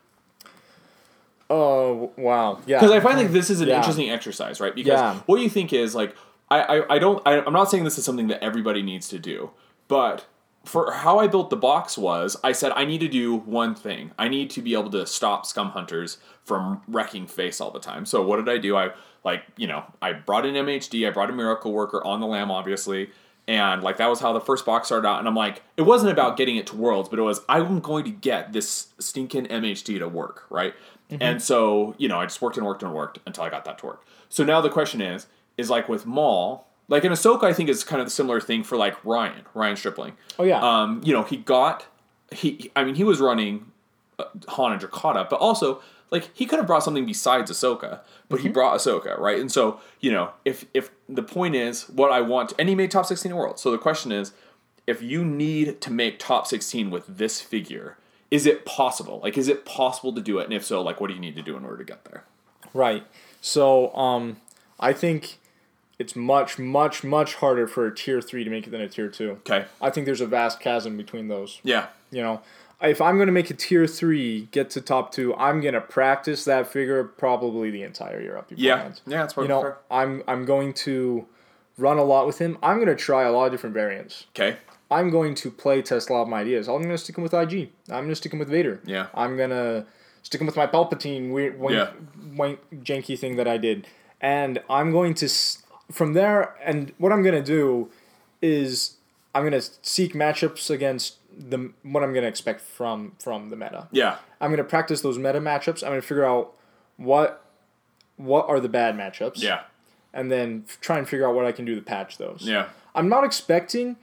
Oh 1.48 2.12
wow, 2.16 2.60
yeah. 2.66 2.78
Because 2.78 2.92
I 2.92 3.00
find 3.00 3.18
like 3.18 3.32
this 3.32 3.50
is 3.50 3.60
an 3.60 3.68
Yeah. 3.68 3.76
interesting 3.78 4.10
exercise, 4.10 4.60
right? 4.60 4.74
Because 4.74 5.00
Yeah. 5.00 5.14
what 5.26 5.40
you 5.40 5.48
think 5.48 5.72
is 5.72 5.94
like, 5.94 6.14
I, 6.50 6.60
I, 6.80 6.94
I 6.94 6.98
don't, 6.98 7.26
I, 7.26 7.40
I'm 7.40 7.52
not 7.52 7.70
saying 7.70 7.84
this 7.84 7.96
is 7.98 8.04
something 8.04 8.28
that 8.28 8.44
everybody 8.44 8.82
needs 8.82 9.08
to 9.08 9.18
do, 9.18 9.50
but 9.88 10.26
for 10.64 10.92
how 10.92 11.18
I 11.18 11.26
built 11.26 11.50
the 11.50 11.56
box 11.56 11.96
was, 11.96 12.36
I 12.44 12.52
said 12.52 12.72
I 12.76 12.84
need 12.84 13.00
to 13.00 13.08
do 13.08 13.34
one 13.34 13.74
thing. 13.74 14.12
I 14.18 14.28
need 14.28 14.50
to 14.50 14.62
be 14.62 14.74
able 14.74 14.90
to 14.90 15.06
stop 15.06 15.46
scum 15.46 15.70
hunters 15.70 16.18
from 16.44 16.82
wrecking 16.86 17.26
face 17.26 17.60
all 17.60 17.70
the 17.70 17.80
time. 17.80 18.04
So 18.04 18.22
what 18.22 18.36
did 18.36 18.48
I 18.48 18.58
do? 18.58 18.76
I 18.76 18.90
like, 19.24 19.42
you 19.56 19.66
know, 19.66 19.84
I 20.02 20.12
brought 20.12 20.46
in 20.46 20.54
MHD, 20.54 21.06
I 21.06 21.10
brought 21.10 21.30
a 21.30 21.32
miracle 21.32 21.72
worker 21.72 22.04
on 22.04 22.20
the 22.20 22.26
lam, 22.26 22.50
obviously. 22.50 23.10
And 23.48 23.82
like 23.82 23.96
that 23.96 24.06
was 24.06 24.20
how 24.20 24.32
the 24.32 24.40
first 24.40 24.66
box 24.66 24.88
started 24.88 25.08
out. 25.08 25.18
And 25.18 25.26
I'm 25.26 25.34
like, 25.34 25.62
it 25.76 25.82
wasn't 25.82 26.12
about 26.12 26.36
getting 26.36 26.56
it 26.56 26.66
to 26.68 26.76
worlds, 26.76 27.08
but 27.08 27.18
it 27.18 27.22
was 27.22 27.40
I'm 27.48 27.80
going 27.80 28.04
to 28.04 28.10
get 28.10 28.52
this 28.52 28.88
stinking 28.98 29.46
MHD 29.46 29.98
to 29.98 30.08
work, 30.08 30.44
right? 30.50 30.74
Mm-hmm. 31.10 31.22
And 31.22 31.42
so, 31.42 31.94
you 31.98 32.06
know, 32.06 32.20
I 32.20 32.26
just 32.26 32.40
worked 32.40 32.56
and 32.56 32.66
worked 32.66 32.82
and 32.82 32.94
worked 32.94 33.18
until 33.26 33.44
I 33.44 33.50
got 33.50 33.64
that 33.64 33.78
to 33.78 33.86
work. 33.86 34.06
So 34.28 34.44
now 34.44 34.60
the 34.60 34.70
question 34.70 35.00
is, 35.00 35.26
is 35.56 35.68
like 35.68 35.88
with 35.88 36.06
Maul, 36.06 36.69
like 36.90 37.04
in 37.04 37.12
Ahsoka, 37.12 37.44
I 37.44 37.54
think 37.54 37.70
it's 37.70 37.84
kind 37.84 38.02
of 38.02 38.08
a 38.08 38.10
similar 38.10 38.40
thing 38.40 38.64
for 38.64 38.76
like 38.76 39.02
Ryan, 39.04 39.46
Ryan 39.54 39.76
Stripling. 39.76 40.12
Oh, 40.38 40.44
yeah. 40.44 40.60
Um, 40.60 41.00
you 41.02 41.14
know, 41.14 41.22
he 41.22 41.38
got 41.38 41.86
he. 42.30 42.70
I 42.76 42.84
mean, 42.84 42.96
he 42.96 43.04
was 43.04 43.20
running 43.20 43.70
uh, 44.18 44.24
Han 44.48 44.72
and 44.72 44.82
Drokkatta, 44.82 45.30
but 45.30 45.36
also 45.36 45.80
like 46.10 46.30
he 46.34 46.44
could 46.44 46.58
have 46.58 46.66
brought 46.66 46.82
something 46.82 47.06
besides 47.06 47.50
Ahsoka, 47.50 48.00
but 48.28 48.40
he 48.40 48.48
brought 48.48 48.76
Ahsoka, 48.76 49.16
right? 49.18 49.38
And 49.38 49.50
so 49.50 49.80
you 50.00 50.10
know, 50.10 50.32
if 50.44 50.66
if 50.74 50.90
the 51.08 51.22
point 51.22 51.54
is 51.54 51.88
what 51.88 52.10
I 52.10 52.20
want, 52.20 52.52
and 52.58 52.68
he 52.68 52.74
made 52.74 52.90
top 52.90 53.06
sixteen 53.06 53.30
in 53.30 53.36
the 53.36 53.40
world. 53.40 53.58
So 53.58 53.70
the 53.70 53.78
question 53.78 54.10
is, 54.10 54.32
if 54.86 55.00
you 55.00 55.24
need 55.24 55.80
to 55.80 55.92
make 55.92 56.18
top 56.18 56.48
sixteen 56.48 56.90
with 56.90 57.06
this 57.06 57.40
figure, 57.40 57.96
is 58.32 58.46
it 58.46 58.66
possible? 58.66 59.20
Like, 59.22 59.38
is 59.38 59.46
it 59.46 59.64
possible 59.64 60.12
to 60.12 60.20
do 60.20 60.40
it? 60.40 60.44
And 60.44 60.52
if 60.52 60.64
so, 60.64 60.82
like, 60.82 61.00
what 61.00 61.06
do 61.06 61.14
you 61.14 61.20
need 61.20 61.36
to 61.36 61.42
do 61.42 61.56
in 61.56 61.64
order 61.64 61.78
to 61.78 61.84
get 61.84 62.04
there? 62.06 62.24
Right. 62.74 63.04
So 63.40 63.94
um, 63.94 64.38
I 64.78 64.92
think 64.92 65.38
it's 66.00 66.16
much, 66.16 66.58
much, 66.58 67.04
much 67.04 67.34
harder 67.36 67.66
for 67.68 67.86
a 67.86 67.94
tier 67.94 68.20
three 68.20 68.42
to 68.42 68.50
make 68.50 68.66
it 68.66 68.70
than 68.70 68.80
a 68.80 68.88
tier 68.88 69.08
two. 69.08 69.32
Okay. 69.46 69.66
I 69.80 69.90
think 69.90 70.06
there's 70.06 70.20
a 70.22 70.26
vast 70.26 70.58
chasm 70.58 70.96
between 70.96 71.28
those. 71.28 71.60
Yeah. 71.62 71.86
You 72.10 72.22
know, 72.22 72.40
if 72.82 73.00
I'm 73.00 73.16
going 73.16 73.26
to 73.26 73.32
make 73.32 73.50
a 73.50 73.54
tier 73.54 73.86
three 73.86 74.48
get 74.50 74.70
to 74.70 74.80
top 74.80 75.12
two, 75.12 75.34
I'm 75.34 75.60
going 75.60 75.74
to 75.74 75.80
practice 75.80 76.44
that 76.46 76.66
figure 76.66 77.04
probably 77.04 77.70
the 77.70 77.82
entire 77.82 78.20
year 78.20 78.36
up. 78.38 78.50
Yeah. 78.54 78.82
hands. 78.82 79.02
Yeah. 79.06 79.18
That's 79.18 79.36
You 79.36 79.46
know, 79.48 79.60
fair. 79.62 79.76
I'm 79.90 80.22
I'm 80.26 80.44
going 80.46 80.72
to 80.86 81.26
run 81.76 81.98
a 81.98 82.04
lot 82.04 82.26
with 82.26 82.38
him. 82.38 82.56
I'm 82.62 82.76
going 82.76 82.88
to 82.88 82.96
try 82.96 83.24
a 83.24 83.30
lot 83.32 83.44
of 83.46 83.52
different 83.52 83.74
variants. 83.74 84.26
Okay. 84.34 84.56
I'm 84.90 85.10
going 85.10 85.34
to 85.36 85.50
play 85.50 85.82
test 85.82 86.10
a 86.10 86.12
lot 86.14 86.22
of 86.22 86.28
my 86.28 86.40
ideas. 86.40 86.68
I'm 86.68 86.78
going 86.78 86.88
to 86.88 86.98
stick 86.98 87.16
him 87.16 87.22
with 87.22 87.32
IG. 87.32 87.70
I'm 87.88 88.04
going 88.04 88.08
to 88.08 88.16
stick 88.16 88.32
him 88.32 88.38
with 88.40 88.48
Vader. 88.48 88.80
Yeah. 88.84 89.06
I'm 89.14 89.36
going 89.36 89.50
to 89.50 89.86
stick 90.22 90.40
him 90.40 90.46
with 90.48 90.56
my 90.56 90.66
Palpatine 90.66 91.30
weird 91.30 91.58
wank, 91.60 91.74
Yeah. 91.74 91.90
wank, 92.34 92.58
janky 92.82 93.16
thing 93.18 93.36
that 93.36 93.46
I 93.46 93.56
did. 93.56 93.86
And 94.20 94.60
I'm 94.68 94.90
going 94.90 95.14
to, 95.14 95.28
from 95.90 96.12
there, 96.14 96.54
and 96.64 96.92
what 96.98 97.12
I'm 97.12 97.22
going 97.22 97.34
to 97.34 97.42
do 97.42 97.90
is 98.42 98.96
I'm 99.34 99.42
going 99.42 99.60
to 99.60 99.68
seek 99.82 100.12
matchups 100.14 100.70
against 100.70 101.16
the 101.36 101.70
what 101.82 102.02
I'm 102.02 102.12
going 102.12 102.22
to 102.24 102.28
expect 102.28 102.60
from 102.60 103.12
from 103.18 103.50
the 103.50 103.56
meta. 103.56 103.88
Yeah. 103.92 104.16
I'm 104.40 104.50
going 104.50 104.58
to 104.58 104.64
practice 104.64 105.00
those 105.02 105.18
meta 105.18 105.40
matchups. 105.40 105.82
I'm 105.82 105.90
going 105.90 106.00
to 106.00 106.06
figure 106.06 106.24
out 106.24 106.52
what 106.96 107.44
what 108.16 108.48
are 108.48 108.60
the 108.60 108.68
bad 108.68 108.96
matchups. 108.96 109.40
Yeah. 109.42 109.62
And 110.12 110.30
then 110.30 110.64
f- 110.68 110.78
try 110.80 110.98
and 110.98 111.08
figure 111.08 111.26
out 111.28 111.34
what 111.34 111.44
I 111.46 111.52
can 111.52 111.64
do 111.64 111.74
to 111.74 111.80
patch 111.82 112.18
those. 112.18 112.40
Yeah. 112.42 112.66
I'm 112.94 113.08
not 113.08 113.24
expecting 113.24 113.96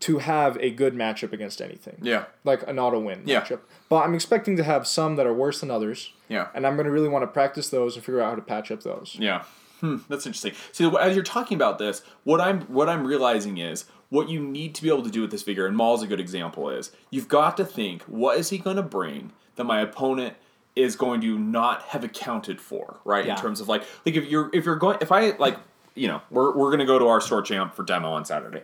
to 0.00 0.18
have 0.18 0.56
a 0.60 0.70
good 0.70 0.94
matchup 0.94 1.32
against 1.32 1.60
anything. 1.60 1.98
Yeah. 2.00 2.24
Like 2.42 2.66
an 2.66 2.78
auto 2.78 2.98
win 2.98 3.22
Yeah. 3.26 3.42
matchup. 3.42 3.60
But 3.90 4.04
I'm 4.04 4.14
expecting 4.14 4.56
to 4.56 4.64
have 4.64 4.86
some 4.86 5.16
that 5.16 5.26
are 5.26 5.34
worse 5.34 5.60
than 5.60 5.70
others. 5.70 6.12
Yeah. 6.28 6.48
And 6.54 6.66
I'm 6.66 6.74
going 6.76 6.86
to 6.86 6.90
really 6.92 7.08
want 7.10 7.22
to 7.22 7.26
practice 7.26 7.68
those 7.68 7.96
and 7.96 8.04
figure 8.04 8.22
out 8.22 8.30
how 8.30 8.36
to 8.36 8.42
patch 8.42 8.70
up 8.70 8.82
those. 8.82 9.16
Yeah. 9.20 9.42
Hmm, 9.80 9.96
that's 10.08 10.26
interesting. 10.26 10.52
See, 10.72 10.90
as 10.98 11.14
you're 11.14 11.24
talking 11.24 11.56
about 11.56 11.78
this, 11.78 12.02
what 12.24 12.40
I'm 12.40 12.62
what 12.62 12.88
I'm 12.88 13.06
realizing 13.06 13.58
is 13.58 13.86
what 14.10 14.28
you 14.28 14.40
need 14.40 14.74
to 14.74 14.82
be 14.82 14.88
able 14.88 15.02
to 15.04 15.10
do 15.10 15.20
with 15.22 15.30
this 15.30 15.42
figure, 15.42 15.66
and 15.66 15.76
Maul's 15.76 16.02
a 16.02 16.06
good 16.06 16.20
example, 16.20 16.68
is 16.68 16.92
you've 17.10 17.28
got 17.28 17.56
to 17.56 17.64
think 17.64 18.02
what 18.02 18.38
is 18.38 18.50
he 18.50 18.58
going 18.58 18.76
to 18.76 18.82
bring 18.82 19.32
that 19.56 19.64
my 19.64 19.80
opponent 19.80 20.36
is 20.76 20.96
going 20.96 21.20
to 21.20 21.38
not 21.38 21.82
have 21.82 22.04
accounted 22.04 22.60
for, 22.60 23.00
right? 23.04 23.26
Yeah. 23.26 23.34
In 23.34 23.40
terms 23.40 23.60
of 23.60 23.68
like, 23.68 23.82
like 24.04 24.16
if 24.16 24.26
you're 24.26 24.50
if 24.52 24.64
you're 24.64 24.76
going 24.76 24.98
if 25.00 25.12
I 25.12 25.30
like 25.36 25.56
you 25.94 26.08
know 26.08 26.20
we're 26.30 26.56
we're 26.56 26.70
gonna 26.70 26.86
go 26.86 26.98
to 26.98 27.06
our 27.06 27.20
store 27.20 27.42
champ 27.42 27.74
for 27.74 27.82
demo 27.82 28.12
on 28.12 28.24
Saturday. 28.24 28.62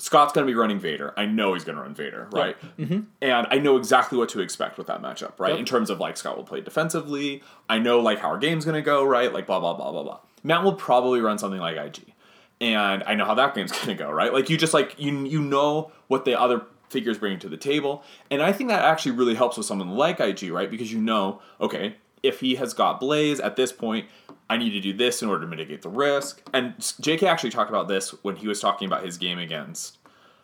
Scott's 0.00 0.32
going 0.32 0.46
to 0.46 0.50
be 0.50 0.54
running 0.54 0.78
Vader. 0.78 1.12
I 1.16 1.26
know 1.26 1.54
he's 1.54 1.64
going 1.64 1.74
to 1.74 1.82
run 1.82 1.92
Vader, 1.92 2.28
right? 2.30 2.56
Mm-hmm. 2.78 3.00
And 3.20 3.46
I 3.50 3.58
know 3.58 3.76
exactly 3.76 4.16
what 4.16 4.28
to 4.28 4.40
expect 4.40 4.78
with 4.78 4.86
that 4.86 5.02
matchup, 5.02 5.40
right? 5.40 5.50
Yep. 5.50 5.58
In 5.58 5.64
terms 5.64 5.90
of 5.90 5.98
like 5.98 6.16
Scott 6.16 6.36
will 6.36 6.44
play 6.44 6.60
defensively. 6.60 7.42
I 7.68 7.80
know 7.80 7.98
like 7.98 8.20
how 8.20 8.28
our 8.28 8.38
game's 8.38 8.64
going 8.64 8.76
to 8.76 8.82
go, 8.82 9.04
right? 9.04 9.32
Like 9.32 9.48
blah 9.48 9.58
blah 9.58 9.74
blah 9.74 9.90
blah 9.90 10.04
blah. 10.04 10.20
Matt 10.42 10.64
will 10.64 10.74
probably 10.74 11.20
run 11.20 11.38
something 11.38 11.60
like 11.60 11.76
IG, 11.76 12.12
and 12.60 13.02
I 13.06 13.14
know 13.14 13.24
how 13.24 13.34
that 13.34 13.54
game's 13.54 13.72
to 13.82 13.94
go, 13.94 14.10
right? 14.10 14.32
Like 14.32 14.50
you 14.50 14.56
just 14.56 14.74
like 14.74 14.94
you 14.98 15.24
you 15.26 15.40
know 15.40 15.92
what 16.08 16.24
the 16.24 16.38
other 16.38 16.62
figures 16.88 17.18
bring 17.18 17.38
to 17.40 17.48
the 17.48 17.56
table, 17.56 18.02
and 18.30 18.42
I 18.42 18.52
think 18.52 18.70
that 18.70 18.84
actually 18.84 19.12
really 19.12 19.34
helps 19.34 19.56
with 19.56 19.66
someone 19.66 19.90
like 19.90 20.20
IG, 20.20 20.50
right? 20.50 20.70
Because 20.70 20.92
you 20.92 21.00
know, 21.00 21.40
okay, 21.60 21.96
if 22.22 22.40
he 22.40 22.56
has 22.56 22.74
got 22.74 23.00
Blaze 23.00 23.40
at 23.40 23.56
this 23.56 23.72
point, 23.72 24.06
I 24.50 24.56
need 24.56 24.70
to 24.70 24.80
do 24.80 24.92
this 24.92 25.22
in 25.22 25.28
order 25.28 25.42
to 25.42 25.46
mitigate 25.46 25.82
the 25.82 25.88
risk. 25.88 26.42
And 26.52 26.76
JK 26.78 27.24
actually 27.24 27.50
talked 27.50 27.70
about 27.70 27.88
this 27.88 28.10
when 28.22 28.36
he 28.36 28.48
was 28.48 28.60
talking 28.60 28.86
about 28.86 29.04
his 29.04 29.18
game 29.18 29.38
against, 29.38 29.98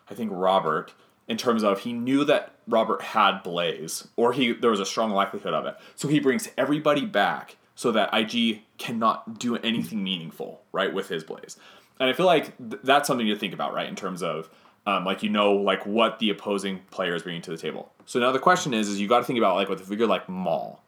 I 0.09 0.13
think 0.13 0.31
Robert, 0.33 0.93
in 1.27 1.37
terms 1.37 1.63
of 1.63 1.81
he 1.81 1.93
knew 1.93 2.23
that 2.25 2.53
Robert 2.67 3.01
had 3.01 3.41
Blaze, 3.41 4.07
or 4.15 4.33
he 4.33 4.53
there 4.53 4.69
was 4.69 4.79
a 4.79 4.85
strong 4.85 5.11
likelihood 5.11 5.53
of 5.53 5.65
it. 5.65 5.75
So 5.95 6.07
he 6.07 6.19
brings 6.19 6.49
everybody 6.57 7.05
back 7.05 7.57
so 7.75 7.91
that 7.91 8.09
IG 8.13 8.61
cannot 8.77 9.39
do 9.39 9.57
anything 9.57 10.03
meaningful, 10.03 10.61
right, 10.71 10.93
with 10.93 11.09
his 11.09 11.23
Blaze. 11.23 11.57
And 11.99 12.09
I 12.09 12.13
feel 12.13 12.25
like 12.25 12.57
th- 12.57 12.81
that's 12.83 13.07
something 13.07 13.27
to 13.27 13.35
think 13.35 13.53
about, 13.53 13.73
right, 13.73 13.87
in 13.87 13.95
terms 13.95 14.23
of 14.23 14.49
um, 14.87 15.05
like 15.05 15.23
you 15.23 15.29
know 15.29 15.53
like 15.53 15.85
what 15.85 16.19
the 16.19 16.29
opposing 16.29 16.79
player 16.91 17.15
is 17.15 17.23
bringing 17.23 17.41
to 17.43 17.51
the 17.51 17.57
table. 17.57 17.91
So 18.05 18.19
now 18.19 18.31
the 18.31 18.39
question 18.39 18.73
is, 18.73 18.89
is 18.89 18.99
you 18.99 19.07
got 19.07 19.19
to 19.19 19.25
think 19.25 19.37
about 19.37 19.55
like 19.55 19.69
with 19.69 19.81
a 19.81 19.83
figure 19.83 20.07
like 20.07 20.29
Maul 20.29 20.81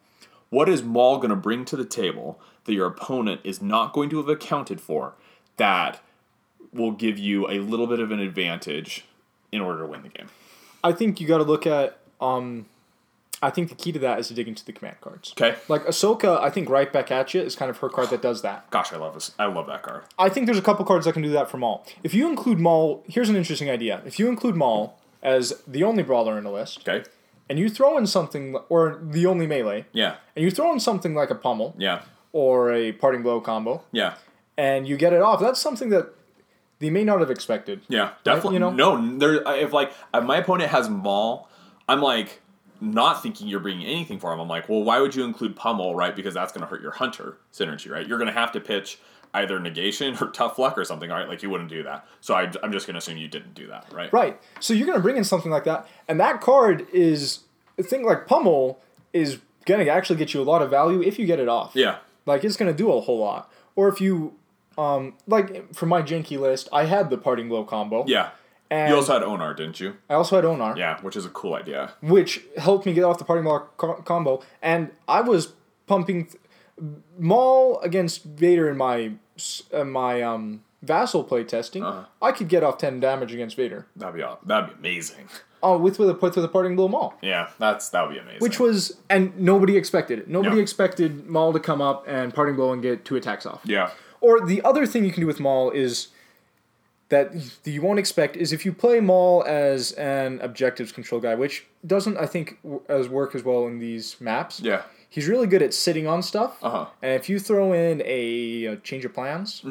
what 0.50 0.68
is 0.68 0.82
Maul 0.82 1.18
going 1.18 1.30
to 1.30 1.36
bring 1.36 1.64
to 1.66 1.76
the 1.76 1.84
table 1.84 2.40
that 2.64 2.72
your 2.72 2.86
opponent 2.86 3.40
is 3.44 3.60
not 3.60 3.92
going 3.92 4.10
to 4.10 4.16
have 4.18 4.28
accounted 4.28 4.80
for 4.80 5.14
that 5.56 6.00
will 6.72 6.92
give 6.92 7.18
you 7.18 7.48
a 7.48 7.58
little 7.58 7.86
bit 7.86 8.00
of 8.00 8.10
an 8.10 8.20
advantage 8.20 9.04
in 9.52 9.60
order 9.60 9.80
to 9.80 9.86
win 9.86 10.02
the 10.02 10.08
game? 10.08 10.28
I 10.82 10.92
think 10.92 11.20
you 11.20 11.26
got 11.26 11.38
to 11.38 11.44
look 11.44 11.66
at. 11.66 11.98
Um, 12.20 12.66
I 13.40 13.50
think 13.50 13.68
the 13.68 13.74
key 13.76 13.92
to 13.92 13.98
that 14.00 14.18
is 14.18 14.28
to 14.28 14.34
dig 14.34 14.48
into 14.48 14.64
the 14.64 14.72
command 14.72 15.00
cards. 15.00 15.32
Okay. 15.40 15.56
Like 15.68 15.84
Ahsoka, 15.84 16.40
I 16.40 16.50
think 16.50 16.68
right 16.68 16.92
back 16.92 17.10
at 17.12 17.32
you 17.34 17.40
is 17.40 17.54
kind 17.54 17.70
of 17.70 17.78
her 17.78 17.88
card 17.88 18.10
that 18.10 18.20
does 18.20 18.42
that. 18.42 18.68
Gosh, 18.70 18.92
I 18.92 18.96
love 18.96 19.14
this. 19.14 19.32
I 19.38 19.46
love 19.46 19.66
that 19.68 19.82
card. 19.82 20.02
I 20.18 20.28
think 20.28 20.46
there's 20.46 20.58
a 20.58 20.62
couple 20.62 20.84
cards 20.84 21.06
that 21.06 21.12
can 21.12 21.22
do 21.22 21.30
that 21.30 21.48
for 21.48 21.56
Maul. 21.56 21.86
If 22.02 22.14
you 22.14 22.28
include 22.28 22.58
Maul, 22.58 23.04
here's 23.06 23.28
an 23.28 23.36
interesting 23.36 23.70
idea. 23.70 24.02
If 24.04 24.18
you 24.18 24.28
include 24.28 24.56
Maul 24.56 24.98
as 25.22 25.62
the 25.68 25.84
only 25.84 26.02
brawler 26.02 26.36
in 26.36 26.44
the 26.44 26.50
list, 26.50 26.80
Okay. 26.88 27.08
and 27.48 27.58
you 27.60 27.68
throw 27.68 27.96
in 27.96 28.06
something, 28.08 28.56
or 28.68 28.98
the 29.02 29.26
only 29.26 29.46
melee, 29.46 29.86
Yeah. 29.92 30.16
and 30.34 30.44
you 30.44 30.50
throw 30.50 30.72
in 30.72 30.80
something 30.80 31.14
like 31.14 31.30
a 31.30 31.34
pummel 31.36 31.74
Yeah. 31.78 32.00
or 32.32 32.72
a 32.72 32.90
parting 32.92 33.22
blow 33.22 33.40
combo, 33.40 33.82
Yeah. 33.92 34.14
and 34.56 34.86
you 34.88 34.96
get 34.96 35.12
it 35.12 35.22
off, 35.22 35.38
that's 35.40 35.60
something 35.60 35.90
that 35.90 36.08
they 36.80 36.90
may 36.90 37.02
not 37.04 37.20
have 37.20 37.30
expected. 37.30 37.82
Yeah, 37.88 38.10
definitely. 38.24 38.54
you 38.54 38.60
know? 38.60 38.70
no, 38.70 39.18
there. 39.18 39.42
If 39.56 39.72
like 39.72 39.92
if 40.14 40.24
my 40.24 40.36
opponent 40.38 40.70
has 40.70 40.88
Maul, 40.88 41.48
I'm 41.88 42.00
like 42.00 42.40
not 42.80 43.22
thinking 43.22 43.48
you're 43.48 43.60
bringing 43.60 43.86
anything 43.86 44.18
for 44.18 44.32
him. 44.32 44.40
I'm 44.40 44.48
like, 44.48 44.68
well, 44.68 44.82
why 44.82 45.00
would 45.00 45.14
you 45.14 45.24
include 45.24 45.56
Pummel, 45.56 45.94
right? 45.94 46.14
Because 46.14 46.34
that's 46.34 46.52
going 46.52 46.62
to 46.62 46.66
hurt 46.66 46.80
your 46.80 46.92
Hunter 46.92 47.38
synergy, 47.52 47.90
right? 47.90 48.06
You're 48.06 48.18
going 48.18 48.32
to 48.32 48.38
have 48.38 48.52
to 48.52 48.60
pitch 48.60 48.98
either 49.34 49.60
negation 49.60 50.16
or 50.20 50.28
tough 50.28 50.58
luck 50.58 50.78
or 50.78 50.84
something, 50.84 51.10
right? 51.10 51.28
Like 51.28 51.42
you 51.42 51.50
wouldn't 51.50 51.70
do 51.70 51.82
that. 51.82 52.06
So 52.20 52.34
I, 52.34 52.50
I'm 52.62 52.72
just 52.72 52.86
going 52.86 52.94
to 52.94 52.98
assume 52.98 53.16
you 53.16 53.28
didn't 53.28 53.54
do 53.54 53.66
that, 53.66 53.86
right? 53.92 54.12
Right. 54.12 54.40
So 54.60 54.74
you're 54.74 54.86
going 54.86 54.98
to 54.98 55.02
bring 55.02 55.16
in 55.16 55.24
something 55.24 55.50
like 55.50 55.64
that, 55.64 55.86
and 56.06 56.18
that 56.20 56.40
card 56.40 56.86
is 56.92 57.40
a 57.76 57.82
thing 57.82 58.04
like 58.04 58.26
pummel 58.26 58.80
is 59.12 59.38
going 59.64 59.84
to 59.84 59.90
actually 59.90 60.16
get 60.16 60.34
you 60.34 60.40
a 60.40 60.44
lot 60.44 60.62
of 60.62 60.70
value 60.70 61.02
if 61.02 61.18
you 61.18 61.26
get 61.26 61.38
it 61.40 61.48
off. 61.48 61.72
Yeah. 61.74 61.98
Like 62.26 62.44
it's 62.44 62.56
going 62.56 62.70
to 62.70 62.76
do 62.76 62.92
a 62.92 63.00
whole 63.00 63.18
lot. 63.18 63.52
Or 63.76 63.88
if 63.88 64.00
you, 64.00 64.34
um, 64.76 65.14
like 65.26 65.74
for 65.74 65.86
my 65.86 66.02
janky 66.02 66.38
list, 66.38 66.68
I 66.72 66.84
had 66.84 67.10
the 67.10 67.18
parting 67.18 67.48
blow 67.48 67.64
combo. 67.64 68.04
Yeah. 68.06 68.30
And 68.70 68.90
You 68.90 68.96
also 68.96 69.14
had 69.14 69.22
Onar, 69.22 69.54
didn't 69.54 69.80
you? 69.80 69.96
I 70.10 70.14
also 70.14 70.36
had 70.36 70.44
Onar, 70.44 70.76
Yeah, 70.76 71.00
which 71.00 71.16
is 71.16 71.24
a 71.24 71.30
cool 71.30 71.54
idea. 71.54 71.92
which 72.02 72.42
helped 72.58 72.84
me 72.86 72.92
get 72.92 73.02
off 73.04 73.18
the 73.18 73.24
parting 73.24 73.44
blow 73.44 73.60
co- 73.78 74.02
combo, 74.02 74.42
and 74.60 74.90
I 75.08 75.22
was 75.22 75.52
pumping 75.86 76.26
th- 76.26 76.36
Maul 77.18 77.80
against 77.80 78.24
Vader 78.24 78.68
in 78.68 78.76
my 78.76 79.12
uh, 79.72 79.84
my 79.84 80.22
um 80.22 80.62
vassal 80.82 81.24
play 81.24 81.44
testing. 81.44 81.82
Uh-huh. 81.84 82.04
I 82.22 82.32
could 82.32 82.48
get 82.48 82.62
off 82.62 82.78
ten 82.78 83.00
damage 83.00 83.32
against 83.32 83.56
Vader. 83.56 83.86
That'd 83.96 84.14
be 84.16 84.22
aw- 84.22 84.36
that'd 84.44 84.68
be 84.70 84.88
amazing. 84.90 85.28
Oh, 85.62 85.76
with 85.76 85.98
with 85.98 86.08
a 86.10 86.14
with, 86.14 86.36
with 86.36 86.44
a 86.44 86.48
parting 86.48 86.76
blow 86.76 86.88
Maul. 86.88 87.14
Yeah, 87.22 87.48
that's 87.58 87.88
that 87.90 88.02
would 88.06 88.14
be 88.14 88.20
amazing. 88.20 88.40
Which 88.40 88.60
was 88.60 88.96
and 89.10 89.36
nobody 89.40 89.76
expected 89.76 90.18
it. 90.20 90.28
Nobody 90.28 90.60
expected 90.60 91.26
Maul 91.26 91.52
to 91.52 91.60
come 91.60 91.80
up 91.80 92.04
and 92.06 92.32
parting 92.32 92.54
blow 92.54 92.72
and 92.72 92.80
get 92.82 93.04
two 93.04 93.16
attacks 93.16 93.44
off. 93.44 93.60
yeah, 93.64 93.90
Or 94.20 94.44
the 94.46 94.62
other 94.62 94.86
thing 94.86 95.04
you 95.04 95.10
can 95.12 95.22
do 95.22 95.26
with 95.26 95.40
Maul 95.40 95.70
is 95.72 96.08
that 97.10 97.32
you 97.64 97.80
won't 97.82 97.98
expect 97.98 98.36
is 98.36 98.52
if 98.52 98.66
you 98.66 98.72
play 98.72 99.00
Maul 99.00 99.42
as 99.46 99.92
an 99.92 100.40
objectives 100.42 100.92
control 100.92 101.20
guy, 101.20 101.34
which 101.34 101.64
doesn't 101.86 102.16
I 102.18 102.26
think 102.26 102.58
as 102.88 103.08
work 103.08 103.34
as 103.34 103.42
well 103.42 103.66
in 103.66 103.78
these 103.78 104.20
maps. 104.20 104.60
yeah, 104.60 104.82
He's 105.10 105.26
really 105.26 105.46
good 105.46 105.62
at 105.62 105.72
sitting 105.72 106.06
on 106.06 106.22
stuff. 106.22 106.58
uh 106.62 106.70
huh, 106.70 106.86
And 107.02 107.12
if 107.12 107.28
you 107.30 107.38
throw 107.38 107.72
in 107.72 108.02
a, 108.04 108.76
change 108.84 109.04
of 109.06 109.14
plans, 109.14 109.62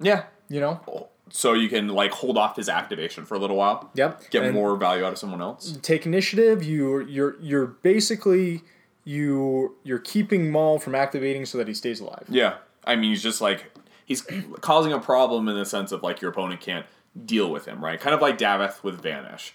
yeah. 0.00 0.24
you 0.48 0.58
know, 0.60 1.08
So 1.28 1.52
you 1.52 1.68
can 1.68 1.88
like 1.88 2.12
hold 2.12 2.38
off 2.38 2.56
his 2.56 2.68
activation 2.70 3.26
for 3.26 3.34
a 3.34 3.38
little 3.38 3.56
while. 3.56 3.90
yep, 3.94 4.30
Get 4.30 4.44
and 4.44 4.54
more 4.54 4.74
value 4.76 5.04
out 5.04 5.12
of 5.12 5.18
someone 5.18 5.42
else. 5.42 5.76
take 5.82 6.06
initiative. 6.06 6.62
You 6.64 7.00
you're 7.04 7.36
you're 7.42 7.66
basically 7.66 8.62
you 9.04 9.74
you're 9.84 9.98
keeping 9.98 10.50
Maul 10.50 10.78
from 10.78 10.94
activating 10.94 11.44
so 11.46 11.58
that 11.58 11.68
he 11.68 11.74
stays 11.74 12.00
alive. 12.00 12.24
Yeah, 12.28 12.54
I 12.84 12.96
mean 12.96 13.10
he's 13.10 13.22
just 13.22 13.40
like 13.40 13.70
he's 14.06 14.26
causing 14.62 14.92
a 14.94 14.98
problem 14.98 15.48
in 15.48 15.56
the 15.56 15.66
sense 15.66 15.92
of 15.92 16.02
like 16.02 16.22
your 16.22 16.30
opponent 16.30 16.60
can't 16.62 16.86
deal 17.26 17.50
with 17.50 17.66
him, 17.66 17.84
right? 17.84 18.00
Kind 18.00 18.14
of 18.14 18.22
like 18.22 18.38
Davith 18.38 18.82
with 18.82 19.02
Vanish. 19.02 19.54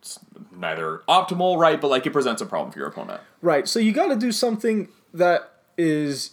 It's 0.00 0.18
neither 0.56 1.02
optimal, 1.08 1.58
right? 1.58 1.80
But 1.80 1.88
like 1.88 2.06
it 2.06 2.12
presents 2.12 2.42
a 2.42 2.46
problem 2.46 2.72
for 2.72 2.78
your 2.78 2.88
opponent. 2.88 3.20
Right. 3.42 3.68
So 3.68 3.78
you 3.78 3.92
got 3.92 4.08
to 4.08 4.16
do 4.16 4.32
something 4.32 4.88
that 5.14 5.52
is 5.78 6.32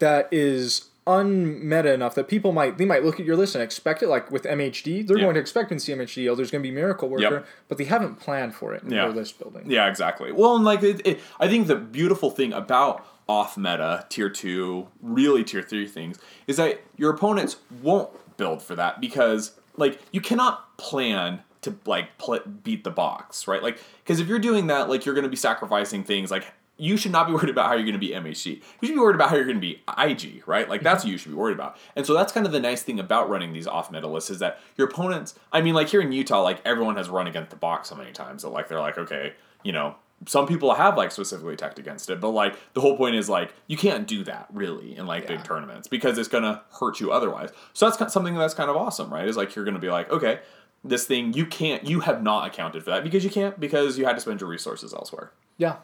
that 0.00 0.28
is 0.32 0.88
unmeta 1.06 1.94
enough 1.94 2.16
that 2.16 2.26
people 2.26 2.50
might 2.50 2.78
they 2.78 2.84
might 2.84 3.04
look 3.04 3.20
at 3.20 3.26
your 3.26 3.36
list 3.36 3.54
and 3.54 3.62
expect 3.62 4.02
it. 4.02 4.08
Like 4.08 4.30
with 4.30 4.42
MHD, 4.44 5.06
they're 5.06 5.16
Yeah. 5.18 5.24
going 5.24 5.34
to 5.34 5.40
expect 5.40 5.70
in 5.70 5.78
CMHD, 5.78 6.28
oh, 6.28 6.34
there's 6.34 6.50
going 6.50 6.62
to 6.62 6.68
be 6.68 6.74
Miracle 6.74 7.08
Worker, 7.08 7.22
Yep. 7.22 7.46
but 7.68 7.78
they 7.78 7.84
haven't 7.84 8.16
planned 8.16 8.54
for 8.54 8.74
it 8.74 8.82
in 8.82 8.90
Yeah. 8.90 9.02
their 9.06 9.14
list 9.14 9.38
building. 9.38 9.70
Yeah, 9.70 9.88
exactly. 9.88 10.32
Well, 10.32 10.56
and 10.56 10.64
like 10.64 10.82
it, 10.82 11.06
it, 11.06 11.20
I 11.38 11.46
think 11.48 11.66
the 11.68 11.76
beautiful 11.76 12.30
thing 12.30 12.52
about 12.52 13.06
off 13.28 13.56
meta 13.56 14.06
tier 14.08 14.30
two, 14.30 14.88
really 15.02 15.44
tier 15.44 15.62
three 15.62 15.86
things, 15.86 16.18
is 16.46 16.56
that 16.56 16.80
your 16.96 17.12
opponents 17.12 17.56
won't 17.82 18.10
build 18.36 18.62
for 18.62 18.74
that 18.76 19.00
because 19.00 19.52
like 19.76 20.00
you 20.12 20.20
cannot 20.20 20.76
plan 20.76 21.42
to 21.62 21.76
like 21.84 22.16
pl- 22.18 22.40
beat 22.62 22.84
the 22.84 22.90
box, 22.90 23.48
right? 23.48 23.62
Like 23.62 23.80
because 24.04 24.20
if 24.20 24.28
you're 24.28 24.38
doing 24.38 24.68
that, 24.68 24.88
like 24.88 25.04
you're 25.04 25.14
going 25.14 25.24
to 25.24 25.30
be 25.30 25.36
sacrificing 25.36 26.04
things 26.04 26.30
like. 26.30 26.46
You 26.78 26.98
should 26.98 27.10
not 27.10 27.26
be 27.26 27.32
worried 27.32 27.48
about 27.48 27.68
how 27.68 27.72
you're 27.72 27.84
going 27.84 27.94
to 27.94 27.98
be 27.98 28.10
MHC. 28.10 28.56
You 28.56 28.88
should 28.88 28.92
be 28.92 29.00
worried 29.00 29.14
about 29.14 29.30
how 29.30 29.36
you're 29.36 29.46
going 29.46 29.56
to 29.56 29.60
be 29.62 29.82
IG, 29.96 30.46
right? 30.46 30.68
Like 30.68 30.82
that's 30.82 31.04
what 31.04 31.10
you 31.10 31.16
should 31.16 31.30
be 31.30 31.34
worried 31.34 31.54
about. 31.54 31.78
And 31.96 32.04
so 32.04 32.12
that's 32.12 32.34
kind 32.34 32.44
of 32.44 32.52
the 32.52 32.60
nice 32.60 32.82
thing 32.82 33.00
about 33.00 33.30
running 33.30 33.54
these 33.54 33.66
off 33.66 33.90
meta 33.90 34.06
lists 34.06 34.28
is 34.28 34.40
that 34.40 34.60
your 34.76 34.86
opponents. 34.86 35.34
I 35.50 35.62
mean, 35.62 35.72
like 35.72 35.88
here 35.88 36.02
in 36.02 36.12
Utah, 36.12 36.42
like 36.42 36.60
everyone 36.66 36.96
has 36.96 37.08
run 37.08 37.26
against 37.26 37.48
the 37.48 37.56
box 37.56 37.88
so 37.88 37.94
many 37.94 38.12
times 38.12 38.42
that 38.42 38.50
like 38.50 38.68
they're 38.68 38.78
like, 38.78 38.98
okay, 38.98 39.32
you 39.62 39.72
know, 39.72 39.94
some 40.24 40.46
people 40.46 40.72
have 40.74 40.96
like 40.96 41.12
specifically 41.12 41.52
attacked 41.54 41.78
against 41.78 42.08
it, 42.08 42.20
but 42.20 42.30
like 42.30 42.56
the 42.72 42.80
whole 42.80 42.96
point 42.96 43.14
is 43.16 43.28
like 43.28 43.52
you 43.66 43.76
can't 43.76 44.06
do 44.06 44.24
that 44.24 44.46
really 44.52 44.96
in 44.96 45.06
like 45.06 45.24
Yeah. 45.24 45.36
big 45.36 45.44
tournaments 45.44 45.88
because 45.88 46.16
it's 46.16 46.28
gonna 46.28 46.62
hurt 46.80 47.00
you 47.00 47.12
otherwise. 47.12 47.50
So 47.74 47.90
that's 47.90 48.12
something 48.12 48.34
that's 48.34 48.54
kind 48.54 48.70
of 48.70 48.76
awesome, 48.76 49.12
right? 49.12 49.28
Is 49.28 49.36
like 49.36 49.54
you're 49.54 49.64
gonna 49.64 49.78
be 49.78 49.90
like, 49.90 50.10
okay, 50.10 50.40
this 50.82 51.06
thing 51.06 51.32
you 51.34 51.44
can't, 51.46 51.84
you 51.84 52.00
have 52.00 52.22
not 52.22 52.46
accounted 52.46 52.82
for 52.84 52.90
that 52.90 53.04
because 53.04 53.24
you 53.24 53.30
can't 53.30 53.58
because 53.60 53.98
you 53.98 54.06
had 54.06 54.14
to 54.14 54.20
spend 54.20 54.40
your 54.40 54.48
resources 54.48 54.94
elsewhere. 54.94 55.32
Yeah. 55.58 55.76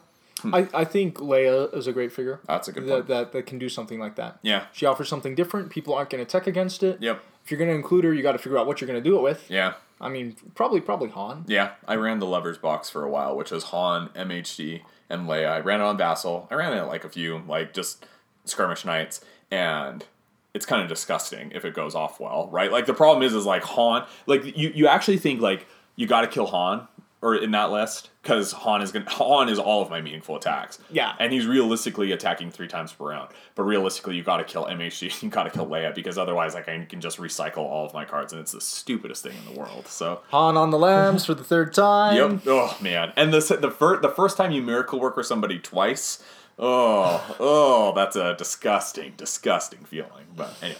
I, 0.51 0.67
I 0.73 0.85
think 0.85 1.17
Leia 1.17 1.75
is 1.75 1.87
a 1.87 1.93
great 1.93 2.11
figure. 2.11 2.37
Hmm. 2.37 2.45
That's 2.47 2.67
a 2.67 2.71
good 2.71 2.85
that, 2.87 2.93
point. 2.93 3.07
that 3.07 3.31
that 3.33 3.45
can 3.45 3.59
do 3.59 3.69
something 3.69 3.99
like 3.99 4.15
that. 4.15 4.39
Yeah. 4.41 4.65
She 4.71 4.85
offers 4.85 5.09
something 5.09 5.35
different. 5.35 5.69
People 5.69 5.93
aren't 5.93 6.09
going 6.09 6.23
to 6.23 6.29
tech 6.29 6.47
against 6.47 6.83
it. 6.83 7.01
Yep. 7.01 7.23
If 7.43 7.51
you're 7.51 7.57
going 7.57 7.69
to 7.69 7.75
include 7.75 8.05
her, 8.05 8.13
you 8.13 8.23
got 8.23 8.33
to 8.33 8.37
figure 8.37 8.57
out 8.57 8.67
what 8.67 8.81
you're 8.81 8.87
going 8.87 9.01
to 9.01 9.09
do 9.09 9.17
it 9.17 9.21
with. 9.21 9.49
Yeah. 9.49 9.73
I 10.01 10.09
mean, 10.09 10.35
probably 10.55 10.81
probably 10.81 11.09
Han. 11.09 11.45
Yeah. 11.47 11.71
I 11.87 11.95
ran 11.95 12.19
the 12.19 12.25
lovers 12.25 12.57
box 12.57 12.89
for 12.89 13.03
a 13.03 13.09
while, 13.09 13.35
which 13.35 13.51
was 13.51 13.65
Han, 13.65 14.09
MHD, 14.15 14.81
and 15.09 15.27
Leia. 15.27 15.49
I 15.49 15.59
ran 15.59 15.79
it 15.79 15.83
on 15.83 15.97
Vassal. 15.97 16.47
I 16.51 16.55
ran 16.55 16.73
it 16.73 16.83
like 16.83 17.03
a 17.03 17.09
few, 17.09 17.43
like 17.47 17.73
just 17.73 18.05
skirmish 18.45 18.83
nights, 18.85 19.21
and 19.51 20.05
it's 20.53 20.65
kind 20.65 20.81
of 20.81 20.89
disgusting 20.89 21.51
if 21.51 21.65
it 21.65 21.73
goes 21.73 21.95
off 21.95 22.19
well, 22.19 22.49
right? 22.51 22.71
Like 22.71 22.85
the 22.85 22.93
problem 22.93 23.23
is, 23.23 23.33
is 23.33 23.45
like 23.45 23.63
Han, 23.63 24.05
like 24.25 24.57
you, 24.57 24.71
you 24.73 24.87
actually 24.87 25.17
think 25.17 25.41
like 25.41 25.65
you 25.95 26.07
got 26.07 26.21
to 26.21 26.27
kill 26.27 26.47
Han 26.47 26.87
or 27.23 27.35
in 27.35 27.51
that 27.51 27.71
list 27.71 28.09
because 28.21 28.51
Han 28.51 28.81
is 28.81 28.91
gonna 28.91 29.09
Han 29.09 29.47
is 29.47 29.57
all 29.57 29.81
of 29.81 29.89
my 29.89 30.01
meaningful 30.01 30.35
attacks. 30.35 30.77
Yeah. 30.91 31.13
and 31.19 31.31
he's 31.31 31.45
realistically 31.47 32.11
attacking 32.11 32.51
three 32.51 32.67
times 32.67 32.91
per 32.91 33.05
round. 33.09 33.29
But 33.55 33.63
realistically, 33.63 34.15
you 34.17 34.23
got 34.23 34.37
to 34.37 34.43
kill 34.43 34.65
MHD, 34.65 35.23
you 35.23 35.29
got 35.29 35.43
to 35.43 35.49
kill 35.49 35.65
Leia 35.65 35.95
because 35.95 36.17
otherwise, 36.17 36.53
like 36.53 36.67
I 36.67 36.83
can 36.85 36.99
just 37.01 37.17
recycle 37.19 37.59
all 37.59 37.85
of 37.85 37.93
my 37.93 38.03
cards, 38.05 38.33
and 38.33 38.41
it's 38.41 38.51
the 38.51 38.61
stupidest 38.61 39.23
thing 39.23 39.33
in 39.47 39.53
the 39.53 39.59
world. 39.59 39.87
So. 39.87 40.21
Han 40.31 40.57
on 40.57 40.69
the 40.69 40.77
lambs 40.77 41.25
for 41.25 41.33
the 41.33 41.43
third 41.45 41.73
time. 41.73 42.15
Yep. 42.17 42.41
Oh 42.47 42.77
man. 42.81 43.13
And 43.15 43.33
the 43.33 43.39
the 43.59 43.71
first 43.71 44.01
the 44.01 44.09
first 44.09 44.35
time 44.37 44.51
you 44.51 44.61
miracle 44.61 44.99
work 44.99 45.15
with 45.15 45.25
somebody 45.25 45.59
twice, 45.59 46.21
oh 46.59 47.35
oh, 47.39 47.93
that's 47.95 48.15
a 48.15 48.35
disgusting, 48.35 49.13
disgusting 49.17 49.85
feeling. 49.85 50.25
But 50.35 50.53
anyway. 50.61 50.79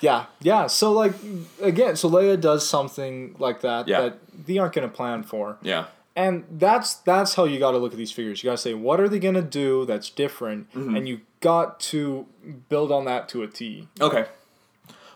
Yeah, 0.00 0.26
yeah. 0.40 0.66
So 0.66 0.92
like 0.92 1.14
again, 1.62 1.96
so 1.96 2.10
Leia 2.10 2.38
does 2.38 2.68
something 2.68 3.36
like 3.38 3.62
that 3.62 3.88
Yeah. 3.88 4.00
that 4.02 4.18
they 4.46 4.58
aren't 4.58 4.74
going 4.74 4.88
to 4.88 4.94
plan 4.94 5.22
for, 5.22 5.58
Yeah. 5.62 5.86
and 6.16 6.44
that's 6.50 6.94
that's 6.94 7.34
how 7.34 7.44
you 7.44 7.58
got 7.58 7.72
to 7.72 7.78
look 7.78 7.92
at 7.92 7.98
these 7.98 8.12
figures. 8.12 8.42
You 8.42 8.48
got 8.48 8.56
to 8.56 8.62
say 8.62 8.74
what 8.74 9.00
are 9.00 9.08
they 9.08 9.18
going 9.18 9.34
to 9.34 9.42
do 9.42 9.84
that's 9.86 10.10
different, 10.10 10.70
Mm-hmm. 10.72 10.96
and 10.96 11.08
you 11.08 11.20
got 11.40 11.78
to 11.80 12.26
build 12.68 12.90
on 12.92 13.04
that 13.06 13.28
to 13.30 13.42
a 13.42 13.46
T. 13.48 13.88
Okay. 14.00 14.26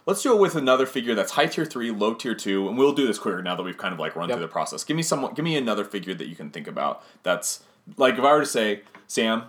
Let's 0.07 0.23
do 0.23 0.35
it 0.35 0.41
with 0.41 0.55
another 0.57 0.87
figure 0.87 1.15
that's 1.15 1.33
high 1.33 1.47
tier 1.47 1.67
three, 1.67 1.91
low 1.91 2.15
tier 2.15 2.35
two, 2.35 2.67
and 2.67 2.79
we'll 2.79 2.95
do 2.95 3.07
this 3.07 3.19
quicker 3.19 3.43
now 3.43 3.55
that 3.57 3.63
we've 3.63 3.77
kind 3.77 3.93
of 3.93 4.01
like 4.01 4.17
run 4.17 4.29
Yep. 4.31 4.39
through 4.39 4.47
the 4.47 4.51
process. 4.53 4.83
Give 4.85 4.97
me 4.97 5.03
some. 5.03 5.33
Give 5.35 5.45
me 5.45 5.57
another 5.57 5.85
figure 5.85 6.15
that 6.15 6.27
you 6.29 6.35
can 6.35 6.49
think 6.51 6.67
about. 6.67 7.03
That's 7.23 7.63
like 7.99 8.15
if 8.15 8.21
I 8.21 8.33
were 8.33 8.41
to 8.41 8.47
say, 8.47 8.83
Sam, 9.07 9.43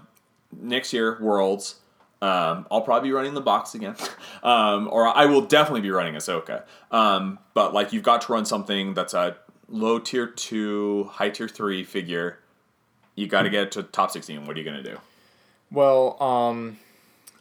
next 0.57 0.91
year 0.91 1.17
Worlds, 1.21 1.75
um, 2.21 2.67
I'll 2.69 2.81
probably 2.81 3.07
be 3.09 3.13
running 3.13 3.33
the 3.35 3.41
box 3.41 3.73
again, 3.73 3.95
um, 4.43 4.89
or 4.91 5.07
I 5.07 5.25
will 5.27 5.41
definitely 5.41 5.79
be 5.81 5.91
running 5.91 6.15
Ahsoka. 6.15 6.63
Um, 6.91 7.39
but 7.53 7.73
like 7.73 7.93
you've 7.93 8.03
got 8.03 8.21
to 8.23 8.33
run 8.33 8.43
something 8.45 8.93
that's 8.93 9.13
a 9.13 9.37
low 9.69 9.99
tier 9.99 10.27
two, 10.27 11.09
high 11.13 11.29
tier 11.29 11.47
three 11.47 11.83
figure. 11.83 12.39
You 13.15 13.27
got 13.27 13.43
to 13.43 13.49
get 13.49 13.63
it 13.63 13.71
to 13.73 13.83
top 13.83 14.11
sixteen. 14.11 14.45
What 14.45 14.55
are 14.55 14.59
you 14.59 14.65
gonna 14.65 14.83
do? 14.83 14.97
Well, 15.71 16.21
um, 16.21 16.77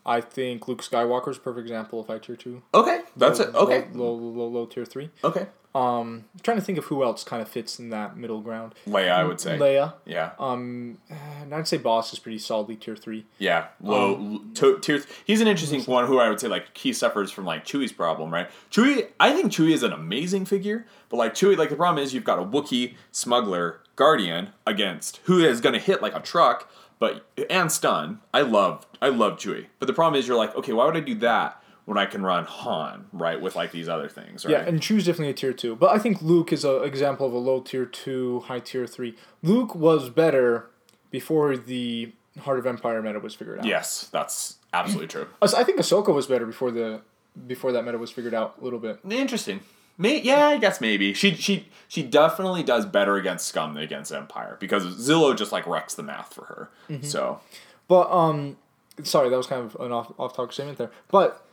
I 0.04 0.20
think 0.20 0.68
Luke 0.68 0.82
Skywalker 0.82 1.28
is 1.30 1.36
a 1.36 1.40
perfect 1.40 1.62
example 1.62 2.00
of 2.00 2.06
high 2.08 2.18
tier 2.18 2.36
two. 2.36 2.62
Okay, 2.74 3.00
that's 3.16 3.38
low, 3.38 3.46
it. 3.46 3.54
Okay, 3.54 3.88
Low, 3.94 4.12
low, 4.12 4.28
low, 4.30 4.48
low 4.48 4.66
tier 4.66 4.84
three. 4.84 5.10
okay. 5.24 5.46
Um, 5.74 6.24
I'm 6.34 6.40
trying 6.42 6.56
to 6.56 6.62
think 6.62 6.78
of 6.78 6.86
who 6.86 7.04
else 7.04 7.22
kind 7.22 7.40
of 7.42 7.48
fits 7.48 7.78
in 7.78 7.90
that 7.90 8.16
middle 8.16 8.40
ground. 8.40 8.74
Leia, 8.86 9.10
I 9.12 9.22
would 9.24 9.38
say. 9.38 9.58
Leia. 9.58 9.94
Yeah, 10.06 10.30
Um, 10.38 10.98
and 11.10 11.54
I'd 11.54 11.68
say 11.68 11.78
Bossk 11.78 12.14
is 12.14 12.18
pretty 12.18 12.38
solidly 12.38 12.74
tier 12.74 12.96
three. 12.96 13.26
yeah. 13.38 13.66
Low 13.80 14.14
Um, 14.16 14.50
to, 14.54 14.78
tier. 14.78 15.02
He's 15.24 15.40
an 15.40 15.46
interesting 15.46 15.82
one 15.82 16.06
who 16.06 16.18
I 16.18 16.28
would 16.30 16.40
say 16.40 16.48
like 16.48 16.76
he 16.76 16.92
suffers 16.92 17.30
from 17.30 17.44
like 17.44 17.64
Chewie's 17.64 17.92
problem, 17.92 18.32
right? 18.32 18.48
Chewie, 18.70 19.08
I 19.20 19.32
think 19.32 19.52
Chewie 19.52 19.72
is 19.72 19.82
an 19.82 19.92
amazing 19.92 20.46
figure, 20.46 20.86
but 21.10 21.18
like 21.18 21.34
Chewie, 21.34 21.56
like 21.56 21.68
the 21.70 21.76
problem 21.76 22.02
is 22.02 22.12
you've 22.14 22.24
got 22.24 22.38
a 22.38 22.44
Wookiee 22.44 22.94
smuggler 23.12 23.80
guardian 23.94 24.50
against 24.66 25.20
who 25.24 25.38
is 25.44 25.60
going 25.60 25.74
to 25.74 25.78
hit 25.80 26.00
like 26.02 26.14
a 26.16 26.20
truck, 26.20 26.68
but 26.98 27.26
and 27.50 27.70
stun. 27.70 28.20
I 28.32 28.40
love, 28.40 28.86
I 29.02 29.10
love 29.10 29.38
Chewie, 29.38 29.66
but 29.78 29.86
the 29.86 29.92
problem 29.92 30.18
is 30.18 30.26
you're 30.26 30.36
like, 30.36 30.56
okay, 30.56 30.72
why 30.72 30.86
would 30.86 30.96
I 30.96 31.00
do 31.00 31.14
that? 31.16 31.62
When 31.88 31.96
I 31.96 32.04
can 32.04 32.22
run 32.22 32.44
Han, 32.44 33.06
right, 33.14 33.40
with 33.40 33.56
like 33.56 33.72
these 33.72 33.88
other 33.88 34.10
things, 34.10 34.44
right? 34.44 34.52
Yeah, 34.52 34.68
and 34.68 34.82
Chew's 34.82 35.06
definitely 35.06 35.30
a 35.30 35.34
tier 35.34 35.54
two. 35.54 35.74
But 35.74 35.90
I 35.90 35.98
think 35.98 36.20
Luke 36.20 36.52
is 36.52 36.62
an 36.62 36.84
example 36.84 37.26
of 37.26 37.32
a 37.32 37.38
low 37.38 37.60
tier 37.60 37.86
two, 37.86 38.40
high 38.40 38.60
tier 38.60 38.86
three. 38.86 39.16
Luke 39.42 39.74
was 39.74 40.10
better 40.10 40.68
before 41.10 41.56
the 41.56 42.12
Heart 42.40 42.58
of 42.58 42.66
Empire 42.66 43.00
meta 43.00 43.20
was 43.20 43.34
figured 43.34 43.60
out. 43.60 43.64
yes, 43.64 44.08
that's 44.12 44.58
absolutely 44.74 45.08
true. 45.08 45.28
I 45.40 45.64
think 45.64 45.78
Ahsoka 45.78 46.14
was 46.14 46.26
better 46.26 46.44
before 46.44 46.70
the 46.70 47.00
before 47.46 47.72
that 47.72 47.86
meta 47.86 47.96
was 47.96 48.10
figured 48.10 48.34
out 48.34 48.56
a 48.60 48.64
little 48.64 48.78
bit. 48.78 49.00
Interesting. 49.08 49.60
May, 49.96 50.20
yeah, 50.20 50.46
I 50.46 50.58
guess 50.58 50.80
maybe 50.82 51.14
she 51.14 51.34
she 51.34 51.68
she 51.88 52.02
definitely 52.02 52.62
does 52.62 52.84
better 52.84 53.16
against 53.16 53.46
Scum 53.46 53.74
than 53.74 53.82
against 53.82 54.12
Empire 54.12 54.56
because 54.60 54.84
Zillow 54.84 55.36
just 55.36 55.52
like 55.52 55.66
wrecks 55.66 55.94
the 55.94 56.02
math 56.02 56.34
for 56.34 56.44
her. 56.44 56.70
Mm-hmm. 56.90 57.04
So 57.04 57.40
But 57.88 58.10
um, 58.12 58.58
sorry, 59.02 59.28
that 59.30 59.36
was 59.36 59.46
kind 59.46 59.64
of 59.64 59.76
an 59.80 59.90
off 59.90 60.12
off 60.18 60.36
topic 60.36 60.52
statement 60.52 60.78
there. 60.78 60.90
But 61.08 61.44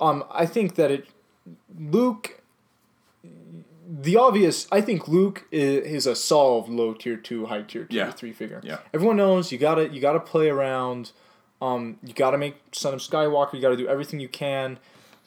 um, 0.00 0.24
I 0.30 0.46
think 0.46 0.74
that 0.76 0.90
it 0.90 1.06
Luke. 1.78 2.40
The 3.86 4.16
obvious, 4.16 4.66
I 4.72 4.80
think 4.80 5.08
Luke 5.08 5.46
is, 5.52 5.84
is 5.84 6.06
a 6.06 6.16
solved 6.16 6.70
low 6.70 6.94
tier 6.94 7.16
two, 7.16 7.46
high 7.46 7.62
tier 7.62 7.84
two, 7.84 7.96
Yeah. 7.96 8.10
three 8.12 8.32
figure. 8.32 8.60
Yeah. 8.64 8.78
Everyone 8.94 9.16
knows 9.16 9.52
you 9.52 9.58
gotta 9.58 9.88
you 9.88 10.00
gotta 10.00 10.20
play 10.20 10.48
around. 10.48 11.12
Um, 11.60 11.98
you 12.02 12.14
gotta 12.14 12.38
make 12.38 12.56
Son 12.72 12.94
of 12.94 13.00
Skywalker. 13.00 13.54
You 13.54 13.60
gotta 13.60 13.76
do 13.76 13.86
everything 13.86 14.20
you 14.20 14.28
can 14.28 14.78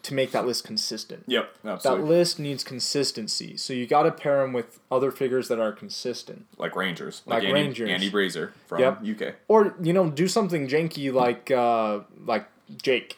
to 0.04 0.14
make 0.14 0.32
that 0.32 0.46
list 0.46 0.64
consistent. 0.64 1.24
yep, 1.28 1.54
absolutely. 1.66 2.04
That 2.04 2.10
list 2.10 2.40
needs 2.40 2.64
consistency. 2.64 3.58
So 3.58 3.74
you 3.74 3.86
gotta 3.86 4.12
pair 4.12 4.44
him 4.44 4.54
with 4.54 4.80
other 4.92 5.12
figures 5.12 5.48
that 5.50 5.60
are 5.60 5.72
consistent. 5.72 6.46
like 6.58 6.76
Rangers, 6.76 7.22
like, 7.26 7.44
Like 7.44 7.50
Andy, 7.50 7.54
Rangers. 7.62 7.90
Andy 7.90 8.10
Brazier 8.10 8.54
from 8.68 8.80
Yep. 8.80 9.04
UK. 9.04 9.36
Or 9.48 9.76
you 9.82 9.94
know, 9.94 10.10
do 10.10 10.28
something 10.28 10.68
janky 10.68 11.14
like 11.14 11.52
uh, 11.52 12.00
like 12.26 12.48
Jake. 12.82 13.18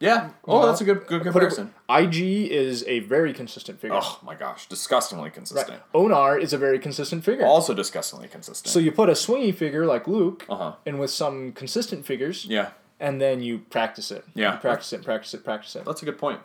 Yeah. 0.00 0.30
Oh, 0.48 0.66
that's 0.66 0.80
a 0.80 0.84
good 0.84 1.06
good 1.06 1.22
comparison. 1.22 1.74
IG 1.88 2.16
is 2.50 2.84
a 2.88 3.00
very 3.00 3.32
consistent 3.34 3.80
figure. 3.80 3.98
Oh 4.00 4.18
my 4.24 4.34
gosh, 4.34 4.66
disgustingly 4.66 5.30
consistent. 5.30 5.80
Onar 5.94 6.38
is 6.38 6.52
a 6.52 6.58
very 6.58 6.78
consistent 6.78 7.22
figure. 7.22 7.44
Also 7.46 7.74
disgustingly 7.74 8.26
consistent. 8.26 8.72
so 8.72 8.78
you 8.78 8.92
put 8.92 9.08
a 9.10 9.12
swingy 9.12 9.54
figure 9.54 9.84
like 9.86 10.08
Luke, 10.08 10.46
uh 10.48 10.56
huh. 10.56 10.72
and 10.86 10.98
with 10.98 11.10
some 11.10 11.52
consistent 11.52 12.06
figures, 12.06 12.46
Yeah, 12.46 12.70
and 12.98 13.20
then 13.20 13.42
you 13.42 13.58
practice 13.58 14.10
it. 14.10 14.24
Yeah. 14.34 14.54
You 14.54 14.58
practice 14.58 14.92
it, 14.94 15.04
practice 15.04 15.34
it, 15.34 15.44
practice 15.44 15.76
it. 15.76 15.84
that's 15.84 16.02
a 16.02 16.06
good 16.06 16.18
point. 16.18 16.40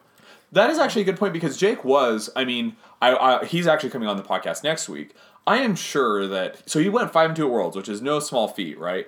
That 0.52 0.70
is 0.70 0.78
actually 0.78 1.02
a 1.04 1.06
good 1.06 1.18
point 1.18 1.34
because 1.34 1.58
Jake 1.58 1.84
was. 1.84 2.30
I 2.36 2.46
mean, 2.46 2.76
I, 3.02 3.16
I 3.16 3.46
he's 3.46 3.68
actually 3.68 3.90
coming 3.90 4.08
on 4.08 4.18
the 4.18 4.24
podcast 4.24 4.64
next 4.64 4.88
week. 4.90 5.14
I 5.48 5.58
am 5.58 5.76
sure 5.76 6.28
that 6.28 6.68
so 6.68 6.80
he 6.80 6.90
went 6.90 7.12
five 7.14 7.30
and 7.30 7.36
two 7.36 7.46
at 7.46 7.52
Worlds, 7.52 7.78
which 7.78 7.88
is 7.88 8.02
no 8.02 8.20
small 8.20 8.48
feat, 8.48 8.80
right? 8.80 9.08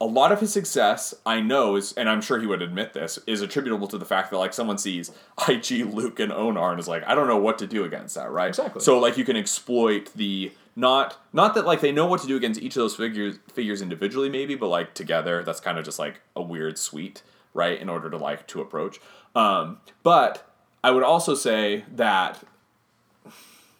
A 0.00 0.06
lot 0.06 0.32
of 0.32 0.40
his 0.40 0.52
success, 0.52 1.12
I 1.26 1.40
know, 1.40 1.76
is 1.76 1.92
and 1.92 2.08
I'm 2.08 2.22
sure 2.22 2.40
he 2.40 2.46
would 2.46 2.62
admit 2.62 2.94
this, 2.94 3.18
is 3.26 3.42
attributable 3.42 3.86
to 3.88 3.98
the 3.98 4.06
fact 4.06 4.30
that 4.30 4.38
like 4.38 4.54
someone 4.54 4.78
sees 4.78 5.10
IG, 5.48 5.92
Luke, 5.92 6.18
and 6.18 6.32
Onar 6.32 6.70
and 6.70 6.80
is 6.80 6.88
like, 6.88 7.06
I 7.06 7.14
don't 7.14 7.28
know 7.28 7.36
what 7.36 7.58
to 7.58 7.66
do 7.66 7.84
against 7.84 8.14
that, 8.14 8.30
right? 8.30 8.48
Exactly. 8.48 8.80
So 8.80 8.98
like 8.98 9.18
you 9.18 9.24
can 9.24 9.36
exploit 9.36 10.12
the 10.14 10.52
not 10.76 11.18
not 11.32 11.54
that 11.54 11.66
like 11.66 11.80
they 11.82 11.92
know 11.92 12.06
what 12.06 12.22
to 12.22 12.26
do 12.26 12.36
against 12.36 12.62
each 12.62 12.76
of 12.76 12.80
those 12.80 12.96
figures 12.96 13.38
figures 13.52 13.82
individually 13.82 14.30
maybe, 14.30 14.54
but 14.54 14.68
like 14.68 14.94
together, 14.94 15.42
that's 15.42 15.60
kind 15.60 15.78
of 15.78 15.84
just 15.84 15.98
like 15.98 16.20
a 16.34 16.42
weird 16.42 16.78
suite, 16.78 17.22
right? 17.52 17.78
In 17.78 17.90
order 17.90 18.08
to 18.08 18.16
like 18.16 18.46
to 18.48 18.62
approach. 18.62 18.98
Um, 19.34 19.78
but 20.02 20.50
I 20.82 20.90
would 20.90 21.04
also 21.04 21.34
say 21.34 21.84
that 21.96 22.42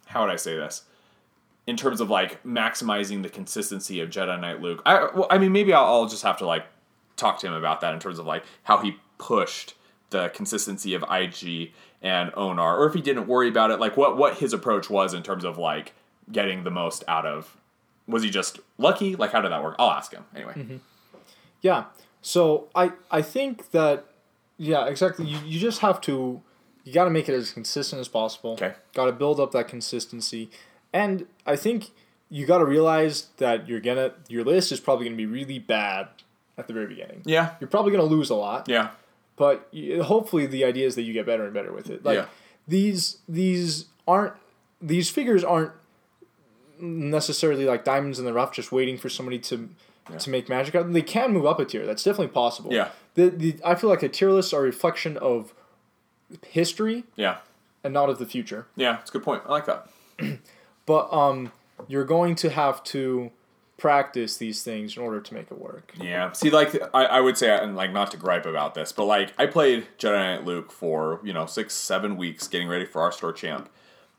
how 0.06 0.22
would 0.22 0.30
I 0.30 0.36
say 0.36 0.56
this? 0.56 0.82
In 1.66 1.76
terms 1.76 2.00
of 2.00 2.10
like 2.10 2.42
maximizing 2.42 3.22
the 3.22 3.28
consistency 3.28 4.00
of 4.00 4.10
Jedi 4.10 4.40
Knight 4.40 4.60
Luke, 4.60 4.82
I 4.84 5.04
well, 5.14 5.26
I 5.30 5.38
mean 5.38 5.52
maybe 5.52 5.72
I'll, 5.72 5.84
I'll 5.84 6.08
just 6.08 6.22
have 6.22 6.38
to 6.38 6.46
like 6.46 6.66
talk 7.16 7.38
to 7.40 7.46
him 7.46 7.52
about 7.52 7.80
that 7.82 7.94
in 7.94 8.00
terms 8.00 8.18
of 8.18 8.26
like 8.26 8.44
how 8.64 8.78
he 8.78 8.96
pushed 9.18 9.74
the 10.08 10.30
consistency 10.30 10.94
of 10.94 11.04
IG 11.10 11.72
and 12.02 12.32
Onar, 12.34 12.78
or 12.78 12.86
if 12.86 12.94
he 12.94 13.02
didn't 13.02 13.26
worry 13.28 13.48
about 13.48 13.70
it, 13.70 13.78
like 13.78 13.96
what 13.96 14.16
what 14.16 14.38
his 14.38 14.52
approach 14.52 14.90
was 14.90 15.14
in 15.14 15.22
terms 15.22 15.44
of 15.44 15.58
like 15.58 15.92
getting 16.32 16.64
the 16.64 16.70
most 16.70 17.04
out 17.06 17.26
of. 17.26 17.56
Was 18.08 18.24
he 18.24 18.30
just 18.30 18.58
lucky? 18.76 19.14
Like 19.14 19.32
how 19.32 19.40
did 19.40 19.52
that 19.52 19.62
work? 19.62 19.76
I'll 19.78 19.90
ask 19.90 20.12
him 20.12 20.24
anyway. 20.34 20.54
Mm-hmm. 20.54 20.76
Yeah. 21.60 21.84
So 22.22 22.68
I 22.74 22.92
I 23.10 23.22
think 23.22 23.70
that 23.70 24.06
yeah 24.56 24.86
exactly 24.86 25.26
you, 25.26 25.38
you 25.44 25.60
just 25.60 25.80
have 25.80 26.00
to 26.02 26.42
you 26.84 26.92
got 26.92 27.04
to 27.04 27.10
make 27.10 27.28
it 27.28 27.34
as 27.34 27.52
consistent 27.52 28.00
as 28.00 28.08
possible. 28.08 28.52
Okay. 28.52 28.74
Got 28.94 29.06
to 29.06 29.12
build 29.12 29.38
up 29.38 29.52
that 29.52 29.68
consistency, 29.68 30.50
and 30.92 31.26
I 31.46 31.56
think 31.56 31.90
you 32.28 32.46
got 32.46 32.58
to 32.58 32.64
realize 32.64 33.28
that 33.38 33.68
you're 33.68 33.80
gonna 33.80 34.12
your 34.28 34.44
list 34.44 34.72
is 34.72 34.80
probably 34.80 35.06
gonna 35.06 35.16
be 35.16 35.26
really 35.26 35.58
bad 35.58 36.08
at 36.58 36.66
the 36.66 36.72
very 36.72 36.86
beginning. 36.86 37.22
Yeah, 37.24 37.54
You're 37.60 37.68
probably 37.68 37.90
gonna 37.92 38.04
lose 38.04 38.30
a 38.30 38.34
lot, 38.34 38.68
yeah, 38.68 38.90
but 39.36 39.66
you, 39.72 40.02
hopefully 40.02 40.46
the 40.46 40.64
idea 40.64 40.86
is 40.86 40.94
that 40.96 41.02
you 41.02 41.12
get 41.12 41.26
better 41.26 41.44
and 41.44 41.54
better 41.54 41.72
with 41.72 41.88
it. 41.90 42.04
Like 42.04 42.18
Yeah. 42.18 42.26
these 42.68 43.18
these 43.28 43.86
aren't 44.06 44.34
these 44.82 45.10
figures 45.10 45.42
aren't 45.44 45.72
necessarily 46.78 47.64
like 47.64 47.84
diamonds 47.84 48.18
in 48.18 48.24
the 48.24 48.32
rough, 48.32 48.52
just 48.52 48.72
waiting 48.72 48.96
for 48.96 49.08
somebody 49.08 49.38
to 49.38 49.68
to 50.18 50.30
make 50.30 50.48
magic 50.48 50.74
out. 50.74 50.80
of 50.80 50.86
them. 50.86 50.92
They 50.92 51.02
can 51.02 51.32
move 51.32 51.46
up 51.46 51.60
a 51.60 51.64
tier. 51.64 51.86
That's 51.86 52.02
definitely 52.02 52.28
possible. 52.32 52.72
Yeah. 52.72 52.88
The, 53.14 53.28
the 53.30 53.56
I 53.64 53.74
feel 53.74 53.90
like 53.90 54.02
a 54.02 54.08
tier 54.08 54.30
lists 54.30 54.52
are 54.52 54.60
a 54.60 54.62
reflection 54.64 55.16
of 55.18 55.52
history 56.46 57.04
yeah, 57.16 57.38
and 57.84 57.92
not 57.94 58.08
of 58.08 58.18
the 58.18 58.26
future. 58.26 58.66
yeah. 58.76 58.98
It's 59.00 59.10
a 59.10 59.12
good 59.12 59.22
point. 59.22 59.42
I 59.46 59.50
like 59.50 59.66
that. 59.66 59.88
But 60.86 61.12
um, 61.12 61.52
you're 61.88 62.04
going 62.04 62.34
to 62.36 62.50
have 62.50 62.82
to 62.84 63.30
practice 63.80 64.36
these 64.36 64.62
things 64.62 64.96
in 64.96 65.02
order 65.02 65.20
to 65.20 65.34
make 65.34 65.50
it 65.50 65.58
work. 65.58 65.94
Yeah. 65.98 66.32
See, 66.32 66.50
like 66.50 66.74
I, 66.94 67.06
I 67.06 67.20
would 67.20 67.38
say, 67.38 67.50
and 67.50 67.74
like 67.74 67.92
not 67.92 68.10
to 68.10 68.16
gripe 68.16 68.46
about 68.46 68.74
this, 68.74 68.92
but 68.92 69.06
like 69.06 69.32
I 69.38 69.46
played 69.46 69.86
Jedi 69.98 70.12
Knight 70.12 70.44
Luke 70.44 70.70
for 70.70 71.20
you 71.24 71.32
know 71.32 71.46
six, 71.46 71.74
seven 71.74 72.16
weeks, 72.16 72.46
getting 72.46 72.68
ready 72.68 72.84
for 72.84 73.00
our 73.02 73.10
store 73.10 73.32
champ, 73.32 73.70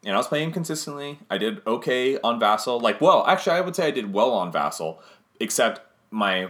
and 0.04 0.14
I 0.14 0.18
was 0.18 0.28
playing 0.28 0.52
consistently. 0.52 1.20
I 1.30 1.38
did 1.38 1.62
okay 1.66 2.20
on 2.22 2.40
Vassal. 2.40 2.80
Like, 2.80 3.00
well, 3.00 3.26
actually, 3.28 3.58
I 3.58 3.62
would 3.62 3.76
say 3.76 3.88
I 3.88 3.92
did 3.92 4.12
well 4.12 4.32
on 4.32 4.52
Vassal, 4.52 5.02
except 5.40 5.82
my 6.10 6.50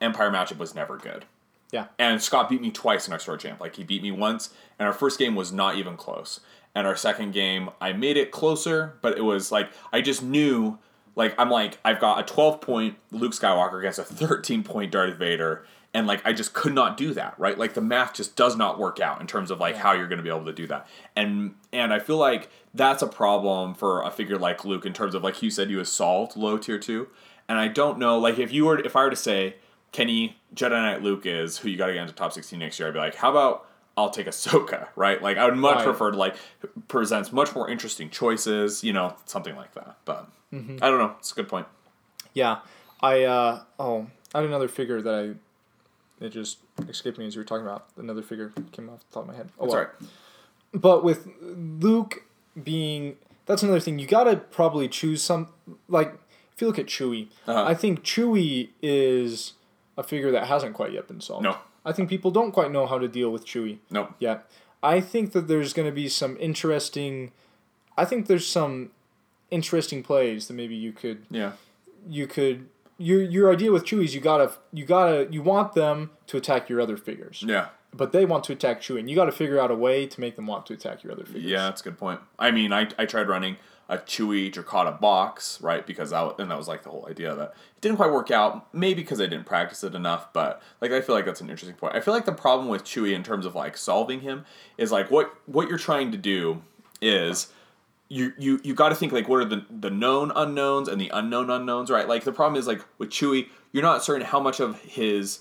Empire 0.00 0.30
matchup 0.30 0.58
was 0.58 0.74
never 0.74 0.98
good. 0.98 1.24
Yeah. 1.72 1.86
And 1.98 2.22
Scott 2.22 2.48
beat 2.48 2.60
me 2.60 2.70
twice 2.70 3.06
in 3.06 3.12
our 3.12 3.18
store 3.18 3.36
champ. 3.36 3.60
Like 3.60 3.76
he 3.76 3.84
beat 3.84 4.02
me 4.02 4.12
once, 4.12 4.50
and 4.78 4.86
our 4.86 4.92
first 4.94 5.18
game 5.18 5.34
was 5.34 5.52
not 5.52 5.76
even 5.76 5.96
close. 5.96 6.40
And 6.74 6.86
our 6.86 6.96
second 6.96 7.32
game, 7.32 7.70
I 7.80 7.92
made 7.92 8.16
it 8.16 8.30
closer, 8.30 8.96
but 9.00 9.16
it 9.16 9.22
was 9.22 9.50
like 9.52 9.70
I 9.92 10.00
just 10.00 10.22
knew, 10.22 10.78
like 11.16 11.34
I'm 11.38 11.50
like 11.50 11.78
I've 11.84 12.00
got 12.00 12.20
a 12.20 12.32
12 12.32 12.60
point 12.60 12.96
Luke 13.10 13.32
Skywalker 13.32 13.78
against 13.78 13.98
a 13.98 14.04
13 14.04 14.62
point 14.62 14.92
Darth 14.92 15.16
Vader, 15.16 15.64
and 15.92 16.06
like 16.06 16.24
I 16.24 16.32
just 16.32 16.54
could 16.54 16.74
not 16.74 16.96
do 16.96 17.12
that. 17.14 17.34
Right, 17.38 17.58
like 17.58 17.74
the 17.74 17.80
math 17.80 18.14
just 18.14 18.36
does 18.36 18.56
not 18.56 18.78
work 18.78 19.00
out 19.00 19.20
in 19.20 19.26
terms 19.26 19.50
of 19.50 19.58
like 19.58 19.76
how 19.76 19.92
you're 19.92 20.08
going 20.08 20.18
to 20.18 20.24
be 20.24 20.30
able 20.30 20.44
to 20.44 20.52
do 20.52 20.66
that. 20.68 20.86
And 21.16 21.54
and 21.72 21.92
I 21.92 21.98
feel 21.98 22.18
like 22.18 22.50
that's 22.72 23.02
a 23.02 23.08
problem 23.08 23.74
for 23.74 24.02
a 24.02 24.10
figure 24.10 24.38
like 24.38 24.64
Luke 24.64 24.86
in 24.86 24.92
terms 24.92 25.14
of 25.14 25.24
like 25.24 25.42
you 25.42 25.50
said, 25.50 25.70
you 25.70 25.78
was 25.78 25.90
solved 25.90 26.36
low 26.36 26.58
tier 26.58 26.78
two, 26.78 27.08
and 27.48 27.58
I 27.58 27.68
don't 27.68 27.98
know 27.98 28.18
like 28.18 28.38
if 28.38 28.52
you 28.52 28.66
were 28.66 28.78
if 28.78 28.94
I 28.96 29.04
were 29.04 29.10
to 29.10 29.16
say 29.16 29.56
Kenny 29.94 30.36
Jedi 30.56 30.70
Knight 30.70 31.02
Luke 31.02 31.24
is 31.24 31.56
who 31.58 31.68
you 31.68 31.76
got 31.78 31.86
to 31.86 31.92
get 31.94 32.02
into 32.02 32.12
top 32.14 32.32
16 32.32 32.58
next 32.58 32.78
year, 32.80 32.88
I'd 32.88 32.94
be 32.94 32.98
like, 33.00 33.14
how 33.14 33.30
about 33.30 33.68
I'll 33.96 34.10
take 34.10 34.26
Ahsoka, 34.26 34.88
right? 34.96 35.22
Like, 35.22 35.36
I 35.38 35.44
would 35.44 35.56
much 35.56 35.76
Right. 35.76 35.84
prefer 35.84 36.10
to, 36.10 36.16
like, 36.16 36.34
presents 36.88 37.32
much 37.32 37.54
more 37.54 37.70
interesting 37.70 38.10
choices, 38.10 38.82
you 38.82 38.92
know, 38.92 39.14
something 39.24 39.54
like 39.54 39.72
that. 39.74 39.96
But 40.04 40.28
I 40.52 40.56
don't 40.56 40.98
know. 40.98 41.14
It's 41.20 41.30
a 41.30 41.36
good 41.36 41.48
point. 41.48 41.66
Yeah, 42.32 42.58
I 43.00 43.22
uh 43.22 43.62
oh 43.78 44.08
I 44.34 44.38
had 44.40 44.46
another 44.48 44.66
figure 44.68 45.00
that 45.00 45.14
I 46.20 46.24
it 46.24 46.30
just 46.30 46.58
escaped 46.88 47.16
me 47.18 47.26
as 47.26 47.36
you 47.36 47.40
were 47.40 47.44
talking 47.44 47.64
about 47.66 47.86
another 47.96 48.22
figure 48.22 48.52
came 48.72 48.88
off 48.90 49.00
the 49.08 49.14
top 49.14 49.22
of 49.22 49.28
my 49.28 49.34
head. 49.36 49.48
Oh, 49.58 49.64
That's 49.66 49.74
well. 49.74 49.82
right. 49.84 50.10
But 50.72 51.04
with 51.04 51.28
Luke 51.40 52.24
being 52.60 53.16
that's 53.46 53.62
another 53.62 53.78
thing 53.80 53.98
you 54.00 54.06
gotta 54.08 54.36
probably 54.36 54.88
choose 54.88 55.22
some 55.22 55.48
like 55.88 56.14
if 56.52 56.60
you 56.60 56.66
look 56.66 56.78
at 56.78 56.86
Chewie, 56.86 57.28
Uh-huh. 57.46 57.64
I 57.64 57.74
think 57.74 58.02
Chewie 58.04 58.70
is 58.82 59.52
a 59.96 60.02
figure 60.02 60.30
that 60.30 60.46
hasn't 60.46 60.74
quite 60.74 60.92
yet 60.92 61.06
been 61.08 61.20
solved. 61.20 61.44
No. 61.44 61.56
I 61.84 61.92
think 61.92 62.08
people 62.08 62.30
don't 62.30 62.52
quite 62.52 62.70
know 62.72 62.86
how 62.86 62.98
to 62.98 63.08
deal 63.08 63.30
with 63.30 63.44
Chewie 63.46 63.78
Nope. 63.90 64.14
yet. 64.18 64.50
I 64.82 65.00
think 65.00 65.32
that 65.32 65.48
there's 65.48 65.72
going 65.72 65.86
to 65.88 65.94
be 65.94 66.08
some 66.08 66.36
interesting. 66.40 67.32
I 67.96 68.04
think 68.04 68.26
there's 68.26 68.46
some 68.46 68.90
interesting 69.50 70.02
plays 70.02 70.48
that 70.48 70.54
maybe 70.54 70.74
you 70.74 70.92
could 70.92 71.26
Yeah. 71.30 71.52
you 72.08 72.26
could 72.26 72.68
your 72.98 73.22
your 73.22 73.52
idea 73.52 73.70
with 73.72 73.84
Chewie 73.84 74.04
is 74.04 74.14
you 74.14 74.20
gotta 74.20 74.52
you 74.72 74.84
gotta 74.84 75.28
you 75.30 75.42
want 75.42 75.74
them 75.74 76.10
to 76.28 76.36
attack 76.36 76.68
your 76.68 76.80
other 76.80 76.96
figures, 76.96 77.44
Yeah. 77.46 77.68
but 77.92 78.12
they 78.12 78.24
want 78.24 78.44
to 78.44 78.52
attack 78.52 78.80
Chewie, 78.80 79.00
and 79.00 79.08
you 79.10 79.16
got 79.16 79.24
to 79.26 79.32
figure 79.32 79.58
out 79.60 79.70
a 79.70 79.74
way 79.74 80.06
to 80.06 80.20
make 80.20 80.36
them 80.36 80.46
want 80.46 80.66
to 80.66 80.72
attack 80.74 81.02
your 81.02 81.12
other 81.12 81.24
figures. 81.24 81.44
Yeah, 81.44 81.64
that's 81.64 81.80
a 81.80 81.84
good 81.84 81.98
point. 81.98 82.20
I 82.38 82.50
mean, 82.50 82.72
I, 82.72 82.88
I 82.98 83.04
tried 83.06 83.28
running 83.28 83.56
a 83.88 83.98
Chewie 83.98 84.52
Drokkatta 84.52 85.00
box, 85.00 85.60
right? 85.60 85.86
Because 85.86 86.10
that 86.10 86.38
and 86.38 86.50
that 86.50 86.56
was 86.56 86.68
like 86.68 86.82
the 86.82 86.90
whole 86.90 87.06
idea 87.08 87.32
it. 87.34 87.38
It 87.38 87.80
didn't 87.80 87.96
quite 87.96 88.12
work 88.12 88.30
out, 88.30 88.72
maybe 88.74 89.02
because 89.02 89.20
I 89.20 89.26
didn't 89.26 89.44
practice 89.44 89.84
it 89.84 89.94
enough, 89.94 90.32
but 90.32 90.62
like 90.80 90.90
I 90.90 91.00
feel 91.00 91.14
like 91.14 91.26
that's 91.26 91.40
an 91.40 91.50
interesting 91.50 91.76
point. 91.76 91.94
I 91.94 92.00
feel 92.00 92.14
like 92.14 92.24
the 92.24 92.32
problem 92.32 92.68
with 92.68 92.84
Chewie 92.84 93.14
in 93.14 93.22
terms 93.22 93.46
of 93.46 93.54
like 93.54 93.76
solving 93.76 94.20
him 94.20 94.44
is 94.78 94.90
like 94.90 95.10
what 95.10 95.34
what 95.46 95.68
you're 95.68 95.78
trying 95.78 96.12
to 96.12 96.18
do 96.18 96.62
is 97.02 97.48
you 98.08 98.32
you 98.38 98.60
you 98.64 98.74
got 98.74 98.88
to 98.88 98.94
think 98.94 99.12
like 99.12 99.28
what 99.28 99.40
are 99.40 99.44
the 99.44 99.64
the 99.70 99.90
known 99.90 100.32
unknowns 100.34 100.88
and 100.88 101.00
the 101.00 101.10
unknown 101.12 101.50
unknowns, 101.50 101.90
right? 101.90 102.08
Like 102.08 102.24
the 102.24 102.32
problem 102.32 102.58
is 102.58 102.66
like 102.66 102.82
with 102.98 103.10
Chewie, 103.10 103.48
you're 103.72 103.82
not 103.82 104.02
certain 104.02 104.26
how 104.26 104.40
much 104.40 104.60
of 104.60 104.80
his 104.80 105.40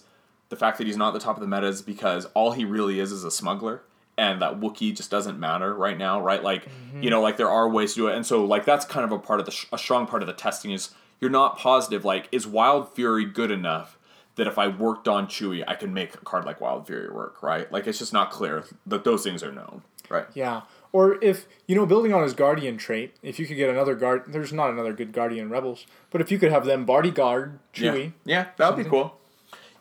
the 0.50 0.56
fact 0.56 0.78
that 0.78 0.88
he's 0.88 0.98
not 0.98 1.10
at 1.10 1.14
the 1.14 1.20
top 1.20 1.38
of 1.38 1.42
the 1.42 1.48
meta 1.48 1.68
is 1.68 1.82
because 1.82 2.26
all 2.34 2.52
he 2.52 2.66
really 2.66 3.00
is 3.00 3.12
is 3.12 3.24
a 3.24 3.32
smuggler 3.32 3.82
and 4.18 4.42
that 4.42 4.60
Wookiee 4.60 4.96
just 4.96 5.10
doesn't 5.10 5.40
matter 5.40 5.74
right 5.74 5.98
now, 5.98 6.22
right? 6.22 6.44
Like, 6.44 6.66
mm-hmm. 6.66 7.04
you 7.04 7.10
know, 7.10 7.22
like 7.22 7.38
there 7.38 7.50
are 7.50 7.68
ways 7.70 7.94
to 7.94 8.02
do 8.02 8.08
it. 8.08 8.16
And 8.16 8.26
so, 8.26 8.46
like, 8.46 8.66
that's 8.66 8.86
kind 8.86 9.04
of 9.04 9.12
a 9.12 9.20
part 9.20 9.40
of 9.40 9.46
the, 9.46 9.52
sh- 9.52 9.66
a 9.72 9.78
strong 9.78 10.06
part 10.06 10.22
of 10.22 10.28
the 10.28 10.34
testing 10.34 10.72
is 10.72 10.92
you're 11.20 11.32
not 11.32 11.58
positive, 11.58 12.06
like, 12.06 12.28
is 12.32 12.46
Wild 12.46 12.94
Fury 12.94 13.26
good 13.26 13.52
enough 13.52 13.98
that 14.36 14.48
if 14.48 14.58
I 14.58 14.68
worked 14.68 15.08
on 15.08 15.28
Chewie, 15.28 15.64
I 15.68 15.76
can 15.76 15.94
make 15.94 16.16
a 16.16 16.20
card 16.20 16.46
like 16.46 16.60
Wild 16.60 16.88
Fury 16.88 17.10
work, 17.10 17.42
right? 17.42 17.72
Like, 17.72 17.88
it's 17.88 18.00
just 18.00 18.14
not 18.14 18.32
clear 18.32 18.66
that 18.86 19.04
those 19.04 19.24
things 19.24 19.44
are 19.44 19.52
known, 19.52 19.84
right? 20.10 20.26
Yeah. 20.34 20.62
Or 20.92 21.18
if 21.24 21.48
you 21.68 21.76
know, 21.76 21.88
building 21.88 22.14
on 22.14 22.22
his 22.22 22.34
guardian 22.34 22.78
trait, 22.78 23.16
if 23.24 23.40
you 23.40 23.48
could 23.48 23.58
get 23.58 23.70
another 23.70 23.96
guard, 23.96 24.26
there's 24.28 24.54
not 24.54 24.70
another 24.70 24.94
good 24.94 25.12
guardian 25.12 25.50
rebels, 25.50 25.88
but 26.12 26.22
if 26.22 26.32
you 26.32 26.38
could 26.38 26.52
have 26.52 26.66
them 26.66 26.86
bodyguard 26.86 27.58
Chewie, 27.74 28.14
Yeah, 28.26 28.38
yeah 28.38 28.46
that 28.58 28.76
would 28.76 28.84
be 28.84 28.90
cool. 28.90 29.18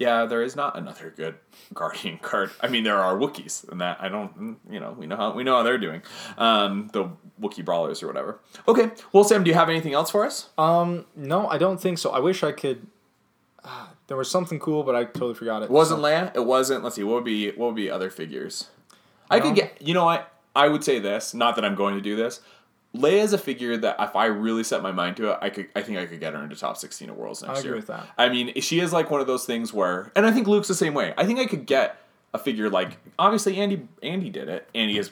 Yeah, 0.03 0.26
there 0.26 0.42
is 0.42 0.57
not 0.57 0.76
another 0.76 1.12
good 1.16 1.34
Guardian 1.74 2.18
card. 2.22 2.50
I 2.61 2.68
mean, 2.68 2.84
there 2.84 2.98
are 2.98 3.16
Wookiees, 3.16 3.68
and 3.70 3.80
that 3.80 3.98
I 4.00 4.09
don't, 4.09 4.59
you 4.70 4.80
know, 4.80 4.92
we 4.98 5.07
know 5.07 5.16
how 5.16 5.32
we 5.32 5.44
know 5.44 5.57
how 5.57 5.62
they're 5.62 5.78
doing, 5.78 6.03
um, 6.38 6.88
the 6.92 7.09
Wookiee 7.40 7.64
brawlers 7.64 8.03
or 8.03 8.07
whatever. 8.09 8.38
Okay, 8.66 8.90
well, 9.12 9.24
Sam, 9.24 9.44
do 9.44 9.48
you 9.50 9.55
have 9.55 9.68
anything 9.68 9.94
else 9.94 10.11
for 10.11 10.24
us? 10.26 10.48
um, 10.59 11.07
no, 11.16 11.46
I 11.48 11.59
don't 11.59 11.80
think 11.80 11.98
so. 11.98 12.11
I 12.11 12.18
wish 12.18 12.42
I 12.42 12.53
could. 12.53 12.86
Uh, 13.64 13.86
there 14.09 14.16
was 14.16 14.28
something 14.30 14.59
cool, 14.59 14.82
but 14.82 14.94
I 14.96 15.05
totally 15.05 15.34
forgot 15.34 15.62
it. 15.62 15.66
It 15.66 15.70
wasn't 15.70 16.00
Leia. 16.00 16.34
It 16.34 16.44
wasn't. 16.44 16.82
Let's 16.82 16.96
see. 16.96 17.05
What 17.05 17.14
would 17.14 17.24
be? 17.24 17.50
What 17.53 17.66
would 17.68 17.76
be 17.76 17.88
other 17.90 18.11
figures? 18.11 18.68
I 19.30 19.38
No. 19.38 19.44
could 19.46 19.55
get. 19.55 19.80
You 19.80 19.94
know 19.94 20.05
what? 20.05 20.28
I 20.55 20.68
would 20.68 20.82
say 20.84 20.98
this. 20.98 21.32
Not 21.32 21.55
that 21.57 21.64
I'm 21.64 21.74
going 21.76 21.94
to 21.94 22.00
do 22.00 22.16
this. 22.16 22.40
Leia 22.95 23.22
is 23.22 23.32
a 23.32 23.38
figure 23.38 23.76
that 23.78 23.97
if 23.99 24.14
I 24.14 24.26
really 24.26 24.64
set 24.64 24.82
my 24.82 24.93
mind 24.93 25.16
to 25.16 25.30
it, 25.30 25.38
I 25.40 25.49
could. 25.49 25.68
I 25.74 25.80
think 25.82 25.99
I 25.99 26.05
could 26.05 26.20
get 26.20 26.34
her 26.34 26.43
into 26.43 26.57
top 26.57 26.76
sixteen 26.76 27.09
of 27.09 27.16
worlds 27.16 27.43
next 27.43 27.49
year. 27.49 27.57
I 27.57 27.59
agree 27.61 27.68
year. 27.70 27.76
with 27.76 27.86
that. 27.86 28.09
I 28.18 28.28
mean, 28.28 28.61
she 28.61 28.80
is 28.80 28.93
like 28.93 29.11
one 29.11 29.20
of 29.20 29.26
those 29.26 29.47
things 29.47 29.72
where, 29.72 30.12
and 30.14 30.26
I 30.26 30.32
think 30.32 30.47
Luke's 30.47 30.68
the 30.68 30.74
same 30.74 30.93
way. 30.93 31.14
I 31.16 31.24
think 31.24 31.38
I 31.38 31.47
could 31.47 31.66
get 31.66 31.97
a 32.34 32.38
figure 32.38 32.68
like 32.68 32.99
obviously 33.18 33.57
Andy. 33.57 33.88
Andy 34.03 34.28
did 34.28 34.49
it. 34.49 34.68
Andy 34.74 34.99
is. 34.99 35.11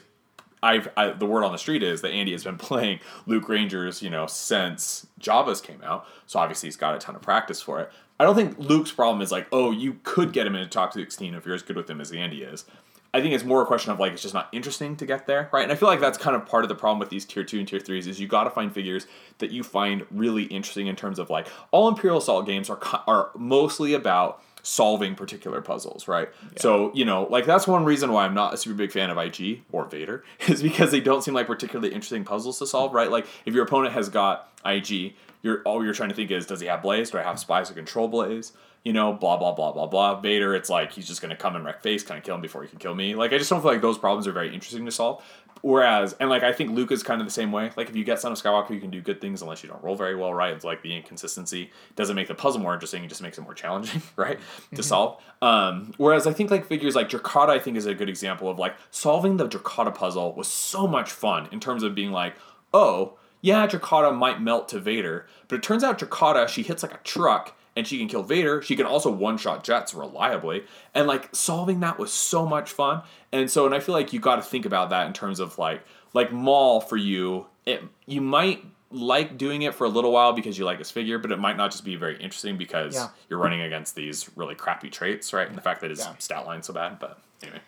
I've 0.63 0.89
I, 0.95 1.09
the 1.09 1.25
word 1.25 1.43
on 1.43 1.51
the 1.51 1.57
street 1.57 1.81
is 1.81 2.01
that 2.01 2.09
Andy 2.11 2.33
has 2.33 2.43
been 2.43 2.57
playing 2.59 2.99
Luke 3.25 3.49
Rangers, 3.49 4.03
you 4.03 4.11
know, 4.11 4.27
since 4.27 5.07
Jabba's 5.19 5.59
came 5.59 5.81
out. 5.83 6.05
So 6.27 6.37
obviously 6.37 6.67
he's 6.67 6.77
got 6.77 6.93
a 6.93 6.99
ton 6.99 7.15
of 7.15 7.23
practice 7.23 7.61
for 7.61 7.79
it. 7.81 7.91
I 8.19 8.25
don't 8.25 8.35
think 8.35 8.59
Luke's 8.59 8.91
problem 8.91 9.23
is 9.23 9.31
like, 9.31 9.47
oh, 9.51 9.71
you 9.71 9.99
could 10.03 10.33
get 10.33 10.45
him 10.45 10.55
into 10.55 10.69
top 10.69 10.93
sixteen 10.93 11.33
if 11.33 11.47
you're 11.47 11.55
as 11.55 11.63
good 11.63 11.77
with 11.77 11.89
him 11.89 11.99
as 11.99 12.11
Andy 12.11 12.43
is. 12.43 12.65
I 13.13 13.21
think 13.21 13.33
it's 13.33 13.43
more 13.43 13.61
a 13.61 13.65
question 13.65 13.91
of 13.91 13.99
like 13.99 14.13
it's 14.13 14.21
just 14.21 14.33
not 14.33 14.47
interesting 14.53 14.95
to 14.97 15.05
get 15.05 15.27
there, 15.27 15.49
right? 15.51 15.63
And 15.63 15.71
I 15.71 15.75
feel 15.75 15.89
like 15.89 15.99
that's 15.99 16.17
kind 16.17 16.35
of 16.35 16.45
part 16.45 16.63
of 16.63 16.69
the 16.69 16.75
problem 16.75 16.99
with 16.99 17.09
these 17.09 17.25
tier 17.25 17.43
two 17.43 17.59
and 17.59 17.67
tier 17.67 17.79
threes 17.79 18.07
is 18.07 18.19
you 18.19 18.27
got 18.27 18.45
to 18.45 18.49
find 18.49 18.73
figures 18.73 19.05
that 19.39 19.51
you 19.51 19.63
find 19.63 20.05
really 20.11 20.43
interesting 20.43 20.87
in 20.87 20.95
terms 20.95 21.19
of 21.19 21.29
like 21.29 21.47
all 21.71 21.89
Imperial 21.89 22.19
Assault 22.19 22.45
games 22.45 22.69
are 22.69 22.79
are 23.07 23.31
mostly 23.35 23.93
about 23.93 24.41
solving 24.63 25.15
particular 25.15 25.61
puzzles, 25.61 26.07
right? 26.07 26.29
So 26.57 26.91
you 26.93 27.03
know, 27.03 27.27
like 27.29 27.45
that's 27.45 27.67
one 27.67 27.83
reason 27.83 28.13
why 28.13 28.25
I'm 28.25 28.33
not 28.33 28.53
a 28.53 28.57
super 28.57 28.75
big 28.75 28.91
fan 28.91 29.09
of 29.09 29.17
IG 29.17 29.63
or 29.71 29.85
Vader 29.85 30.23
is 30.47 30.61
because 30.61 30.91
they 30.91 31.01
don't 31.01 31.21
seem 31.21 31.33
like 31.33 31.47
particularly 31.47 31.93
interesting 31.93 32.23
puzzles 32.23 32.59
to 32.59 32.67
solve, 32.67 32.93
right? 32.93 33.11
Like 33.11 33.25
if 33.45 33.53
your 33.53 33.63
opponent 33.65 33.93
has 33.93 34.07
got 34.07 34.49
IG, 34.65 35.15
you're 35.41 35.61
all 35.63 35.83
you're 35.83 35.93
trying 35.93 36.09
to 36.09 36.15
think 36.15 36.31
is 36.31 36.45
does 36.45 36.61
he 36.61 36.67
have 36.67 36.81
Blaze? 36.81 37.11
Do 37.11 37.17
I 37.17 37.23
have 37.23 37.39
spies 37.39 37.67
to 37.67 37.73
control 37.73 38.07
Blaze? 38.07 38.53
You 38.83 38.93
know, 38.93 39.13
blah 39.13 39.37
blah 39.37 39.53
blah 39.53 39.71
blah 39.71 39.85
blah. 39.85 40.19
Vader, 40.19 40.55
it's 40.55 40.69
like 40.69 40.91
he's 40.91 41.07
just 41.07 41.21
gonna 41.21 41.35
come 41.35 41.55
and 41.55 41.63
wreck 41.63 41.83
face, 41.83 42.03
kind 42.03 42.17
of 42.17 42.23
kill 42.23 42.35
him 42.35 42.41
before 42.41 42.63
he 42.63 42.67
can 42.67 42.79
kill 42.79 42.95
me. 42.95 43.15
Like 43.15 43.31
I 43.33 43.37
just 43.37 43.49
don't 43.49 43.61
feel 43.61 43.71
like 43.71 43.81
those 43.81 43.97
problems 43.97 44.27
are 44.27 44.31
very 44.31 44.53
interesting 44.53 44.85
to 44.85 44.91
solve. 44.91 45.23
Whereas, 45.61 46.13
and 46.19 46.29
like 46.29 46.41
I 46.41 46.51
think 46.53 46.71
Luke 46.71 46.91
is 46.91 47.03
kind 47.03 47.21
of 47.21 47.27
the 47.27 47.31
same 47.31 47.51
way. 47.51 47.71
Like 47.77 47.87
if 47.87 47.95
you 47.95 48.03
get 48.03 48.19
Son 48.19 48.31
of 48.31 48.41
Skywalker, 48.41 48.71
you 48.71 48.79
can 48.79 48.89
do 48.89 48.99
good 48.99 49.21
things 49.21 49.43
unless 49.43 49.61
you 49.61 49.69
don't 49.69 49.83
roll 49.83 49.95
very 49.95 50.15
well, 50.15 50.33
right? 50.33 50.53
It's 50.53 50.65
like 50.65 50.81
the 50.81 50.95
inconsistency 50.95 51.71
doesn't 51.95 52.15
make 52.15 52.27
the 52.27 52.33
puzzle 52.33 52.61
more 52.61 52.73
interesting; 52.73 53.03
it 53.03 53.07
just 53.07 53.21
makes 53.21 53.37
it 53.37 53.41
more 53.41 53.53
challenging, 53.53 54.01
right, 54.15 54.39
to 54.73 54.81
solve. 54.81 55.21
Um, 55.41 55.93
whereas 55.97 56.25
I 56.25 56.33
think 56.33 56.49
like 56.49 56.65
figures 56.65 56.95
like 56.95 57.09
Drokkatta, 57.09 57.49
I 57.49 57.59
think 57.59 57.77
is 57.77 57.85
a 57.85 57.93
good 57.93 58.09
example 58.09 58.49
of 58.49 58.57
like 58.57 58.75
solving 58.89 59.37
the 59.37 59.47
Drokkatta 59.47 59.93
puzzle 59.93 60.33
was 60.33 60.47
so 60.47 60.87
much 60.87 61.11
fun 61.11 61.47
in 61.51 61.59
terms 61.59 61.83
of 61.83 61.93
being 61.93 62.11
like, 62.11 62.33
oh 62.73 63.17
yeah, 63.41 63.67
Drokkatta 63.67 64.17
might 64.17 64.41
melt 64.41 64.67
to 64.69 64.79
Vader, 64.79 65.27
but 65.47 65.57
it 65.57 65.63
turns 65.63 65.83
out 65.83 65.99
Drokkatta 65.99 66.47
she 66.47 66.63
hits 66.63 66.81
like 66.81 66.93
a 66.93 66.99
truck 67.03 67.55
and 67.75 67.87
she 67.87 67.97
can 67.97 68.07
kill 68.07 68.23
Vader. 68.23 68.61
She 68.61 68.75
can 68.75 68.85
also 68.85 69.09
one 69.09 69.37
shot 69.37 69.63
jets 69.63 69.93
reliably. 69.93 70.63
And 70.93 71.07
like 71.07 71.33
solving 71.33 71.79
that 71.81 71.97
was 71.97 72.11
so 72.11 72.45
much 72.45 72.71
fun. 72.71 73.01
And 73.31 73.49
so, 73.49 73.65
and 73.65 73.73
I 73.73 73.79
feel 73.79 73.93
like 73.95 74.11
you 74.13 74.19
got 74.19 74.35
to 74.37 74.41
think 74.41 74.65
about 74.65 74.89
that 74.89 75.07
in 75.07 75.13
terms 75.13 75.39
of 75.39 75.57
like, 75.57 75.81
like 76.13 76.31
Maul 76.33 76.81
for 76.81 76.97
you, 76.97 77.45
it, 77.65 77.81
you 78.05 78.19
might 78.21 78.65
like 78.93 79.37
doing 79.37 79.61
it 79.61 79.73
for 79.73 79.85
a 79.85 79.89
little 79.89 80.11
while 80.11 80.33
because 80.33 80.57
you 80.57 80.65
like 80.65 80.79
his 80.79 80.91
figure, 80.91 81.17
but 81.17 81.31
it 81.31 81.39
might 81.39 81.55
not 81.55 81.71
just 81.71 81.85
be 81.85 81.95
very 81.95 82.15
interesting 82.15 82.57
because 82.57 82.93
Yeah. 82.93 83.07
you're 83.29 83.39
running 83.39 83.61
against 83.61 83.95
these 83.95 84.29
really 84.35 84.55
crappy 84.55 84.89
traits, 84.89 85.31
right? 85.31 85.47
And 85.47 85.57
the 85.57 85.61
fact 85.61 85.79
that 85.79 85.89
his 85.91 85.99
Yeah. 85.99 86.13
stat 86.19 86.45
line's 86.45 86.67
so 86.67 86.73
bad. 86.73 86.99
But 86.99 87.19
anyway, 87.41 87.61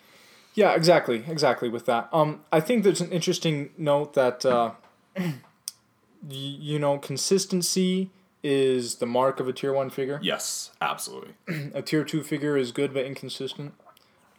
Yeah, 0.52 0.74
exactly, 0.74 1.24
exactly. 1.26 1.68
With 1.70 1.86
that, 1.86 2.08
um, 2.12 2.44
I 2.52 2.60
think 2.60 2.84
there's 2.84 3.00
an 3.00 3.10
interesting 3.10 3.70
note 3.78 4.12
that, 4.14 4.44
uh, 4.44 4.72
you 6.28 6.78
know, 6.78 6.98
consistency 6.98 8.10
is 8.44 8.96
the 8.96 9.06
mark 9.06 9.40
of 9.40 9.48
a 9.48 9.52
tier 9.52 9.72
one 9.72 9.88
figure. 9.90 10.20
yes, 10.22 10.70
absolutely. 10.80 11.34
A 11.74 11.80
tier 11.82 12.04
two 12.04 12.22
figure 12.22 12.56
is 12.56 12.70
good 12.72 12.92
but 12.94 13.04
inconsistent. 13.06 13.72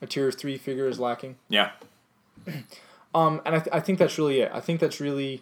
A 0.02 0.06
tier 0.08 0.32
three 0.32 0.58
figure 0.58 0.88
is 0.88 1.00
lacking. 1.00 1.36
Yeah. 1.50 1.72
Um, 3.14 3.42
and 3.46 3.56
I, 3.56 3.60
th- 3.60 3.70
I 3.74 3.80
think 3.80 3.98
that's 3.98 4.18
really 4.18 4.42
it. 4.42 4.52
I 4.54 4.60
think 4.60 4.82
that's 4.82 5.00
really 5.00 5.42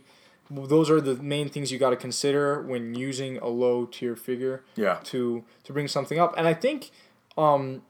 those 0.51 0.91
are 0.91 1.01
the 1.01 1.16
main 1.16 1.49
things 1.49 1.72
you 1.72 1.80
got 1.80 1.89
to 1.89 1.95
consider 1.95 2.61
when 2.61 2.93
using 2.93 3.38
a 3.39 3.47
low 3.47 3.86
tier 3.88 4.16
figure 4.16 4.61
Yeah. 4.76 4.99
to 5.05 5.43
to 5.64 5.74
bring 5.74 5.88
something 5.88 6.20
up. 6.20 6.36
And 6.38 6.47
I 6.47 6.53
think 6.53 6.91
um, 7.36 7.82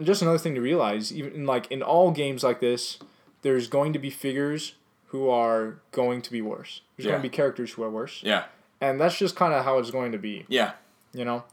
just 0.00 0.22
another 0.22 0.38
thing 0.38 0.54
to 0.54 0.60
realize, 0.60 1.12
even 1.12 1.32
in, 1.32 1.46
like 1.46 1.68
in 1.68 1.82
all 1.82 2.12
games 2.12 2.44
like 2.44 2.60
this, 2.60 2.98
there's 3.42 3.66
going 3.66 3.92
to 3.92 3.98
be 3.98 4.08
figures 4.08 4.76
who 5.06 5.28
are 5.28 5.80
going 5.90 6.22
to 6.22 6.30
be 6.30 6.40
worse. 6.40 6.82
There's 6.96 7.06
Yeah. 7.06 7.12
going 7.12 7.22
to 7.22 7.28
be 7.28 7.34
characters 7.34 7.72
who 7.72 7.82
are 7.82 7.90
worse, 7.90 8.20
Yeah. 8.22 8.44
And 8.80 9.00
that's 9.00 9.16
just 9.18 9.36
kind 9.36 9.52
of 9.54 9.64
how 9.64 9.78
it's 9.78 9.90
going 9.90 10.12
to 10.12 10.18
be 10.18 10.44
Yeah. 10.48 10.72
you 11.12 11.24
know 11.24 11.44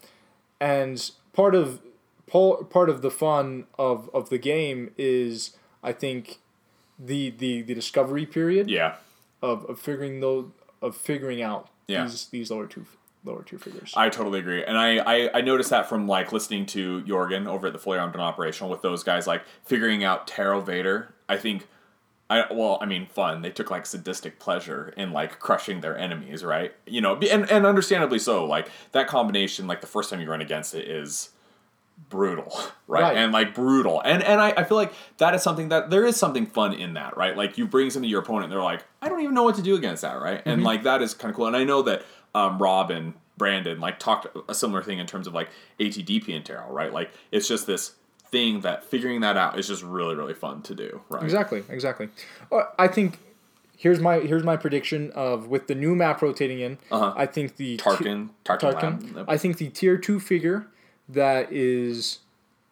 and 0.60 1.12
part 1.34 1.56
of 1.56 1.82
part 2.30 2.90
of 2.90 3.02
the 3.02 3.12
fun 3.12 3.66
of 3.78 4.10
of 4.14 4.30
the 4.30 4.38
game 4.38 4.92
is 4.98 5.56
i 5.84 5.92
think 5.92 6.40
the 6.98 7.30
the 7.32 7.62
the 7.62 7.74
discovery 7.74 8.26
period 8.26 8.70
Yeah. 8.70 8.96
of, 9.42 9.66
of 9.66 9.80
figuring 9.80 10.20
those 10.20 10.46
of 10.82 10.96
figuring 10.96 11.42
out 11.42 11.70
Yeah. 11.88 12.04
these 12.06 12.28
these 12.28 12.52
lower 12.52 12.68
two 12.68 12.86
lower 13.26 13.44
two 13.44 13.58
figures 13.58 13.94
I 13.96 14.10
totally 14.10 14.40
agree, 14.40 14.64
and 14.66 14.78
I, 14.78 14.98
I 14.98 15.38
I 15.38 15.42
noticed 15.42 15.70
that 15.70 15.88
from 15.88 16.08
like 16.10 16.32
listening 16.34 16.66
to 16.68 17.02
Jorgen 17.04 17.48
over 17.48 17.68
at 17.68 17.74
the 17.74 17.80
Fully 17.80 17.98
Armed 17.98 18.16
and 18.16 18.22
Operational 18.22 18.70
with 18.70 18.82
those 18.82 19.02
guys, 19.04 19.26
like 19.28 19.44
figuring 19.64 20.04
out 20.04 20.28
Tarot 20.28 20.60
Vader. 20.62 21.14
I 21.30 21.38
think, 21.38 21.68
I 22.42 22.54
well, 22.54 22.78
I 22.82 22.86
mean, 22.86 23.06
fun. 23.06 23.42
They 23.42 23.52
took 23.52 23.70
like 23.72 23.86
sadistic 23.86 24.40
pleasure 24.40 24.94
in 24.98 25.12
like 25.12 25.40
crushing 25.40 25.82
their 25.82 25.98
enemies, 25.98 26.44
right? 26.44 26.74
You 26.86 27.02
know, 27.02 27.16
and 27.16 27.50
and 27.50 27.66
understandably 27.66 28.20
so. 28.20 28.46
Like 28.46 28.70
that 28.92 29.08
combination, 29.08 29.68
like 29.68 29.82
the 29.82 29.88
first 29.88 30.10
time 30.10 30.22
you 30.22 30.30
run 30.30 30.42
against 30.42 30.74
it 30.74 30.88
is 30.88 31.30
brutal 32.10 32.60
right? 32.88 33.02
Right. 33.02 33.18
and 33.18 33.32
like 33.32 33.54
brutal 33.54 34.02
and 34.02 34.24
and 34.24 34.42
I, 34.42 34.50
I 34.58 34.64
feel 34.64 34.78
like 34.78 34.94
that 35.18 35.36
is 35.36 35.44
something 35.44 35.70
that 35.70 35.90
there 35.90 36.06
is 36.06 36.18
something 36.18 36.46
fun 36.46 36.74
in 36.74 36.96
that 36.96 37.16
right 37.18 37.38
like 37.38 37.58
you 37.58 37.68
bring 37.68 37.90
something 37.90 38.08
to 38.08 38.12
your 38.12 38.22
opponent 38.22 38.46
and 38.46 38.52
they're 38.52 38.64
like 38.64 38.84
i 39.02 39.08
don't 39.08 39.22
even 39.22 39.36
know 39.36 39.44
what 39.44 39.56
to 39.56 39.62
do 39.62 39.76
against 39.76 40.02
that 40.02 40.20
right 40.20 40.42
and 40.46 40.64
like 40.64 40.84
that 40.84 41.02
is 41.02 41.14
kind 41.14 41.30
of 41.30 41.36
cool 41.36 41.48
and 41.48 41.56
i 41.56 41.64
know 41.64 41.84
that 41.84 42.04
um, 42.34 42.58
rob 42.58 42.90
and 42.90 43.14
brandon 43.38 43.80
like 43.80 44.00
talked 44.00 44.28
a 44.50 44.56
similar 44.56 44.82
thing 44.82 45.00
in 45.00 45.06
terms 45.06 45.28
of 45.28 45.34
like 45.34 45.50
atdp 45.80 46.36
and 46.36 46.46
tarot 46.46 46.72
right 46.72 46.94
like 46.94 47.12
it's 47.32 47.48
just 47.48 47.68
this 47.68 47.94
thing 48.34 48.62
that 48.62 48.84
figuring 48.84 49.22
that 49.22 49.38
out 49.38 49.60
is 49.60 49.68
just 49.68 49.84
really 49.84 50.16
really 50.16 50.34
fun 50.34 50.62
to 50.64 50.74
do 50.74 50.90
right 51.10 51.24
exactly 51.24 51.62
exactly 51.70 52.10
Uh, 52.52 52.64
i 52.80 52.88
think 52.88 53.20
here's 53.78 54.00
my 54.00 54.16
here's 54.30 54.44
my 54.44 54.58
prediction 54.58 55.12
of 55.14 55.48
with 55.54 55.68
the 55.68 55.76
new 55.76 55.94
map 55.96 56.20
rotating 56.22 56.60
in 56.60 56.74
Uh-huh. 56.92 57.14
i 57.16 57.26
think 57.28 57.58
the 57.58 57.78
tarkin 57.78 58.30
tarkin, 58.44 58.74
Tarkin. 58.74 59.16
Lab. 59.16 59.30
I 59.30 59.38
think 59.38 59.58
the 59.60 59.70
tier 59.70 59.98
two 59.98 60.20
figure 60.20 60.66
that 61.10 61.52
is, 61.52 62.20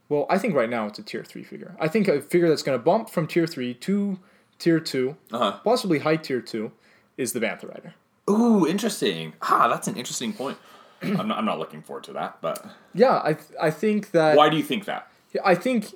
well, 0.09 0.25
I 0.29 0.37
think 0.41 0.55
right 0.55 0.69
now 0.69 0.87
it's 0.87 0.97
a 0.99 1.03
tier 1.03 1.23
three 1.31 1.43
figure. 1.43 1.75
I 1.85 1.87
think 1.89 2.07
a 2.07 2.21
figure 2.21 2.47
that's 2.47 2.63
going 2.63 2.77
to 2.79 2.83
bump 2.91 3.09
from 3.09 3.27
tier 3.27 3.45
three 3.45 3.73
to 3.85 4.17
tier 4.57 4.79
two, 4.79 5.15
uh-huh 5.31 5.59
possibly 5.63 5.99
high 5.99 6.15
tier 6.27 6.41
two, 6.41 6.71
is 7.17 7.33
the 7.33 7.39
Bantha 7.45 7.65
Rider. 7.73 7.93
ooh 8.29 8.65
interesting 8.73 9.33
ah 9.41 9.67
that's 9.71 9.87
an 9.91 9.95
interesting 10.01 10.31
point 10.33 10.57
I'm 11.03 11.27
not, 11.27 11.37
I'm 11.39 11.45
not 11.51 11.59
looking 11.59 11.81
forward 11.81 12.05
to 12.05 12.13
that. 12.13 12.31
But 12.41 12.63
Yeah, 13.03 13.19
I 13.29 13.33
th- 13.33 13.53
I 13.67 13.69
think 13.69 14.11
that 14.17 14.35
why 14.37 14.47
do 14.49 14.55
you 14.57 14.63
think 14.71 14.85
that? 14.85 15.03
I 15.43 15.55
think 15.55 15.93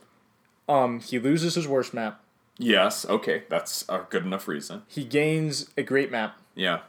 um 0.67 0.99
he 0.99 1.19
loses 1.19 1.55
his 1.55 1.67
worst 1.67 1.93
map. 1.93 2.21
Yes. 2.57 3.05
Okay, 3.05 3.43
that's 3.49 3.83
a 3.89 4.05
good 4.09 4.25
enough 4.25 4.47
reason. 4.47 4.83
He 4.87 5.03
gains 5.03 5.69
a 5.77 5.83
great 5.83 6.11
map. 6.11 6.37
Yeah. 6.55 6.79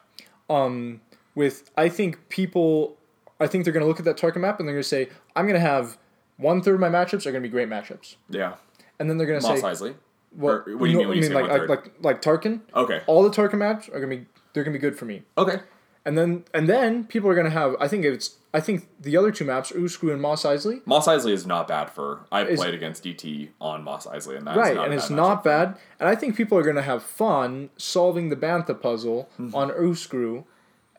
Um 0.49 1.01
with 1.35 1.71
I 1.77 1.89
think 1.89 2.29
people 2.29 2.97
I 3.41 3.47
think 3.47 3.65
they're 3.65 3.73
gonna 3.73 3.87
look 3.87 3.99
at 3.99 4.05
that 4.07 4.17
Tarkin 4.17 4.41
map 4.41 4.59
and 4.61 4.69
they're 4.69 4.75
gonna 4.77 4.83
say, 4.83 5.09
I'm 5.35 5.47
gonna 5.47 5.59
have 5.61 5.99
one 6.39 6.63
third 6.63 6.75
of 6.75 6.81
my 6.81 6.89
matchups 6.89 7.27
are 7.27 7.33
gonna 7.33 7.43
be 7.43 7.49
great 7.49 7.69
matchups. 7.69 8.17
Yeah. 8.31 8.55
And 8.99 9.11
then 9.11 9.19
they're 9.19 9.27
gonna 9.27 9.41
Moss 9.43 9.61
say 9.61 9.67
Eisley. 9.67 9.95
well, 10.37 10.55
or 10.67 10.77
what 10.77 10.87
do 10.87 10.93
you 10.93 10.99
mean 10.99 11.09
when 11.09 11.17
you 11.19 11.25
say 11.25 11.35
like, 11.35 11.49
one-third? 11.49 11.69
like 11.69 11.85
like 12.03 12.23
like 12.23 12.23
Tarkin? 12.23 12.61
Okay. 12.75 13.03
All 13.07 13.23
the 13.23 13.31
Tarkin 13.31 13.59
maps 13.59 13.89
are 13.89 14.01
gonna 14.01 14.17
be 14.17 14.27
they're 14.53 14.65
gonna 14.65 14.73
be 14.73 14.81
good 14.81 14.97
for 14.99 15.05
me. 15.05 15.23
Okay. 15.37 15.59
And 16.07 16.17
then 16.17 16.45
and 16.55 16.69
then 16.69 17.05
people 17.05 17.29
are 17.29 17.35
gonna 17.35 17.51
have 17.51 17.75
I 17.81 17.89
think 17.89 18.05
it's 18.07 18.37
I 18.55 18.61
think 18.61 18.89
the 18.99 19.17
other 19.19 19.31
two 19.33 19.45
maps, 19.45 19.73
Uscru 19.73 20.13
and 20.13 20.23
Mos 20.23 20.45
Eisley. 20.45 20.81
Mos 20.87 21.07
Eisley 21.07 21.33
is 21.33 21.47
not 21.47 21.67
bad 21.69 21.91
for. 21.91 22.21
I've 22.33 22.49
Is- 22.49 22.59
played 22.61 22.73
against 22.75 23.03
DT 23.05 23.51
on 23.61 23.83
Mos 23.83 24.07
Eisley, 24.07 24.39
and 24.39 24.47
that's 24.47 24.57
right, 24.57 24.77
and 24.79 24.95
it's 24.95 25.11
not 25.11 25.43
bad. 25.45 25.77
And 26.01 26.09
I 26.09 26.15
think 26.15 26.37
people 26.37 26.57
are 26.57 26.63
gonna 26.63 26.81
have 26.83 27.03
fun 27.03 27.69
solving 27.77 28.29
the 28.31 28.37
Bantha 28.37 28.81
puzzle 28.81 29.29
Mm-hmm. 29.39 29.55
on 29.55 29.71
Uscru 29.71 30.45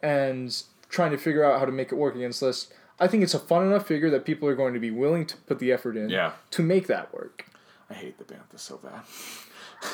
and 0.03 0.61
trying 0.89 1.11
to 1.11 1.17
figure 1.17 1.43
out 1.43 1.57
how 1.59 1.65
to 1.65 1.71
make 1.71 1.91
it 1.91 1.95
work 1.95 2.13
against 2.15 2.41
this. 2.41 2.67
I 2.99 3.07
think 3.07 3.23
it's 3.23 3.33
a 3.33 3.39
fun 3.39 3.65
enough 3.65 3.87
figure 3.87 4.09
that 4.09 4.25
people 4.25 4.47
are 4.49 4.55
going 4.55 4.73
to 4.73 4.79
be 4.79 4.91
willing 4.91 5.25
to 5.27 5.37
put 5.37 5.59
the 5.59 5.71
effort 5.71 5.95
in 5.97 6.09
Yeah. 6.09 6.33
to 6.51 6.61
make 6.63 6.87
that 6.87 7.13
work. 7.13 7.45
I 7.89 7.93
hate 7.93 8.17
the 8.17 8.23
Bantha 8.25 8.57
so 8.59 8.77
bad. 8.77 9.01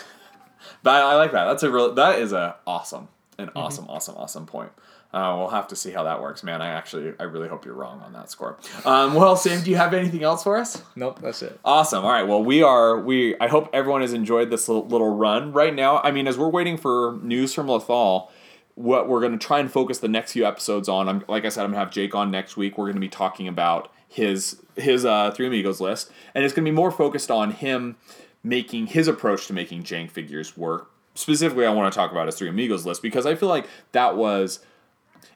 but 0.84 0.92
I, 0.96 1.12
I 1.12 1.16
like 1.16 1.32
that. 1.34 1.46
That's 1.46 1.64
a 1.64 1.70
real. 1.72 1.94
That 1.94 2.20
is 2.20 2.34
a 2.34 2.56
awesome, 2.66 3.08
an 3.38 3.48
Mm-hmm. 3.48 3.58
awesome, 3.58 3.86
awesome, 3.90 4.16
awesome 4.18 4.46
point. 4.46 4.72
Uh, 5.14 5.36
we'll 5.38 5.50
have 5.50 5.68
to 5.68 5.76
see 5.76 5.92
how 5.92 6.04
that 6.04 6.20
works, 6.20 6.44
man. 6.44 6.60
I 6.60 6.70
actually, 6.70 7.14
I 7.20 7.24
really 7.24 7.48
hope 7.48 7.66
you're 7.66 7.76
wrong 7.76 8.02
on 8.02 8.14
that 8.14 8.32
score. 8.32 8.58
Um, 8.84 9.14
well, 9.14 9.36
Sam, 9.36 9.64
do 9.64 9.70
you 9.70 9.76
have 9.76 9.94
anything 9.94 10.24
else 10.24 10.42
for 10.42 10.58
us? 10.58 10.82
Nope, 10.96 11.20
that's 11.22 11.44
it. 11.44 11.60
Awesome. 11.64 12.04
All 12.04 12.12
right. 12.12 12.24
Well, 12.24 12.44
we 12.44 12.64
are. 12.64 13.00
We. 13.00 13.38
I 13.40 13.48
hope 13.48 13.70
everyone 13.74 14.02
has 14.02 14.14
enjoyed 14.14 14.50
this 14.50 14.68
little, 14.68 15.16
run. 15.16 15.54
Right 15.54 15.76
now, 15.76 16.00
I 16.00 16.10
mean, 16.10 16.28
as 16.28 16.38
we're 16.38 16.50
waiting 16.50 16.78
for 16.78 17.20
news 17.22 17.54
from 17.54 17.70
Lethal, 17.70 18.32
what 18.74 19.08
we're 19.08 19.20
going 19.20 19.38
to 19.38 19.46
try 19.46 19.60
and 19.60 19.72
focus 19.72 20.00
the 20.00 20.08
next 20.08 20.32
few 20.32 20.46
episodes 20.46 20.90
on. 20.90 21.08
I'm 21.08 21.24
like 21.28 21.46
I 21.46 21.50
said, 21.50 21.64
I'm 21.64 21.70
going 21.70 21.80
to 21.80 21.86
have 21.86 21.92
Jake 21.92 22.16
on 22.16 22.32
next 22.32 22.58
week. 22.58 22.78
We're 22.78 22.86
going 22.86 22.96
to 22.96 23.00
be 23.00 23.10
talking 23.10 23.48
about 23.48 23.92
his 24.08 24.62
his 24.76 25.06
uh, 25.06 25.30
Three 25.30 25.46
Amigos 25.46 25.80
list, 25.80 26.12
and 26.34 26.44
it's 26.44 26.56
going 26.56 26.66
to 26.66 26.72
be 26.72 26.76
more 26.76 26.90
focused 26.90 27.30
on 27.30 27.52
him 27.52 27.98
making 28.44 28.88
his 28.88 29.08
approach 29.08 29.46
to 29.46 29.54
making 29.54 29.84
jank 29.84 30.10
figures 30.10 30.58
work. 30.58 30.90
Specifically, 31.14 31.68
I 31.68 31.70
want 31.70 31.94
to 31.94 31.96
talk 31.96 32.12
about 32.12 32.26
his 32.26 32.36
Three 32.36 32.50
Amigos 32.50 32.84
list 32.84 33.04
because 33.04 33.28
I 33.28 33.36
feel 33.36 33.50
like 33.50 33.68
that 33.92 34.18
was. 34.18 34.60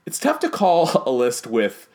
It's 0.06 0.20
tough 0.20 0.40
to 0.40 0.50
call 0.50 1.04
a 1.06 1.12
list 1.12 1.48
with 1.48 1.88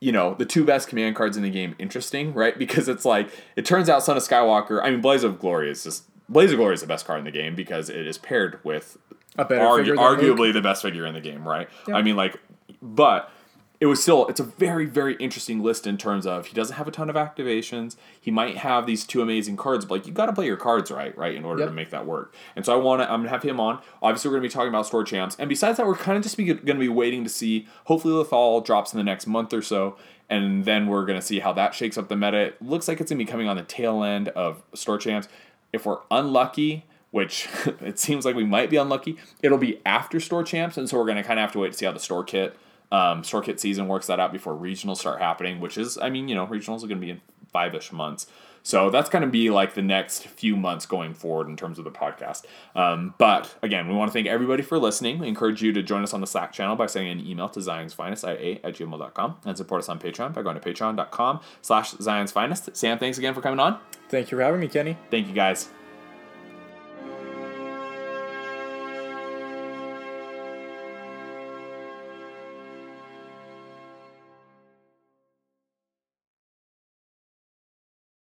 you 0.00 0.10
know, 0.10 0.34
the 0.34 0.44
two 0.44 0.64
best 0.64 0.88
command 0.88 1.14
cards 1.14 1.36
in 1.36 1.44
the 1.44 1.50
game 1.50 1.76
interesting, 1.78 2.34
right? 2.34 2.58
Because 2.62 2.88
it's 2.88 3.04
like 3.04 3.30
it 3.54 3.64
turns 3.64 3.88
out 3.88 4.02
Son 4.02 4.16
of 4.16 4.22
Skywalker. 4.24 4.82
I 4.82 4.90
mean, 4.90 5.00
Blaze 5.00 5.22
of 5.22 5.38
Glory 5.38 5.70
is 5.70 5.84
just 5.84 6.04
Blaze 6.28 6.50
of 6.50 6.58
Glory 6.58 6.74
is 6.74 6.80
the 6.80 6.88
best 6.88 7.06
card 7.06 7.20
in 7.20 7.24
the 7.24 7.30
game 7.30 7.54
because 7.54 7.88
it 7.88 8.04
is 8.06 8.18
paired 8.18 8.58
with 8.64 8.98
A 9.38 9.44
better 9.44 9.64
argu- 9.64 9.96
arguably 9.96 10.38
Luke. 10.38 10.54
the 10.54 10.60
best 10.60 10.82
figure 10.82 11.06
in 11.06 11.14
the 11.14 11.20
game, 11.20 11.46
right? 11.46 11.68
I 11.92 12.02
mean, 12.02 12.16
like, 12.16 12.36
but 12.80 13.30
it 13.82 13.86
was 13.86 14.00
still 14.00 14.28
it's 14.28 14.38
a 14.38 14.44
very 14.44 14.86
very 14.86 15.16
interesting 15.16 15.60
list 15.60 15.88
in 15.88 15.98
terms 15.98 16.24
of 16.24 16.46
he 16.46 16.54
doesn't 16.54 16.76
have 16.76 16.86
a 16.86 16.92
ton 16.92 17.10
of 17.10 17.16
activations. 17.16 17.96
He 18.20 18.30
might 18.30 18.58
have 18.58 18.86
these 18.86 19.02
two 19.04 19.20
amazing 19.22 19.56
cards, 19.56 19.84
but 19.84 19.94
like 19.94 20.06
you 20.06 20.12
got 20.12 20.26
to 20.26 20.32
play 20.32 20.46
your 20.46 20.56
cards 20.56 20.88
right, 20.92 21.16
right, 21.18 21.34
in 21.34 21.44
order 21.44 21.62
Yep. 21.62 21.68
to 21.70 21.74
make 21.74 21.90
that 21.90 22.06
work. 22.06 22.32
And 22.54 22.64
so 22.64 22.72
I 22.72 22.76
want 22.76 23.02
to 23.02 23.10
I'm 23.10 23.20
gonna 23.22 23.30
have 23.30 23.42
him 23.42 23.58
on. 23.58 23.80
Obviously, 24.00 24.28
we're 24.30 24.36
gonna 24.36 24.48
be 24.48 24.52
talking 24.52 24.68
about 24.68 24.86
store 24.86 25.02
champs, 25.02 25.34
and 25.36 25.48
besides 25.48 25.78
that, 25.78 25.86
we're 25.86 25.96
kind 25.96 26.16
of 26.16 26.22
just 26.22 26.36
be, 26.36 26.44
gonna 26.54 26.78
be 26.78 26.88
waiting 26.88 27.24
to 27.24 27.28
see. 27.30 27.66
Hopefully, 27.86 28.14
Lethal 28.14 28.60
drops 28.60 28.92
in 28.92 28.98
the 28.98 29.04
next 29.04 29.26
month 29.26 29.52
or 29.52 29.62
so. 29.62 29.96
And 30.30 30.64
then 30.64 30.86
we're 30.86 31.04
gonna 31.04 31.20
see 31.20 31.40
how 31.40 31.52
that 31.54 31.74
shakes 31.74 31.98
up 31.98 32.08
the 32.08 32.16
meta. 32.16 32.38
It 32.38 32.62
looks 32.62 32.86
like 32.86 33.00
it's 33.00 33.10
gonna 33.10 33.18
be 33.18 33.24
coming 33.24 33.48
on 33.48 33.56
the 33.56 33.64
tail 33.64 34.04
end 34.04 34.28
of 34.28 34.62
store 34.74 34.96
champs. 34.96 35.26
If 35.72 35.84
we're 35.86 35.98
unlucky, 36.10 36.86
which 37.10 37.48
it 37.80 37.98
seems 37.98 38.24
like 38.24 38.36
we 38.36 38.44
might 38.44 38.70
be 38.70 38.76
unlucky. 38.76 39.16
It'll 39.42 39.58
be 39.58 39.80
after 39.84 40.20
store 40.20 40.44
champs, 40.44 40.76
and 40.78 40.88
so 40.88 40.96
we're 40.98 41.06
gonna 41.06 41.24
kind 41.24 41.40
of 41.40 41.42
have 41.42 41.52
to 41.52 41.58
wait 41.58 41.72
to 41.72 41.78
see 41.78 41.84
how 41.84 41.92
the 41.92 41.98
store 41.98 42.22
kit, 42.24 42.56
um, 42.92 43.24
store 43.24 43.42
kit 43.42 43.58
season 43.58 43.88
works 43.88 44.06
that 44.06 44.20
out 44.20 44.32
before 44.32 44.54
regionals 44.54 44.98
start 44.98 45.20
happening. 45.20 45.58
Which 45.60 45.76
is, 45.76 45.98
I 45.98 46.10
mean, 46.10 46.28
you 46.28 46.36
know, 46.36 46.46
regionals 46.46 46.84
are 46.84 46.86
gonna 46.86 47.00
be 47.00 47.10
in 47.10 47.20
five 47.52 47.74
ish 47.74 47.90
months, 47.90 48.28
so 48.62 48.90
that's 48.90 49.10
gonna 49.10 49.26
be 49.26 49.50
like 49.50 49.74
the 49.74 49.82
next 49.82 50.26
few 50.26 50.56
months 50.56 50.86
going 50.86 51.14
forward 51.14 51.48
in 51.48 51.56
terms 51.56 51.78
of 51.78 51.84
the 51.84 51.90
podcast. 51.90 52.44
Um, 52.76 53.14
but 53.18 53.54
again, 53.62 53.88
we 53.88 53.94
want 53.94 54.10
to 54.10 54.12
thank 54.12 54.28
everybody 54.28 54.62
for 54.62 54.78
listening. 54.78 55.18
We 55.18 55.26
encourage 55.26 55.62
you 55.62 55.72
to 55.72 55.82
join 55.82 56.02
us 56.02 56.14
on 56.14 56.20
the 56.20 56.26
Slack 56.26 56.52
channel 56.52 56.76
by 56.76 56.86
sending 56.86 57.10
an 57.10 57.26
email 57.26 57.48
to 57.48 57.60
Zion's 57.60 57.94
Finest 57.94 58.24
at 58.24 58.38
gmail.com 58.38 59.36
and 59.44 59.56
support 59.56 59.80
us 59.80 59.88
on 59.88 59.98
Patreon 59.98 60.32
by 60.32 60.42
going 60.42 60.58
to 60.58 60.60
patreon.com 60.60 61.40
slash 61.62 61.90
Zion's 61.92 62.30
Finest. 62.30 62.76
Sam, 62.76 62.98
thanks 62.98 63.18
again 63.18 63.34
for 63.34 63.40
coming 63.40 63.58
on. 63.58 63.80
Thank 64.08 64.30
you 64.30 64.38
for 64.38 64.44
having 64.44 64.60
me, 64.60 64.68
Kenny. 64.68 64.96
Thank 65.10 65.26
you 65.26 65.34
guys. 65.34 65.70